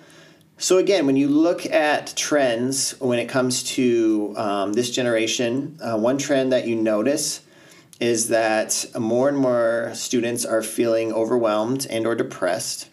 so 0.58 0.78
again, 0.78 1.06
when 1.06 1.16
you 1.16 1.28
look 1.28 1.66
at 1.66 2.14
trends 2.16 2.98
when 3.00 3.18
it 3.18 3.28
comes 3.28 3.62
to 3.74 4.34
um, 4.36 4.72
this 4.72 4.90
generation, 4.90 5.78
uh, 5.82 5.98
one 5.98 6.18
trend 6.18 6.52
that 6.52 6.66
you 6.66 6.76
notice 6.76 7.42
is 8.00 8.28
that 8.28 8.84
more 8.98 9.28
and 9.28 9.38
more 9.38 9.90
students 9.94 10.44
are 10.44 10.62
feeling 10.62 11.12
overwhelmed 11.12 11.86
and 11.88 12.06
or 12.06 12.14
depressed, 12.14 12.88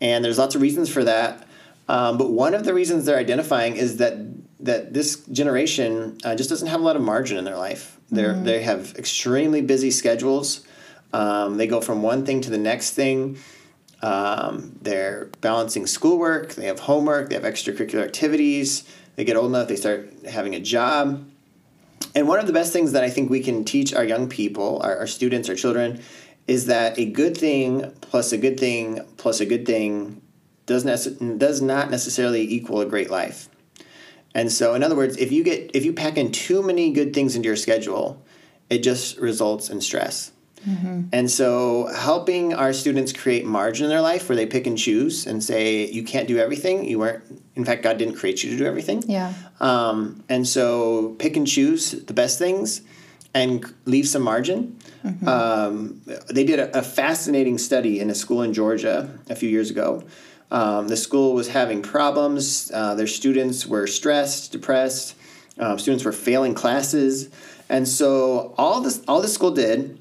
and 0.00 0.24
there's 0.24 0.38
lots 0.38 0.54
of 0.54 0.62
reasons 0.62 0.88
for 0.88 1.04
that. 1.04 1.46
Um, 1.88 2.18
but 2.18 2.30
one 2.30 2.54
of 2.54 2.64
the 2.64 2.74
reasons 2.74 3.04
they're 3.04 3.18
identifying 3.18 3.76
is 3.76 3.96
that 3.96 4.14
that 4.60 4.92
this 4.92 5.24
generation 5.26 6.18
uh, 6.24 6.34
just 6.34 6.50
doesn't 6.50 6.68
have 6.68 6.80
a 6.80 6.84
lot 6.84 6.96
of 6.96 7.02
margin 7.02 7.36
in 7.38 7.44
their 7.44 7.56
life. 7.56 7.98
They're 8.10 8.34
they 8.34 8.62
have 8.62 8.94
extremely 8.96 9.62
busy 9.62 9.90
schedules. 9.90 10.64
Um, 11.12 11.56
they 11.56 11.66
go 11.66 11.80
from 11.80 12.02
one 12.02 12.24
thing 12.24 12.40
to 12.42 12.50
the 12.50 12.58
next 12.58 12.92
thing. 12.92 13.38
Um, 14.02 14.78
they're 14.80 15.30
balancing 15.40 15.86
schoolwork, 15.86 16.54
they 16.54 16.66
have 16.66 16.80
homework, 16.80 17.28
they 17.28 17.34
have 17.34 17.44
extracurricular 17.44 18.02
activities. 18.02 18.84
They 19.16 19.24
get 19.24 19.36
old 19.36 19.50
enough, 19.50 19.68
they 19.68 19.76
start 19.76 20.12
having 20.26 20.54
a 20.54 20.60
job. 20.60 21.28
And 22.14 22.26
one 22.26 22.38
of 22.38 22.46
the 22.46 22.52
best 22.52 22.72
things 22.72 22.92
that 22.92 23.04
I 23.04 23.10
think 23.10 23.28
we 23.30 23.40
can 23.40 23.64
teach 23.64 23.92
our 23.92 24.04
young 24.04 24.28
people, 24.28 24.80
our, 24.82 24.96
our 24.98 25.06
students, 25.06 25.48
our 25.48 25.54
children, 25.54 26.00
is 26.46 26.66
that 26.66 26.98
a 26.98 27.04
good 27.04 27.36
thing 27.36 27.92
plus 28.00 28.32
a 28.32 28.38
good 28.38 28.58
thing 28.58 29.00
plus 29.18 29.40
a 29.40 29.46
good 29.46 29.66
thing 29.66 30.22
does, 30.66 30.84
nece- 30.84 31.38
does 31.38 31.60
not 31.60 31.90
necessarily 31.90 32.42
equal 32.42 32.80
a 32.80 32.86
great 32.86 33.10
life. 33.10 33.48
And 34.34 34.50
so, 34.50 34.74
in 34.74 34.82
other 34.82 34.96
words, 34.96 35.16
if 35.16 35.32
you 35.32 35.42
get 35.42 35.72
if 35.74 35.84
you 35.84 35.92
pack 35.92 36.16
in 36.16 36.30
too 36.30 36.62
many 36.62 36.92
good 36.92 37.12
things 37.12 37.34
into 37.34 37.46
your 37.46 37.56
schedule, 37.56 38.24
it 38.68 38.78
just 38.78 39.18
results 39.18 39.68
in 39.68 39.80
stress. 39.80 40.32
And 41.12 41.30
so, 41.30 41.86
helping 41.86 42.54
our 42.54 42.72
students 42.72 43.12
create 43.12 43.46
margin 43.46 43.84
in 43.84 43.90
their 43.90 44.00
life 44.02 44.28
where 44.28 44.36
they 44.36 44.46
pick 44.46 44.66
and 44.66 44.76
choose 44.76 45.26
and 45.26 45.42
say, 45.42 45.86
you 45.86 46.02
can't 46.02 46.28
do 46.28 46.38
everything. 46.38 46.84
You 46.84 46.98
weren't, 46.98 47.24
in 47.56 47.64
fact, 47.64 47.82
God 47.82 47.98
didn't 47.98 48.16
create 48.16 48.44
you 48.44 48.50
to 48.50 48.56
do 48.56 48.66
everything. 48.66 49.02
Yeah. 49.08 49.32
Um, 49.60 50.22
and 50.28 50.46
so, 50.46 51.16
pick 51.18 51.36
and 51.36 51.46
choose 51.46 51.92
the 51.92 52.12
best 52.12 52.38
things 52.38 52.82
and 53.32 53.64
leave 53.84 54.08
some 54.08 54.22
margin. 54.22 54.78
Um, 55.26 56.02
they 56.28 56.44
did 56.44 56.58
a, 56.58 56.78
a 56.78 56.82
fascinating 56.82 57.58
study 57.58 58.00
in 58.00 58.10
a 58.10 58.14
school 58.14 58.42
in 58.42 58.52
Georgia 58.52 59.18
a 59.28 59.34
few 59.36 59.48
years 59.48 59.70
ago. 59.70 60.04
Um, 60.50 60.88
the 60.88 60.96
school 60.96 61.32
was 61.32 61.48
having 61.48 61.80
problems. 61.80 62.70
Uh, 62.74 62.94
their 62.96 63.06
students 63.06 63.66
were 63.66 63.86
stressed, 63.86 64.52
depressed. 64.52 65.14
Um, 65.58 65.78
students 65.78 66.04
were 66.04 66.12
failing 66.12 66.54
classes, 66.54 67.28
and 67.68 67.86
so 67.86 68.54
all 68.56 68.80
this 68.80 69.02
all 69.06 69.20
the 69.20 69.28
school 69.28 69.50
did 69.50 69.99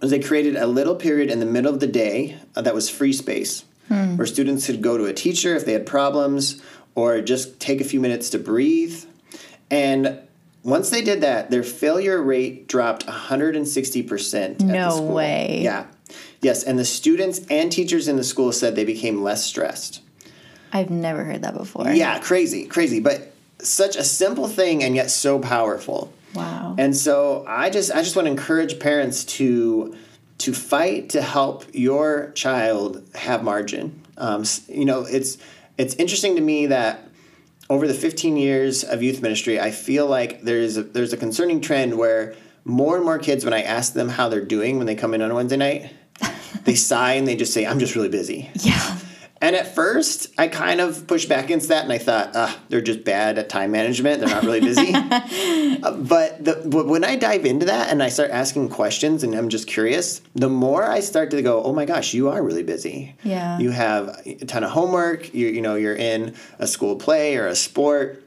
was 0.00 0.10
they 0.10 0.20
created 0.20 0.56
a 0.56 0.66
little 0.66 0.94
period 0.96 1.30
in 1.30 1.40
the 1.40 1.46
middle 1.46 1.72
of 1.72 1.80
the 1.80 1.86
day 1.86 2.36
uh, 2.56 2.62
that 2.62 2.74
was 2.74 2.88
free 2.88 3.12
space 3.12 3.64
where 3.90 4.26
students 4.26 4.66
could 4.66 4.80
go 4.82 4.96
to 4.96 5.06
a 5.06 5.12
teacher 5.12 5.56
if 5.56 5.66
they 5.66 5.72
had 5.72 5.84
problems 5.84 6.62
or 6.94 7.20
just 7.20 7.58
take 7.58 7.80
a 7.80 7.84
few 7.84 7.98
minutes 7.98 8.30
to 8.30 8.38
breathe. 8.38 9.04
And 9.68 10.20
once 10.62 10.90
they 10.90 11.02
did 11.02 11.22
that, 11.22 11.50
their 11.50 11.64
failure 11.64 12.22
rate 12.22 12.68
dropped 12.68 13.06
160% 13.06 14.34
at 14.34 14.58
the 14.58 14.64
No 14.64 15.02
way. 15.02 15.60
Yeah. 15.62 15.86
Yes, 16.40 16.62
and 16.62 16.78
the 16.78 16.84
students 16.84 17.40
and 17.50 17.70
teachers 17.72 18.06
in 18.06 18.16
the 18.16 18.24
school 18.24 18.52
said 18.52 18.76
they 18.76 18.84
became 18.84 19.22
less 19.22 19.44
stressed. 19.44 20.02
I've 20.72 20.90
never 20.90 21.24
heard 21.24 21.42
that 21.42 21.54
before. 21.54 21.90
Yeah, 21.90 22.20
crazy, 22.20 22.66
crazy, 22.66 23.00
but 23.00 23.32
such 23.58 23.96
a 23.96 24.04
simple 24.04 24.46
thing 24.46 24.82
and 24.84 24.94
yet 24.94 25.10
so 25.10 25.38
powerful. 25.38 26.12
Wow. 26.34 26.76
And 26.78 26.96
so 26.96 27.44
I 27.46 27.70
just 27.70 27.92
I 27.92 28.02
just 28.02 28.16
want 28.16 28.26
to 28.26 28.30
encourage 28.30 28.78
parents 28.78 29.24
to 29.24 29.96
to 30.38 30.52
fight 30.52 31.10
to 31.10 31.22
help 31.22 31.64
your 31.72 32.30
child 32.32 33.06
have 33.14 33.42
margin. 33.42 34.02
Um, 34.16 34.44
you 34.68 34.84
know, 34.84 35.02
it's 35.02 35.38
it's 35.76 35.94
interesting 35.94 36.36
to 36.36 36.42
me 36.42 36.66
that 36.66 37.08
over 37.68 37.86
the 37.86 37.94
15 37.94 38.36
years 38.36 38.82
of 38.82 39.02
youth 39.02 39.22
ministry, 39.22 39.60
I 39.60 39.70
feel 39.70 40.06
like 40.06 40.42
there's 40.42 40.76
a, 40.76 40.82
there's 40.82 41.12
a 41.12 41.16
concerning 41.16 41.60
trend 41.60 41.96
where 41.96 42.34
more 42.64 42.96
and 42.96 43.04
more 43.04 43.18
kids, 43.18 43.44
when 43.44 43.54
I 43.54 43.62
ask 43.62 43.94
them 43.94 44.08
how 44.08 44.28
they're 44.28 44.44
doing 44.44 44.76
when 44.76 44.86
they 44.86 44.96
come 44.96 45.14
in 45.14 45.22
on 45.22 45.30
a 45.30 45.34
Wednesday 45.34 45.56
night, 45.56 45.90
they 46.64 46.74
sigh 46.74 47.14
and 47.14 47.26
they 47.26 47.36
just 47.36 47.54
say, 47.54 47.64
"I'm 47.64 47.78
just 47.78 47.94
really 47.94 48.08
busy." 48.08 48.50
yeah. 48.54 48.98
And 49.42 49.56
at 49.56 49.74
first, 49.74 50.26
I 50.36 50.48
kind 50.48 50.82
of 50.82 51.06
pushed 51.06 51.28
back 51.28 51.44
against 51.46 51.68
that, 51.68 51.84
and 51.84 51.92
I 51.92 51.96
thought, 51.96 52.32
ah, 52.34 52.60
they're 52.68 52.82
just 52.82 53.04
bad 53.04 53.38
at 53.38 53.48
time 53.48 53.70
management. 53.70 54.20
They're 54.20 54.28
not 54.28 54.42
really 54.44 54.60
busy. 54.60 54.94
Uh, 55.82 55.92
but, 55.96 56.44
the, 56.44 56.62
but 56.66 56.86
when 56.86 57.04
I 57.04 57.16
dive 57.16 57.46
into 57.46 57.64
that 57.66 57.90
and 57.90 58.02
I 58.02 58.10
start 58.10 58.30
asking 58.30 58.68
questions, 58.68 59.22
and 59.22 59.34
I'm 59.34 59.48
just 59.48 59.66
curious, 59.66 60.20
the 60.34 60.48
more 60.48 60.84
I 60.84 61.00
start 61.00 61.30
to 61.30 61.40
go, 61.40 61.62
oh 61.62 61.72
my 61.72 61.86
gosh, 61.86 62.12
you 62.12 62.28
are 62.28 62.42
really 62.42 62.62
busy. 62.62 63.14
Yeah. 63.22 63.58
You 63.58 63.70
have 63.70 64.20
a 64.26 64.44
ton 64.44 64.62
of 64.62 64.70
homework. 64.72 65.32
You 65.32 65.46
you 65.46 65.62
know 65.62 65.76
you're 65.76 65.96
in 65.96 66.34
a 66.58 66.66
school 66.66 66.96
play 66.96 67.36
or 67.36 67.46
a 67.46 67.54
sport. 67.54 68.22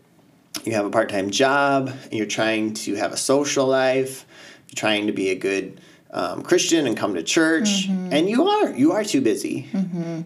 You 0.64 0.74
have 0.74 0.86
a 0.86 0.89
part 0.89 1.09
time 1.09 1.30
job. 1.30 1.91
You're 2.11 2.26
trying 2.26 2.74
to 2.76 2.95
have 2.95 3.11
a 3.11 3.18
social 3.18 3.68
life. 3.68 4.26
You're 4.70 4.76
trying 4.76 5.07
to 5.07 5.14
be 5.14 5.30
a 5.30 5.36
good 5.36 5.80
um, 6.14 6.43
Christian 6.43 6.86
and 6.88 6.95
come 6.95 7.16
to 7.16 7.24
church, 7.24 7.88
and 7.89 8.30
you 8.30 8.47
are 8.47 8.70
you 8.70 8.91
are 8.93 9.03
too 9.03 9.20
busy. 9.22 9.68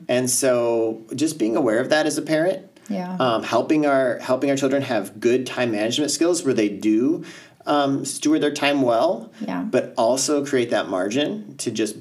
And 0.07 0.29
so, 0.29 1.01
just 1.15 1.39
being 1.39 1.55
aware 1.55 1.79
of 1.79 1.89
that 1.89 2.05
as 2.05 2.17
a 2.17 2.21
parent, 2.21 2.67
Yeah. 2.89 3.15
um, 3.19 3.43
helping 3.43 3.85
our 3.85 4.19
helping 4.19 4.49
our 4.49 4.57
children 4.57 4.81
have 4.83 5.19
good 5.19 5.45
time 5.47 5.71
management 5.71 6.11
skills 6.11 6.43
where 6.43 6.53
they 6.53 6.69
do 6.69 7.23
um, 7.65 8.05
steward 8.05 8.41
their 8.41 8.53
time 8.53 8.81
well, 8.81 9.31
Yeah. 9.45 9.61
but 9.63 9.93
also 9.97 10.45
create 10.45 10.69
that 10.71 10.87
margin 10.89 11.55
to 11.57 11.71
just 11.71 11.95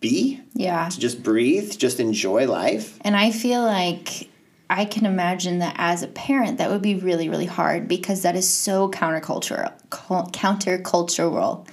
be, 0.00 0.40
yeah. 0.54 0.88
to 0.90 0.98
just 1.00 1.22
breathe, 1.22 1.76
just 1.78 2.00
enjoy 2.00 2.46
life. 2.46 2.98
And 3.02 3.16
I 3.16 3.30
feel 3.30 3.62
like 3.62 4.28
I 4.70 4.86
can 4.86 5.04
imagine 5.04 5.58
that 5.58 5.74
as 5.78 6.02
a 6.02 6.08
parent, 6.08 6.58
that 6.58 6.70
would 6.70 6.82
be 6.82 6.94
really, 6.94 7.28
really 7.28 7.46
hard 7.46 7.86
because 7.86 8.22
that 8.22 8.34
is 8.34 8.48
so 8.48 8.90
countercultural, 8.90 9.72
countercultural. 9.90 11.66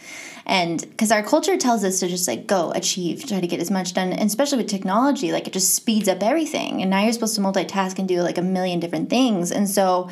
And 0.45 0.81
because 0.81 1.11
our 1.11 1.23
culture 1.23 1.55
tells 1.57 1.83
us 1.83 1.99
to 2.01 2.07
just 2.07 2.27
like 2.27 2.47
go, 2.47 2.71
achieve, 2.71 3.25
try 3.25 3.39
to 3.39 3.47
get 3.47 3.61
as 3.61 3.71
much 3.71 3.93
done, 3.93 4.11
and 4.11 4.23
especially 4.23 4.57
with 4.57 4.67
technology, 4.67 5.31
like 5.31 5.47
it 5.47 5.53
just 5.53 5.73
speeds 5.73 6.09
up 6.09 6.21
everything. 6.21 6.81
And 6.81 6.89
now 6.89 7.03
you're 7.03 7.13
supposed 7.13 7.35
to 7.35 7.41
multitask 7.41 7.97
and 7.97 8.07
do 8.07 8.21
like 8.21 8.37
a 8.37 8.41
million 8.41 8.79
different 8.79 9.09
things. 9.09 9.51
And 9.51 9.69
so 9.69 10.09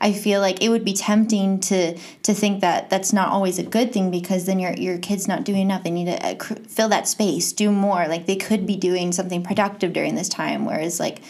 I 0.00 0.12
feel 0.12 0.40
like 0.40 0.62
it 0.62 0.68
would 0.70 0.84
be 0.84 0.94
tempting 0.94 1.60
to 1.60 1.96
to 1.96 2.34
think 2.34 2.60
that 2.60 2.88
that's 2.88 3.12
not 3.12 3.28
always 3.28 3.58
a 3.58 3.62
good 3.62 3.92
thing 3.92 4.10
because 4.10 4.46
then 4.46 4.58
your 4.58 4.72
your 4.74 4.98
kid's 4.98 5.28
not 5.28 5.44
doing 5.44 5.62
enough. 5.62 5.82
They 5.82 5.90
need 5.90 6.06
to 6.06 6.26
uh, 6.26 6.54
fill 6.68 6.88
that 6.88 7.06
space, 7.06 7.52
do 7.52 7.70
more. 7.70 8.06
Like 8.08 8.26
they 8.26 8.36
could 8.36 8.66
be 8.66 8.76
doing 8.76 9.12
something 9.12 9.42
productive 9.42 9.92
during 9.92 10.14
this 10.14 10.28
time, 10.28 10.64
whereas 10.64 11.00
like 11.00 11.20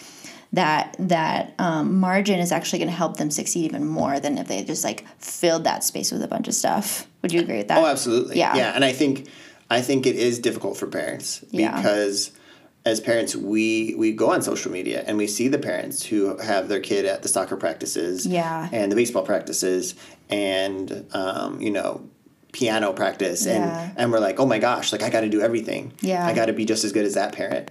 that 0.53 0.97
that 0.99 1.55
um, 1.59 2.01
margin 2.01 2.41
is 2.41 2.51
actually 2.53 2.81
going 2.81 2.91
to 2.91 2.97
help 2.97 3.17
them 3.19 3.31
succeed 3.31 3.65
even 3.67 3.87
more 3.87 4.19
than 4.19 4.37
if 4.39 4.49
they 4.49 4.65
just 4.65 4.83
like 4.85 5.07
filled 5.19 5.65
that 5.65 5.85
space 5.85 6.11
with 6.11 6.23
a 6.23 6.29
bunch 6.29 6.49
of 6.49 6.55
stuff. 6.55 7.07
Would 7.23 7.33
you 7.33 7.41
agree 7.41 7.59
with 7.59 7.69
that? 7.69 7.79
Oh, 7.79 7.87
absolutely. 7.87 8.39
Yeah. 8.39 8.57
Yeah, 8.57 8.73
and 8.75 8.85
I 8.85 8.93
think 8.93 9.29
I 9.71 9.81
think 9.81 10.07
it 10.07 10.17
is 10.17 10.39
difficult 10.41 10.77
for 10.77 10.87
parents 10.89 11.45
Yeah. 11.51 11.77
because 11.77 12.33
as 12.85 12.99
parents 12.99 13.37
we 13.37 13.95
we 13.97 14.11
go 14.13 14.33
on 14.33 14.43
social 14.43 14.73
media 14.73 15.05
and 15.07 15.19
we 15.19 15.27
see 15.27 15.49
the 15.49 15.59
parents 15.59 16.03
who 16.05 16.37
have 16.39 16.69
their 16.69 16.81
kid 16.81 17.05
at 17.05 17.23
the 17.23 17.29
soccer 17.29 17.57
practices 17.57 18.27
Yeah. 18.27 18.69
and 18.73 18.91
the 18.91 18.97
baseball 18.97 19.23
practices 19.23 19.95
and 20.31 21.05
um, 21.13 21.61
you 21.61 21.71
know 21.71 22.03
piano 22.53 22.93
practice 22.93 23.47
Yeah. 23.47 23.85
and 23.91 23.99
and 23.99 24.13
we're 24.13 24.19
like 24.19 24.41
oh 24.41 24.47
my 24.47 24.59
gosh 24.59 24.91
like 24.93 25.03
I 25.03 25.11
got 25.11 25.21
to 25.21 25.29
do 25.29 25.41
everything 25.41 25.93
Yeah. 26.01 26.27
I 26.27 26.33
got 26.35 26.47
to 26.47 26.53
be 26.53 26.65
just 26.65 26.83
as 26.85 26.91
good 26.93 27.05
as 27.05 27.15
that 27.15 27.33
parent 27.35 27.71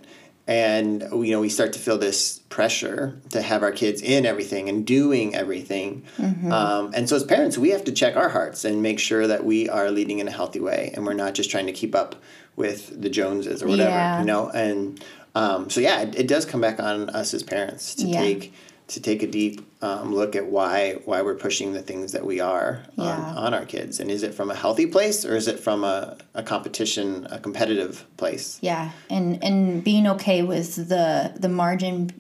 and 0.50 1.04
you 1.12 1.32
know 1.32 1.40
we 1.40 1.48
start 1.48 1.72
to 1.74 1.80
feel 1.80 1.98
this 2.00 2.40
pressure 2.50 3.16
to 3.30 3.40
have 3.42 3.62
our 3.62 3.72
kids 3.72 4.02
in 4.02 4.26
everything 4.26 4.68
and 4.68 4.86
doing 4.86 5.36
everything 5.36 6.04
Mm-hmm. 6.18 6.52
um, 6.52 6.92
and 6.96 7.08
so 7.08 7.16
as 7.16 7.24
parents 7.24 7.58
we 7.58 7.70
have 7.70 7.84
to 7.86 7.92
check 7.92 8.16
our 8.16 8.30
hearts 8.30 8.66
and 8.66 8.82
make 8.82 9.00
sure 9.00 9.28
that 9.28 9.46
we 9.46 9.70
are 9.70 9.92
leading 9.92 10.18
in 10.20 10.28
a 10.28 10.32
healthy 10.32 10.60
way 10.60 10.92
and 10.96 11.06
we're 11.06 11.14
not 11.14 11.36
just 11.36 11.52
trying 11.52 11.68
to 11.68 11.72
keep 11.72 11.94
up 11.96 12.16
with 12.56 13.00
the 13.00 13.10
joneses 13.10 13.62
or 13.64 13.68
whatever 13.68 13.92
Yeah. 13.92 14.20
you 14.22 14.26
know 14.26 14.50
and 14.50 15.04
um, 15.36 15.70
so 15.70 15.80
yeah 15.82 16.02
it, 16.02 16.16
it 16.22 16.28
does 16.28 16.46
come 16.46 16.62
back 16.62 16.80
on 16.80 17.10
us 17.12 17.34
as 17.36 17.44
parents 17.44 17.94
to 17.96 18.08
Yeah. 18.08 18.20
take 18.20 18.54
to 18.90 19.00
take 19.00 19.22
a 19.24 19.28
deep 19.28 19.62
um, 19.82 20.14
look 20.14 20.36
at 20.36 20.46
why 20.48 20.94
why 21.06 21.22
we're 21.22 21.36
pushing 21.36 21.74
the 21.74 21.82
things 21.82 22.12
that 22.12 22.26
we 22.26 22.40
are 22.40 22.84
on, 22.98 23.06
Yeah. 23.06 23.34
on 23.36 23.54
our 23.54 23.66
kids 23.66 24.00
and 24.00 24.10
is 24.12 24.24
it 24.24 24.34
from 24.34 24.50
a 24.52 24.56
healthy 24.56 24.86
place 24.88 25.24
or 25.26 25.36
is 25.36 25.48
it 25.48 25.60
from 25.60 25.84
a, 25.84 26.18
a 26.34 26.44
competition 26.44 27.28
a 27.32 27.40
competitive 27.40 28.06
place 28.18 28.58
Yeah, 28.62 28.92
and 29.10 29.44
and 29.44 29.84
being 29.84 30.08
okay 30.08 30.42
with 30.44 30.76
the 30.90 31.32
the 31.40 31.50
margin 31.50 32.12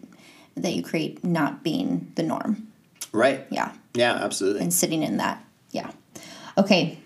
that 0.55 0.73
you 0.73 0.83
create 0.83 1.23
not 1.23 1.63
being 1.63 2.11
the 2.15 2.23
norm. 2.23 2.67
right 3.11 3.45
Yeah, 3.49 3.71
yeah 3.95 4.13
absolutely 4.13 4.61
and 4.61 4.73
sitting 4.73 5.03
in 5.03 5.17
that. 5.17 5.43
Yeah. 5.71 5.89
Okay. 6.57 6.97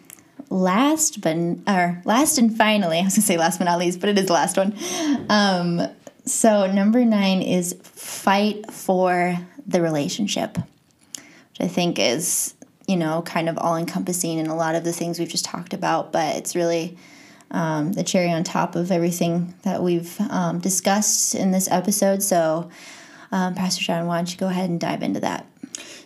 Last 0.49 1.21
but 1.21 1.35
or 1.67 2.01
last 2.05 2.37
and 2.37 2.55
finally, 2.55 2.99
I 3.01 3.03
was 3.03 3.15
gonna 3.15 3.25
say 3.25 3.37
last 3.37 3.57
but 3.59 3.65
not 3.65 3.79
least, 3.79 3.99
but 3.99 4.09
it 4.09 4.17
is 4.19 4.27
the 4.27 4.33
last 4.33 4.57
one. 4.57 4.75
Um, 5.29 5.87
so 6.25 6.71
number 6.71 7.03
nine 7.05 7.41
is 7.41 7.75
fight 7.83 8.71
for 8.71 9.37
the 9.65 9.81
relationship, 9.81 10.57
which 10.57 11.61
I 11.61 11.67
think 11.67 11.99
is 11.99 12.55
you 12.87 12.97
know 12.97 13.21
kind 13.21 13.49
of 13.49 13.57
all 13.57 13.77
encompassing 13.77 14.39
in 14.39 14.47
a 14.47 14.55
lot 14.55 14.75
of 14.75 14.83
the 14.83 14.93
things 14.93 15.19
we've 15.19 15.29
just 15.29 15.45
talked 15.45 15.73
about, 15.73 16.11
but 16.11 16.35
it's 16.35 16.55
really 16.55 16.97
um, 17.51 17.93
the 17.93 18.03
cherry 18.03 18.31
on 18.31 18.43
top 18.43 18.75
of 18.75 18.91
everything 18.91 19.53
that 19.63 19.81
we've 19.81 20.19
um, 20.29 20.59
discussed 20.59 21.35
in 21.35 21.51
this 21.51 21.69
episode. 21.69 22.23
So, 22.23 22.69
um, 23.31 23.53
Pastor 23.53 23.83
John, 23.83 24.07
why 24.07 24.17
don't 24.17 24.31
you 24.31 24.37
go 24.37 24.47
ahead 24.47 24.69
and 24.69 24.79
dive 24.79 25.03
into 25.03 25.19
that? 25.19 25.45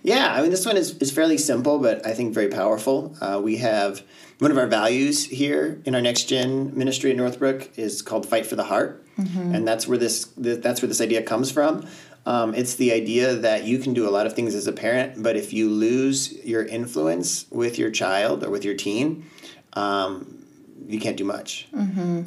Yeah, 0.03 0.33
I 0.33 0.41
mean, 0.41 0.51
this 0.51 0.65
one 0.65 0.77
is, 0.77 0.97
is 0.97 1.11
fairly 1.11 1.37
simple, 1.37 1.79
but 1.79 2.05
I 2.05 2.13
think 2.13 2.33
very 2.33 2.47
powerful. 2.47 3.15
Uh, 3.19 3.41
we 3.43 3.57
have 3.57 4.03
one 4.39 4.51
of 4.51 4.57
our 4.57 4.67
values 4.67 5.25
here 5.25 5.81
in 5.85 5.95
our 5.95 6.01
next 6.01 6.25
gen 6.25 6.77
ministry 6.77 7.11
at 7.11 7.17
Northbrook 7.17 7.77
is 7.77 8.01
called 8.01 8.25
"Fight 8.25 8.45
for 8.45 8.55
the 8.55 8.63
Heart," 8.63 9.03
and 9.17 9.67
that's 9.67 9.87
where 9.87 9.97
this 9.97 10.31
that's 10.37 10.81
where 10.81 10.87
this 10.87 11.01
idea 11.01 11.23
comes 11.23 11.51
from. 11.51 11.87
Um, 12.27 12.53
it's 12.53 12.75
the 12.75 12.91
idea 12.91 13.35
that 13.35 13.63
you 13.63 13.79
can 13.79 13.93
do 13.93 14.07
a 14.07 14.11
lot 14.11 14.25
of 14.27 14.33
things 14.33 14.53
as 14.53 14.67
a 14.67 14.73
parent, 14.73 15.23
but 15.23 15.37
if 15.37 15.53
you 15.53 15.69
lose 15.69 16.33
your 16.45 16.65
influence 16.65 17.45
with 17.49 17.79
your 17.79 17.89
child 17.89 18.43
or 18.43 18.49
with 18.49 18.65
your 18.65 18.75
teen, 18.75 19.25
um, 19.73 20.45
you 20.87 20.99
can't 20.99 21.15
do 21.15 21.23
much. 21.23 21.67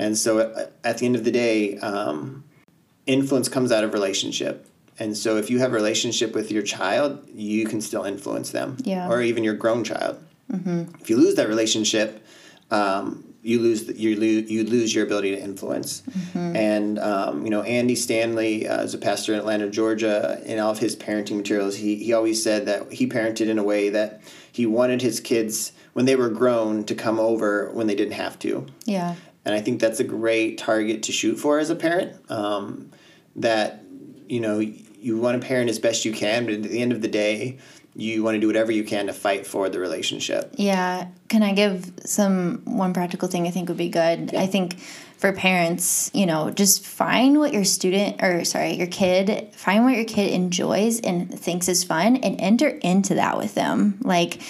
And 0.00 0.16
so, 0.16 0.38
at, 0.38 0.72
at 0.84 0.98
the 0.98 1.06
end 1.06 1.16
of 1.16 1.24
the 1.24 1.30
day, 1.30 1.76
um, 1.78 2.44
influence 3.06 3.48
comes 3.50 3.70
out 3.70 3.84
of 3.84 3.92
relationship. 3.92 4.66
And 4.98 5.16
so 5.16 5.36
if 5.36 5.50
you 5.50 5.58
have 5.58 5.72
a 5.72 5.74
relationship 5.74 6.34
with 6.34 6.50
your 6.50 6.62
child, 6.62 7.26
you 7.34 7.66
can 7.66 7.80
still 7.80 8.04
influence 8.04 8.50
them. 8.50 8.76
Yeah. 8.84 9.08
Or 9.08 9.20
even 9.22 9.44
your 9.44 9.54
grown 9.54 9.84
child. 9.84 10.22
If 11.00 11.10
you 11.10 11.16
lose 11.16 11.34
that 11.36 11.48
relationship, 11.48 12.24
um, 12.70 13.29
you 13.42 13.58
lose 13.58 13.84
the, 13.84 13.96
you 13.96 14.16
lose 14.16 14.50
you 14.50 14.64
lose 14.64 14.94
your 14.94 15.04
ability 15.04 15.34
to 15.34 15.40
influence. 15.40 16.02
And 16.34 16.98
um, 16.98 17.44
you 17.44 17.50
know 17.50 17.62
Andy 17.62 17.94
Stanley 17.94 18.68
uh, 18.68 18.82
is 18.82 18.94
a 18.94 18.98
pastor 18.98 19.32
in 19.32 19.38
Atlanta, 19.38 19.70
Georgia. 19.70 20.40
In 20.44 20.58
all 20.58 20.70
of 20.70 20.78
his 20.78 20.96
parenting 20.96 21.36
materials, 21.36 21.76
he 21.76 21.96
he 21.96 22.12
always 22.12 22.42
said 22.42 22.66
that 22.66 22.92
he 22.92 23.06
parented 23.06 23.48
in 23.48 23.58
a 23.58 23.64
way 23.64 23.88
that 23.90 24.22
he 24.52 24.66
wanted 24.66 25.00
his 25.02 25.20
kids 25.20 25.72
when 25.92 26.06
they 26.06 26.16
were 26.16 26.28
grown 26.28 26.84
to 26.84 26.94
come 26.94 27.18
over 27.18 27.70
when 27.72 27.86
they 27.86 27.94
didn't 27.94 28.14
have 28.14 28.38
to. 28.40 28.66
Yeah. 28.84 29.16
And 29.44 29.54
I 29.54 29.60
think 29.60 29.80
that's 29.80 30.00
a 30.00 30.04
great 30.04 30.58
target 30.58 31.02
to 31.04 31.12
shoot 31.12 31.36
for 31.36 31.58
as 31.58 31.70
a 31.70 31.76
parent. 31.76 32.30
Um, 32.30 32.90
that 33.36 33.82
you 34.28 34.40
know 34.40 34.58
you 34.58 35.18
want 35.18 35.40
to 35.40 35.46
parent 35.46 35.70
as 35.70 35.78
best 35.78 36.04
you 36.04 36.12
can, 36.12 36.44
but 36.44 36.54
at 36.54 36.62
the 36.64 36.80
end 36.80 36.92
of 36.92 37.00
the 37.00 37.08
day, 37.08 37.58
you 38.00 38.22
want 38.22 38.34
to 38.34 38.40
do 38.40 38.46
whatever 38.46 38.72
you 38.72 38.84
can 38.84 39.06
to 39.06 39.12
fight 39.12 39.46
for 39.46 39.68
the 39.68 39.78
relationship. 39.78 40.54
Yeah. 40.56 41.08
Can 41.28 41.42
I 41.42 41.52
give 41.52 41.92
some 42.04 42.62
one 42.64 42.92
practical 42.92 43.28
thing 43.28 43.46
I 43.46 43.50
think 43.50 43.68
would 43.68 43.78
be 43.78 43.88
good? 43.88 44.34
I 44.34 44.46
think 44.46 44.76
for 45.20 45.34
parents, 45.34 46.10
you 46.14 46.24
know, 46.24 46.50
just 46.50 46.82
find 46.82 47.38
what 47.38 47.52
your 47.52 47.64
student 47.64 48.22
or 48.22 48.42
sorry, 48.46 48.72
your 48.72 48.86
kid, 48.86 49.52
find 49.54 49.84
what 49.84 49.94
your 49.94 50.06
kid 50.06 50.32
enjoys 50.32 50.98
and 50.98 51.38
thinks 51.38 51.68
is 51.68 51.84
fun 51.84 52.16
and 52.16 52.40
enter 52.40 52.68
into 52.68 53.16
that 53.16 53.36
with 53.36 53.54
them. 53.54 53.98
Like 54.00 54.40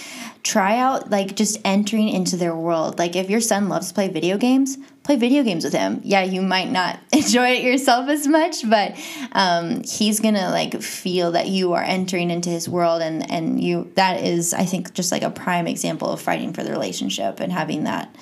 try 0.45 0.79
out 0.79 1.11
like 1.11 1.35
just 1.35 1.59
entering 1.65 2.09
into 2.09 2.37
their 2.37 2.55
world. 2.55 3.01
Like 3.01 3.17
if 3.17 3.29
your 3.29 3.41
son 3.41 3.69
loves 3.69 3.89
to 3.89 3.95
play 3.95 4.07
video 4.07 4.39
games, 4.39 4.79
play 5.03 5.17
video 5.17 5.43
games 5.43 5.65
with 5.65 5.73
him. 5.73 6.03
Yeah, 6.05 6.23
you 6.23 6.41
might 6.41 6.71
not 6.71 7.01
enjoy 7.13 7.49
it 7.51 7.65
yourself 7.65 8.09
as 8.09 8.29
much, 8.29 8.69
but 8.71 8.97
um, 9.33 9.83
he's 9.83 10.21
gonna 10.21 10.51
like 10.51 10.81
feel 10.81 11.33
that 11.33 11.49
you 11.49 11.73
are 11.73 11.83
entering 11.83 12.31
into 12.31 12.49
his 12.49 12.69
world, 12.69 13.03
and 13.03 13.29
and 13.29 13.61
you 13.61 13.91
that 13.97 14.23
is 14.23 14.55
I 14.55 14.67
think 14.67 14.95
just 14.95 15.11
like 15.11 15.23
a 15.23 15.31
prime 15.31 15.67
example 15.67 16.11
of 16.11 16.21
fighting 16.21 16.53
for 16.53 16.63
the 16.63 16.71
relationship 16.71 17.41
and 17.41 17.51
having 17.51 17.85
that 17.85 18.15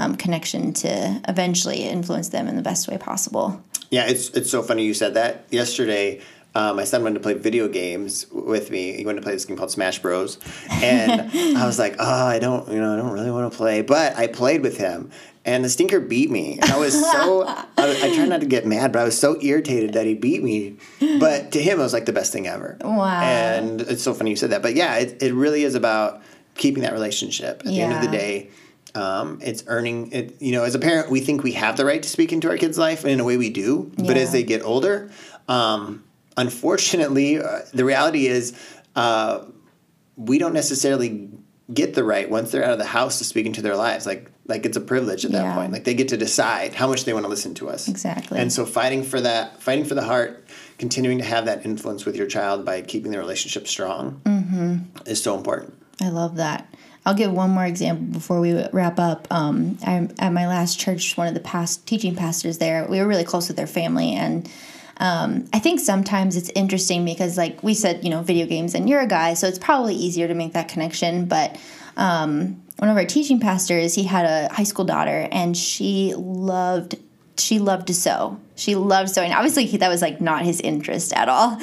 um, 0.00 0.16
connection 0.16 0.72
to 0.72 1.20
eventually 1.28 1.82
influence 1.84 2.30
them 2.30 2.48
in 2.48 2.56
the 2.56 2.62
best 2.62 2.88
way 2.88 2.98
possible. 2.98 3.62
Yeah, 3.90 4.06
it's 4.06 4.30
it's 4.30 4.50
so 4.50 4.62
funny 4.62 4.84
you 4.84 4.94
said 4.94 5.14
that. 5.14 5.44
Yesterday, 5.50 6.20
uh, 6.54 6.72
my 6.74 6.84
son 6.84 7.02
wanted 7.02 7.14
to 7.14 7.20
play 7.20 7.34
video 7.34 7.68
games 7.68 8.26
with 8.32 8.70
me. 8.70 8.92
He 8.96 9.04
went 9.04 9.18
to 9.18 9.22
play 9.22 9.32
this 9.32 9.44
game 9.44 9.56
called 9.56 9.70
Smash 9.70 10.00
Bros. 10.00 10.38
And 10.70 11.30
I 11.56 11.66
was 11.66 11.78
like, 11.78 11.96
oh, 11.98 12.26
I 12.26 12.38
don't, 12.38 12.68
you 12.68 12.80
know, 12.80 12.94
I 12.94 12.96
don't 12.96 13.12
really 13.12 13.30
want 13.30 13.52
to 13.52 13.56
play. 13.56 13.82
But 13.82 14.16
I 14.16 14.26
played 14.26 14.62
with 14.62 14.76
him, 14.78 15.10
and 15.44 15.64
the 15.64 15.68
stinker 15.68 16.00
beat 16.00 16.30
me. 16.30 16.58
And 16.60 16.70
I 16.70 16.78
was 16.78 16.98
so, 16.98 17.46
I, 17.46 17.66
I 17.78 18.14
tried 18.14 18.28
not 18.28 18.40
to 18.40 18.46
get 18.46 18.66
mad, 18.66 18.92
but 18.92 19.00
I 19.00 19.04
was 19.04 19.18
so 19.18 19.40
irritated 19.40 19.94
that 19.94 20.06
he 20.06 20.14
beat 20.14 20.42
me. 20.42 20.76
But 21.18 21.52
to 21.52 21.62
him, 21.62 21.78
it 21.78 21.82
was 21.82 21.92
like 21.92 22.06
the 22.06 22.12
best 22.12 22.32
thing 22.32 22.46
ever. 22.46 22.76
Wow. 22.80 23.20
And 23.22 23.80
it's 23.82 24.02
so 24.02 24.14
funny 24.14 24.30
you 24.30 24.36
said 24.36 24.50
that. 24.50 24.62
But 24.62 24.74
yeah, 24.74 24.96
it, 24.96 25.22
it 25.22 25.34
really 25.34 25.62
is 25.62 25.74
about 25.74 26.22
keeping 26.56 26.82
that 26.82 26.92
relationship. 26.92 27.60
At 27.60 27.66
the 27.66 27.80
end 27.80 27.92
of 27.92 28.02
the 28.02 28.08
day, 28.08 28.50
um, 28.94 29.38
it's 29.42 29.62
earning 29.66 30.10
it. 30.12 30.40
You 30.40 30.52
know, 30.52 30.64
as 30.64 30.74
a 30.74 30.78
parent, 30.78 31.10
we 31.10 31.20
think 31.20 31.42
we 31.42 31.52
have 31.52 31.76
the 31.76 31.84
right 31.84 32.02
to 32.02 32.08
speak 32.08 32.32
into 32.32 32.48
our 32.50 32.56
kids' 32.56 32.78
life, 32.78 33.04
and 33.04 33.12
in 33.12 33.20
a 33.20 33.24
way, 33.24 33.36
we 33.36 33.50
do. 33.50 33.92
But 33.96 34.16
as 34.16 34.32
they 34.32 34.42
get 34.42 34.62
older, 34.62 35.10
um, 35.48 36.04
unfortunately, 36.36 37.38
uh, 37.40 37.60
the 37.72 37.84
reality 37.84 38.26
is 38.26 38.52
uh, 38.96 39.44
we 40.16 40.38
don't 40.38 40.54
necessarily 40.54 41.30
get 41.72 41.94
the 41.94 42.02
right 42.02 42.28
once 42.28 42.50
they're 42.50 42.64
out 42.64 42.72
of 42.72 42.78
the 42.78 42.84
house 42.84 43.18
to 43.18 43.24
speak 43.24 43.46
into 43.46 43.62
their 43.62 43.76
lives. 43.76 44.04
Like, 44.04 44.30
like 44.46 44.66
it's 44.66 44.76
a 44.76 44.80
privilege 44.80 45.24
at 45.24 45.30
that 45.32 45.44
Yeah. 45.44 45.54
point. 45.54 45.72
Like 45.72 45.84
they 45.84 45.94
get 45.94 46.08
to 46.08 46.16
decide 46.16 46.74
how 46.74 46.88
much 46.88 47.04
they 47.04 47.12
want 47.12 47.24
to 47.24 47.30
listen 47.30 47.54
to 47.54 47.68
us. 47.68 47.86
Exactly. 47.86 48.36
And 48.38 48.52
so, 48.52 48.66
fighting 48.66 49.04
for 49.04 49.20
that, 49.20 49.62
fighting 49.62 49.84
for 49.84 49.94
the 49.94 50.02
heart, 50.02 50.44
continuing 50.78 51.18
to 51.18 51.24
have 51.24 51.44
that 51.44 51.64
influence 51.64 52.04
with 52.04 52.16
your 52.16 52.26
child 52.26 52.64
by 52.64 52.80
keeping 52.82 53.12
the 53.12 53.18
relationship 53.18 53.68
strong, 53.68 54.20
is 55.06 55.22
so 55.22 55.36
important. 55.36 55.74
I 56.00 56.08
love 56.08 56.36
that. 56.36 56.66
I'll 57.06 57.14
give 57.14 57.32
one 57.32 57.50
more 57.50 57.64
example 57.64 58.06
before 58.06 58.40
we 58.40 58.62
wrap 58.72 58.98
up. 58.98 59.26
Um, 59.30 59.78
I, 59.86 60.08
at 60.18 60.32
my 60.32 60.46
last 60.46 60.78
church, 60.78 61.16
one 61.16 61.28
of 61.28 61.34
the 61.34 61.40
past 61.40 61.86
teaching 61.86 62.14
pastors 62.14 62.58
there, 62.58 62.86
we 62.88 63.00
were 63.00 63.06
really 63.06 63.24
close 63.24 63.48
with 63.48 63.56
their 63.56 63.66
family, 63.66 64.12
and 64.12 64.50
um, 64.98 65.46
I 65.52 65.58
think 65.58 65.80
sometimes 65.80 66.36
it's 66.36 66.50
interesting 66.50 67.04
because, 67.04 67.38
like 67.38 67.62
we 67.62 67.72
said, 67.72 68.04
you 68.04 68.10
know, 68.10 68.22
video 68.22 68.46
games, 68.46 68.74
and 68.74 68.88
you're 68.88 69.00
a 69.00 69.06
guy, 69.06 69.34
so 69.34 69.48
it's 69.48 69.58
probably 69.58 69.94
easier 69.94 70.28
to 70.28 70.34
make 70.34 70.52
that 70.52 70.68
connection. 70.68 71.24
But 71.24 71.58
um, 71.96 72.62
one 72.76 72.90
of 72.90 72.96
our 72.96 73.06
teaching 73.06 73.40
pastors, 73.40 73.94
he 73.94 74.04
had 74.04 74.26
a 74.26 74.52
high 74.52 74.64
school 74.64 74.84
daughter, 74.84 75.26
and 75.32 75.56
she 75.56 76.14
loved 76.14 76.96
she 77.38 77.58
loved 77.58 77.86
to 77.86 77.94
sew. 77.94 78.38
She 78.54 78.74
loved 78.74 79.10
sewing. 79.10 79.32
Obviously, 79.32 79.64
he, 79.66 79.78
that 79.78 79.88
was 79.88 80.02
like 80.02 80.20
not 80.20 80.42
his 80.42 80.60
interest 80.60 81.12
at 81.14 81.28
all. 81.28 81.58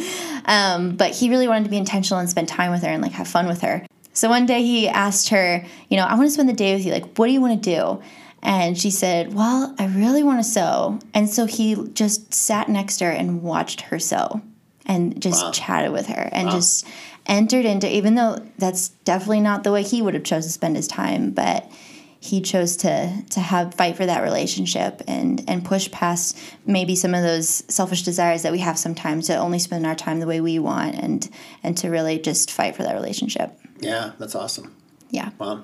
Um, 0.46 0.96
but 0.96 1.16
he 1.16 1.30
really 1.30 1.48
wanted 1.48 1.66
to 1.66 1.70
be 1.70 1.78
intentional 1.78 2.20
and 2.20 2.30
spend 2.30 2.48
time 2.48 2.72
with 2.72 2.82
her 2.82 2.90
and 2.90 3.02
like 3.02 3.12
have 3.14 3.28
fun 3.28 3.48
with 3.48 3.62
her. 3.62 3.86
So 4.18 4.30
one 4.30 4.48
day 4.48 4.64
he 4.64 4.88
asked 4.88 5.30
her, 5.30 5.64
you 5.90 5.96
know, 5.96 6.04
I 6.04 6.16
want 6.16 6.26
to 6.26 6.32
spend 6.32 6.50
the 6.50 6.54
day 6.54 6.74
with 6.74 6.84
you. 6.84 6.92
Like, 6.92 7.20
what 7.20 7.28
do 7.28 7.34
you 7.34 7.40
want 7.40 7.62
to 7.62 7.70
do? 7.70 8.02
And 8.42 8.76
she 8.76 8.90
said, 8.90 9.32
Well, 9.32 9.76
I 9.78 9.86
really 9.86 10.24
want 10.24 10.40
to 10.40 10.44
sew. 10.44 10.98
And 11.14 11.30
so 11.30 11.46
he 11.46 11.76
just 11.94 12.34
sat 12.34 12.68
next 12.68 12.98
to 12.98 13.06
her 13.06 13.12
and 13.12 13.44
watched 13.44 13.82
her 13.82 14.00
sew 14.00 14.42
and 14.88 15.22
just 15.22 15.44
wow. 15.44 15.52
chatted 15.52 15.92
with 15.92 16.08
her 16.08 16.30
and 16.32 16.48
wow. 16.48 16.54
just 16.56 16.88
entered 17.28 17.66
into, 17.66 17.94
even 17.96 18.16
though 18.16 18.44
that's 18.58 18.90
definitely 19.06 19.42
not 19.42 19.64
the 19.64 19.72
way 19.72 19.84
he 19.84 20.02
would 20.02 20.16
have 20.16 20.24
chosen 20.24 20.50
to 20.50 20.54
spend 20.54 20.76
his 20.76 20.88
time, 20.88 21.30
but 21.30 21.72
he 22.20 22.42
chose 22.42 22.76
to 22.78 23.24
to 23.30 23.40
have 23.40 23.76
fight 23.76 23.96
for 23.96 24.08
that 24.08 24.24
relationship 24.24 25.04
and 25.08 25.44
and 25.48 25.64
push 25.64 25.92
past 25.92 26.36
maybe 26.66 26.96
some 26.96 27.14
of 27.14 27.22
those 27.22 27.64
selfish 27.72 28.02
desires 28.02 28.42
that 28.42 28.52
we 28.52 28.60
have 28.60 28.80
sometimes 28.80 29.28
to 29.28 29.36
only 29.36 29.60
spend 29.60 29.86
our 29.86 29.94
time 29.94 30.20
the 30.20 30.26
way 30.26 30.42
we 30.42 30.58
want 30.58 30.96
and 30.96 31.30
and 31.62 31.78
to 31.78 31.90
really 31.90 32.18
just 32.18 32.50
fight 32.50 32.76
for 32.76 32.82
that 32.82 32.96
relationship. 32.96 33.52
Yeah, 33.80 34.12
that's 34.18 34.36
awesome. 34.36 34.76
Yeah. 35.10 35.30
Wow. 35.40 35.64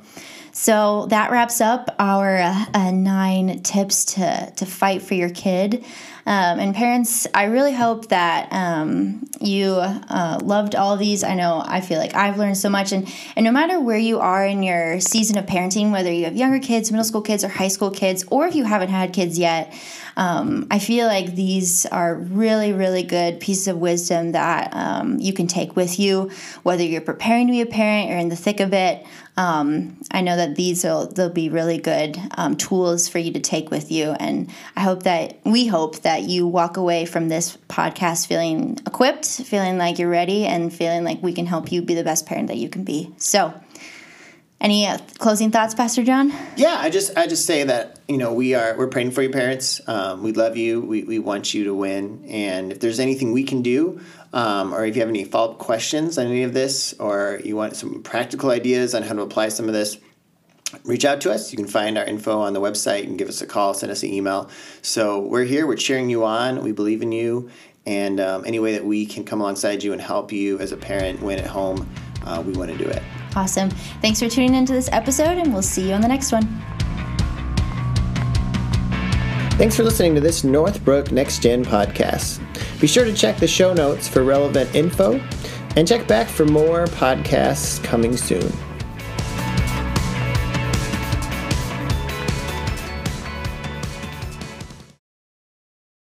So 0.52 1.08
that 1.10 1.32
wraps 1.32 1.60
up 1.60 1.94
our 2.00 2.38
uh, 2.38 2.92
nine 2.92 3.62
tips 3.64 4.06
to 4.16 4.54
to 4.56 4.66
fight 4.66 5.02
for 5.02 5.16
your 5.16 5.30
kid. 5.30 5.84
Um, 6.26 6.60
and 6.60 6.74
parents, 6.74 7.28
I 7.34 7.46
really 7.46 7.74
hope 7.74 8.08
that 8.08 8.48
um, 8.52 9.28
you 9.42 9.74
uh, 9.74 10.40
loved 10.42 10.74
all 10.74 10.96
these. 10.96 11.24
I 11.24 11.36
know 11.36 11.62
I 11.66 11.82
feel 11.82 12.00
like 12.00 12.16
I've 12.16 12.38
learned 12.38 12.58
so 12.58 12.70
much, 12.70 12.94
and 12.94 13.12
and 13.36 13.44
no 13.44 13.52
matter 13.52 13.80
where 13.80 13.98
you 13.98 14.20
are 14.20 14.46
in 14.46 14.64
your 14.64 15.02
season 15.02 15.38
of 15.38 15.46
parenting, 15.46 15.92
whether 15.92 16.12
you 16.12 16.24
have 16.26 16.36
younger 16.36 16.60
kids, 16.60 16.92
middle 16.92 17.04
school 17.04 17.22
kids, 17.22 17.44
or 17.44 17.50
high 17.50 17.68
school 17.68 17.92
kids, 17.92 18.24
or 18.32 18.48
if 18.48 18.56
you 18.56 18.64
haven't 18.64 18.90
had 18.90 19.12
kids 19.12 19.38
yet, 19.38 19.74
um, 20.16 20.68
I 20.70 20.80
feel 20.80 21.08
like 21.08 21.36
these 21.36 21.86
are 21.88 22.16
really, 22.16 22.72
really 22.72 23.04
good 23.04 23.40
pieces 23.40 23.68
of 23.68 23.78
wisdom 23.78 24.34
that 24.34 24.74
um, 24.74 25.20
you 25.20 25.34
can 25.34 25.48
take 25.48 25.76
with 25.76 26.00
you, 26.00 26.32
whether 26.62 26.84
you're 26.84 27.02
preparing 27.02 27.48
to 27.48 27.52
be 27.52 27.62
a 27.62 27.66
parent 27.66 28.12
or 28.12 28.18
in 28.18 28.30
the 28.30 28.36
thick 28.36 28.60
of 28.60 28.74
it. 28.74 29.06
Um, 29.36 29.98
I 30.12 30.22
know 30.22 30.36
that 30.36 30.56
these 30.56 30.84
will 30.84 31.08
they'll 31.08 31.30
be 31.30 31.50
really 31.50 31.80
good 31.80 32.20
um, 32.38 32.56
tools 32.56 33.10
for 33.10 33.18
you 33.18 33.34
to 33.34 33.40
take 33.40 33.72
with 33.72 33.92
you, 33.92 34.12
and 34.12 34.52
I 34.76 34.82
hope 34.82 35.04
that 35.04 35.40
we 35.44 35.66
hope 35.66 36.02
that 36.02 36.13
you 36.22 36.46
walk 36.46 36.78
away 36.78 37.06
from 37.06 37.30
this 37.30 37.58
podcast 37.68 38.28
feeling 38.28 38.78
equipped, 38.86 39.26
feeling 39.26 39.78
like 39.78 39.98
you're 39.98 40.10
ready, 40.10 40.46
and 40.46 40.72
feeling 40.72 41.04
like 41.04 41.22
we 41.24 41.34
can 41.34 41.48
help 41.48 41.72
you 41.72 41.82
be 41.82 41.96
the 41.96 42.04
best 42.04 42.26
parent 42.26 42.48
that 42.48 42.58
you 42.58 42.70
can 42.70 42.84
be. 42.84 43.12
So. 43.18 43.54
Any 44.62 44.88
uh, 44.88 44.98
closing 45.18 45.52
thoughts, 45.52 45.74
Pastor 45.76 46.06
John? 46.06 46.32
Yeah, 46.56 46.78
I 46.80 46.90
just 46.90 47.18
I 47.18 47.28
just 47.28 47.46
say 47.46 47.66
that 47.66 48.00
you 48.08 48.18
know 48.18 48.34
we 48.34 48.56
are 48.56 48.78
we're 48.78 48.88
praying 48.88 49.12
for 49.12 49.22
your 49.22 49.34
parents. 49.34 49.82
Um, 49.90 50.24
we 50.24 50.32
love 50.32 50.56
you. 50.56 50.80
We, 50.80 51.04
we 51.04 51.20
want 51.20 51.54
you 51.54 51.66
to 51.66 51.74
win. 51.74 52.24
And 52.30 52.72
if 52.72 52.80
there's 52.80 53.02
anything 53.02 53.34
we 53.34 53.44
can 53.44 53.62
do, 53.62 54.00
um, 54.32 54.74
or 54.74 54.86
if 54.86 54.96
you 54.96 55.02
have 55.02 55.10
any 55.10 55.26
follow 55.26 55.52
up 55.52 55.58
questions 55.58 56.18
on 56.18 56.28
any 56.28 56.44
of 56.44 56.54
this, 56.54 56.94
or 56.94 57.42
you 57.44 57.58
want 57.58 57.76
some 57.76 58.04
practical 58.04 58.52
ideas 58.52 58.96
on 58.96 59.04
how 59.04 59.14
to 59.16 59.22
apply 59.22 59.50
some 59.50 59.68
of 59.68 59.74
this, 59.74 59.98
reach 60.84 61.06
out 61.06 61.22
to 61.22 61.32
us. 61.32 61.52
You 61.52 61.58
can 61.58 61.68
find 61.68 61.98
our 61.98 62.06
info 62.06 62.40
on 62.40 62.54
the 62.54 62.62
website 62.62 63.04
and 63.04 63.18
give 63.18 63.30
us 63.30 63.42
a 63.42 63.48
call, 63.48 63.74
send 63.74 63.92
us 63.92 64.04
an 64.04 64.10
email. 64.10 64.50
So 64.82 65.22
we're 65.22 65.44
here. 65.44 65.68
We're 65.68 65.76
cheering 65.76 66.10
you 66.10 66.24
on. 66.24 66.64
We 66.64 66.72
believe 66.72 67.02
in 67.02 67.12
you. 67.12 67.50
And 67.86 68.20
um, 68.20 68.46
any 68.46 68.60
way 68.60 68.74
that 68.74 68.86
we 68.86 69.06
can 69.06 69.26
come 69.26 69.42
alongside 69.42 69.84
you 69.84 69.92
and 69.92 70.02
help 70.02 70.32
you 70.32 70.58
as 70.60 70.72
a 70.72 70.78
parent 70.78 71.22
win 71.22 71.40
at 71.40 71.48
home, 71.48 71.90
uh, 72.26 72.42
we 72.46 72.54
want 72.54 72.72
to 72.72 72.78
do 72.78 72.86
it. 72.86 73.04
Awesome. 73.36 73.70
Thanks 74.02 74.20
for 74.20 74.30
tuning 74.30 74.54
into 74.54 74.74
this 74.74 74.90
episode, 74.92 75.38
and 75.38 75.52
we'll 75.52 75.62
see 75.62 75.90
you 75.90 75.94
on 75.94 76.02
the 76.02 76.08
next 76.08 76.32
one. 76.32 76.44
Thanks 79.58 79.76
for 79.76 79.84
listening 79.84 80.16
to 80.16 80.22
this 80.22 80.44
Northbrook 80.44 81.12
Next 81.12 81.40
Gen 81.40 81.64
podcast. 81.64 82.40
Be 82.80 82.88
sure 82.88 83.06
to 83.06 83.14
check 83.14 83.38
the 83.38 83.48
show 83.48 83.74
notes 83.74 84.08
for 84.08 84.24
relevant 84.24 84.74
info 84.76 85.20
and 85.76 85.88
check 85.88 86.08
back 86.08 86.28
for 86.28 86.46
more 86.46 86.86
podcasts 86.86 87.84
coming 87.84 88.16
soon. 88.18 88.52